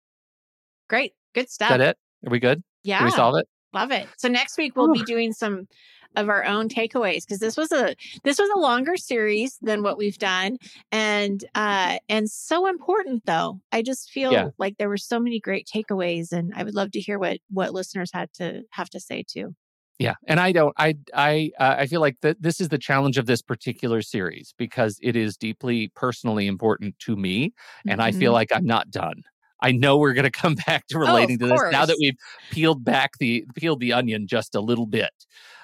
Great. 0.89 1.13
Good 1.33 1.45
Is 1.45 1.53
stuff. 1.53 1.69
that 1.69 1.81
it? 1.81 1.97
Are 2.25 2.31
we 2.31 2.39
good? 2.39 2.63
Yeah. 2.83 2.99
Did 2.99 3.05
we 3.05 3.11
solve 3.11 3.37
it? 3.37 3.47
Love 3.73 3.91
it. 3.91 4.07
So 4.17 4.27
next 4.27 4.57
week 4.57 4.75
we'll 4.75 4.93
be 4.93 5.03
doing 5.03 5.33
some 5.33 5.67
of 6.15 6.29
our 6.29 6.43
own 6.45 6.69
takeaways 6.69 7.21
because 7.25 7.39
this 7.39 7.57
was 7.57 7.71
a 7.71 7.95
this 8.23 8.39
was 8.39 8.49
a 8.55 8.59
longer 8.59 8.97
series 8.97 9.57
than 9.61 9.83
what 9.83 9.97
we've 9.97 10.17
done 10.17 10.57
and 10.91 11.45
uh 11.55 11.97
and 12.09 12.29
so 12.29 12.67
important 12.67 13.25
though. 13.25 13.59
I 13.71 13.81
just 13.81 14.09
feel 14.11 14.31
Yeah. 14.31 14.49
like 14.57 14.77
there 14.77 14.89
were 14.89 14.97
so 14.97 15.19
many 15.19 15.39
great 15.39 15.67
takeaways 15.73 16.31
and 16.31 16.53
I 16.55 16.63
would 16.63 16.75
love 16.75 16.91
to 16.91 16.99
hear 16.99 17.19
what 17.19 17.39
what 17.49 17.73
listeners 17.73 18.11
had 18.13 18.31
to 18.35 18.63
have 18.71 18.89
to 18.91 18.99
say 18.99 19.23
too. 19.27 19.55
Yeah, 19.97 20.15
and 20.27 20.41
I 20.41 20.51
don't. 20.51 20.73
I 20.77 20.95
I 21.13 21.51
uh, 21.57 21.75
I 21.79 21.87
feel 21.87 22.01
like 22.01 22.17
that 22.21 22.41
this 22.41 22.59
is 22.59 22.67
the 22.67 22.77
challenge 22.77 23.17
of 23.17 23.27
this 23.27 23.41
particular 23.41 24.01
series 24.01 24.53
because 24.57 24.99
it 25.01 25.15
is 25.15 25.37
deeply 25.37 25.87
personally 25.95 26.47
important 26.47 26.99
to 26.99 27.15
me, 27.15 27.53
and 27.87 28.01
I 28.01 28.11
feel 28.11 28.33
Mhm. 28.33 28.33
like 28.33 28.51
I'm 28.53 28.65
not 28.65 28.91
done. 28.91 29.21
I 29.61 29.71
know 29.71 29.97
we're 29.97 30.13
going 30.13 30.23
to 30.25 30.31
come 30.31 30.55
back 30.67 30.87
to 30.87 30.97
Oh, 30.97 31.01
relating 31.01 31.39
to 31.39 31.47
this 31.47 31.61
now 31.71 31.85
that 31.85 31.97
we've 31.99 32.17
peeled 32.51 32.83
back 32.83 33.17
the 33.19 33.45
peeled 33.55 33.79
the 33.79 33.93
onion 33.93 34.27
just 34.27 34.55
a 34.55 34.61
little 34.61 34.85
bit. 34.85 35.11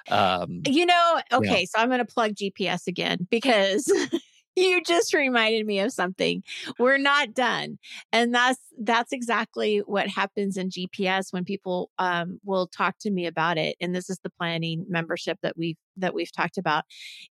Um, 0.10 0.62
You 0.66 0.86
know, 0.86 1.22
okay, 1.34 1.66
so 1.66 1.80
I'm 1.80 1.90
going 1.90 2.00
to 2.00 2.06
plug 2.06 2.32
GPS 2.32 2.88
again 2.88 3.28
because 3.30 3.92
you 4.56 4.82
just 4.82 5.14
reminded 5.14 5.66
me 5.66 5.80
of 5.80 5.92
something. 5.92 6.44
We're 6.80 6.98
not 6.98 7.34
done. 7.34 7.78
And 8.12 8.34
that's 8.34 8.60
that's 8.82 9.12
exactly 9.14 9.80
what 9.80 10.08
happens 10.08 10.58
in 10.58 10.70
GPS 10.70 11.32
when 11.32 11.46
people 11.46 11.92
um, 12.00 12.40
will 12.44 12.68
talk 12.68 12.96
to 13.02 13.12
me 13.12 13.26
about 13.26 13.58
it. 13.58 13.76
And 13.80 13.96
this 13.96 14.10
is 14.10 14.20
the 14.24 14.32
planning 14.32 14.86
membership 14.90 15.38
that 15.44 15.58
we've 15.58 15.78
that 15.98 16.14
we've 16.14 16.32
talked 16.32 16.58
about. 16.58 16.84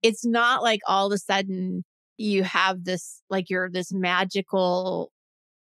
It's 0.01 0.26
not 0.26 0.62
like 0.62 0.82
all 0.88 1.08
of 1.08 1.14
a 1.14 1.18
sudden 1.18 1.84
you 2.18 2.43
have 2.43 2.84
this 2.84 3.22
like 3.30 3.49
you're 3.49 3.70
this 3.70 3.93
magical 3.93 5.12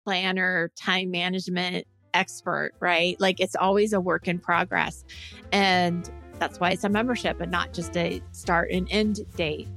planner, 0.08 0.72
time 0.78 1.12
management 1.12 1.86
expert, 2.14 2.72
right? 2.80 3.20
Like 3.20 3.42
it's 3.42 3.58
always 3.58 3.92
a 3.92 4.00
work 4.00 4.30
in 4.30 4.40
progress. 4.40 5.04
And 5.52 6.10
that's 6.40 6.62
why 6.62 6.70
it's 6.70 6.86
a 6.86 6.90
membership 6.90 7.42
and 7.42 7.52
not 7.52 7.74
just 7.74 7.98
a 7.98 8.22
start 8.32 8.72
and 8.72 8.88
end 8.90 9.20
date. 9.36 9.68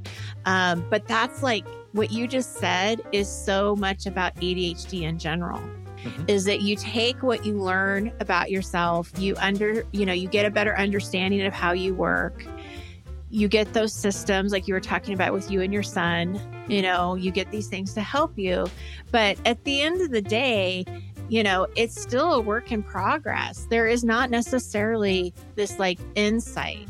Um, 0.45 0.87
but 0.89 1.09
that's 1.09 1.43
like 1.43 1.67
what 1.91 2.13
you 2.13 2.29
just 2.29 2.59
said 2.59 3.01
is 3.11 3.29
so 3.29 3.75
much 3.75 4.07
about 4.07 4.37
ADHD 4.37 5.03
in 5.03 5.19
general. 5.19 5.59
Mm-hmm. 5.59 6.27
Is 6.29 6.45
that 6.45 6.63
you 6.63 6.77
take 6.77 7.25
what 7.25 7.45
you 7.45 7.55
learn 7.55 8.13
about 8.21 8.53
yourself, 8.53 9.11
you 9.19 9.35
under, 9.39 9.85
you 9.91 10.07
know, 10.07 10.13
you 10.13 10.29
get 10.29 10.47
a 10.47 10.51
better 10.51 10.79
understanding 10.79 11.43
of 11.43 11.53
how 11.53 11.73
you 11.73 11.93
work. 11.93 12.47
You 13.31 13.49
get 13.49 13.73
those 13.73 13.93
systems 13.93 14.53
like 14.53 14.67
you 14.67 14.75
were 14.75 14.81
talking 14.81 15.15
about 15.15 15.33
with 15.33 15.51
you 15.51 15.61
and 15.61 15.73
your 15.73 15.83
son, 15.83 16.41
you 16.69 16.83
know, 16.83 17.15
you 17.15 17.31
get 17.31 17.51
these 17.51 17.69
things 17.69 17.95
to 17.95 18.01
help 18.01 18.37
you. 18.37 18.67
But 19.11 19.39
at 19.45 19.63
the 19.65 19.81
end 19.81 20.01
of 20.01 20.11
the 20.11 20.23
day, 20.23 20.85
you 21.29 21.45
know, 21.45 21.67
it's 21.77 22.01
still 22.01 22.35
a 22.35 22.41
work 22.41 22.73
in 22.73 22.83
progress. 22.83 23.67
There 23.71 23.87
is 23.87 24.03
not 24.03 24.31
necessarily 24.31 25.33
this 25.55 25.79
like 25.79 26.01
insight 26.17 26.89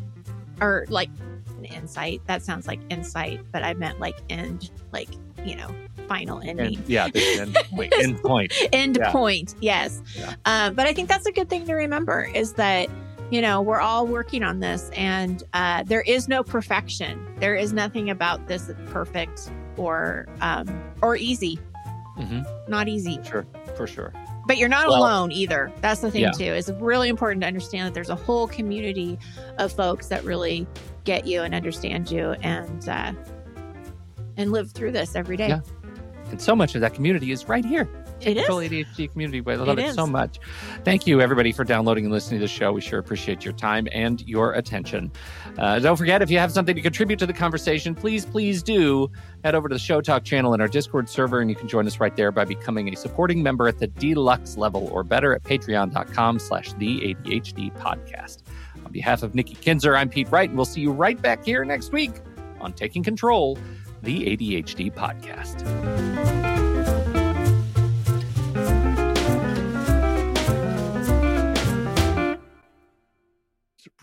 or 0.60 0.86
like 0.88 1.10
insight. 1.64 2.22
That 2.26 2.42
sounds 2.42 2.66
like 2.66 2.80
insight, 2.90 3.40
but 3.52 3.62
I 3.62 3.74
meant 3.74 4.00
like 4.00 4.16
end, 4.28 4.70
like, 4.92 5.08
you 5.44 5.56
know, 5.56 5.74
final 6.08 6.40
ending. 6.40 6.76
And, 6.76 6.88
yeah, 6.88 7.08
end, 7.14 7.56
wait, 7.72 7.92
end 7.96 8.20
point. 8.22 8.52
end 8.72 8.98
yeah. 8.98 9.12
point, 9.12 9.54
yes. 9.60 10.02
Yeah. 10.16 10.34
Um, 10.44 10.74
but 10.74 10.86
I 10.86 10.92
think 10.92 11.08
that's 11.08 11.26
a 11.26 11.32
good 11.32 11.48
thing 11.48 11.66
to 11.66 11.74
remember 11.74 12.22
is 12.34 12.54
that, 12.54 12.88
you 13.30 13.40
know, 13.40 13.60
we're 13.60 13.80
all 13.80 14.06
working 14.06 14.42
on 14.42 14.60
this 14.60 14.90
and 14.90 15.42
uh, 15.52 15.82
there 15.84 16.02
is 16.02 16.28
no 16.28 16.42
perfection. 16.42 17.26
There 17.38 17.54
is 17.54 17.72
nothing 17.72 18.10
about 18.10 18.48
this 18.48 18.64
that's 18.64 18.90
perfect 18.90 19.50
or 19.76 20.26
um, 20.40 20.68
or 21.02 21.16
easy. 21.16 21.58
Mm-hmm. 22.18 22.42
Not 22.68 22.88
easy. 22.88 23.18
Sure, 23.22 23.46
for 23.76 23.86
sure 23.86 24.12
but 24.50 24.58
you're 24.58 24.68
not 24.68 24.88
well, 24.88 25.02
alone 25.02 25.30
either. 25.30 25.72
That's 25.80 26.00
the 26.00 26.10
thing 26.10 26.22
yeah. 26.22 26.32
too. 26.32 26.44
It's 26.44 26.68
really 26.70 27.08
important 27.08 27.40
to 27.42 27.46
understand 27.46 27.86
that 27.86 27.94
there's 27.94 28.10
a 28.10 28.16
whole 28.16 28.48
community 28.48 29.16
of 29.58 29.70
folks 29.70 30.08
that 30.08 30.24
really 30.24 30.66
get 31.04 31.24
you 31.24 31.42
and 31.42 31.54
understand 31.54 32.10
you 32.10 32.32
and 32.42 32.88
uh, 32.88 33.12
and 34.36 34.50
live 34.50 34.72
through 34.72 34.90
this 34.90 35.14
every 35.14 35.36
day. 35.36 35.50
Yeah. 35.50 35.60
And 36.30 36.42
so 36.42 36.56
much 36.56 36.74
of 36.74 36.80
that 36.80 36.94
community 36.94 37.30
is 37.30 37.48
right 37.48 37.64
here. 37.64 37.88
It 38.22 38.36
is. 38.36 38.46
Full 38.46 38.58
ADHD 38.58 39.10
community. 39.10 39.40
But 39.40 39.54
I 39.54 39.56
love 39.64 39.78
it, 39.78 39.86
it 39.86 39.94
so 39.94 40.06
much. 40.06 40.38
Thank 40.84 41.06
you, 41.06 41.20
everybody, 41.20 41.52
for 41.52 41.64
downloading 41.64 42.04
and 42.04 42.12
listening 42.12 42.40
to 42.40 42.44
the 42.44 42.48
show. 42.48 42.72
We 42.72 42.80
sure 42.80 42.98
appreciate 42.98 43.44
your 43.44 43.54
time 43.54 43.88
and 43.92 44.20
your 44.28 44.52
attention. 44.52 45.10
Uh, 45.58 45.78
don't 45.78 45.96
forget, 45.96 46.22
if 46.22 46.30
you 46.30 46.38
have 46.38 46.52
something 46.52 46.74
to 46.74 46.82
contribute 46.82 47.18
to 47.18 47.26
the 47.26 47.32
conversation, 47.32 47.94
please, 47.94 48.24
please 48.24 48.62
do 48.62 49.10
head 49.44 49.54
over 49.54 49.68
to 49.68 49.74
the 49.74 49.78
Show 49.78 50.00
Talk 50.00 50.24
channel 50.24 50.54
in 50.54 50.60
our 50.60 50.68
Discord 50.68 51.08
server, 51.08 51.40
and 51.40 51.50
you 51.50 51.56
can 51.56 51.68
join 51.68 51.86
us 51.86 52.00
right 52.00 52.14
there 52.14 52.30
by 52.30 52.44
becoming 52.44 52.92
a 52.92 52.96
supporting 52.96 53.42
member 53.42 53.68
at 53.68 53.78
the 53.78 53.86
deluxe 53.86 54.56
level 54.56 54.88
or 54.92 55.02
better 55.02 55.34
at 55.34 55.42
patreon.com 55.42 56.38
slash 56.38 56.72
the 56.74 57.14
ADHD 57.14 57.74
podcast. 57.78 58.42
On 58.84 58.92
behalf 58.92 59.22
of 59.22 59.34
Nikki 59.34 59.54
Kinzer, 59.54 59.96
I'm 59.96 60.08
Pete 60.08 60.30
Wright, 60.30 60.48
and 60.48 60.56
we'll 60.56 60.64
see 60.64 60.80
you 60.80 60.92
right 60.92 61.20
back 61.20 61.44
here 61.44 61.64
next 61.64 61.92
week 61.92 62.12
on 62.60 62.72
Taking 62.72 63.02
Control, 63.02 63.58
the 64.02 64.36
ADHD 64.36 64.92
podcast. 64.92 66.69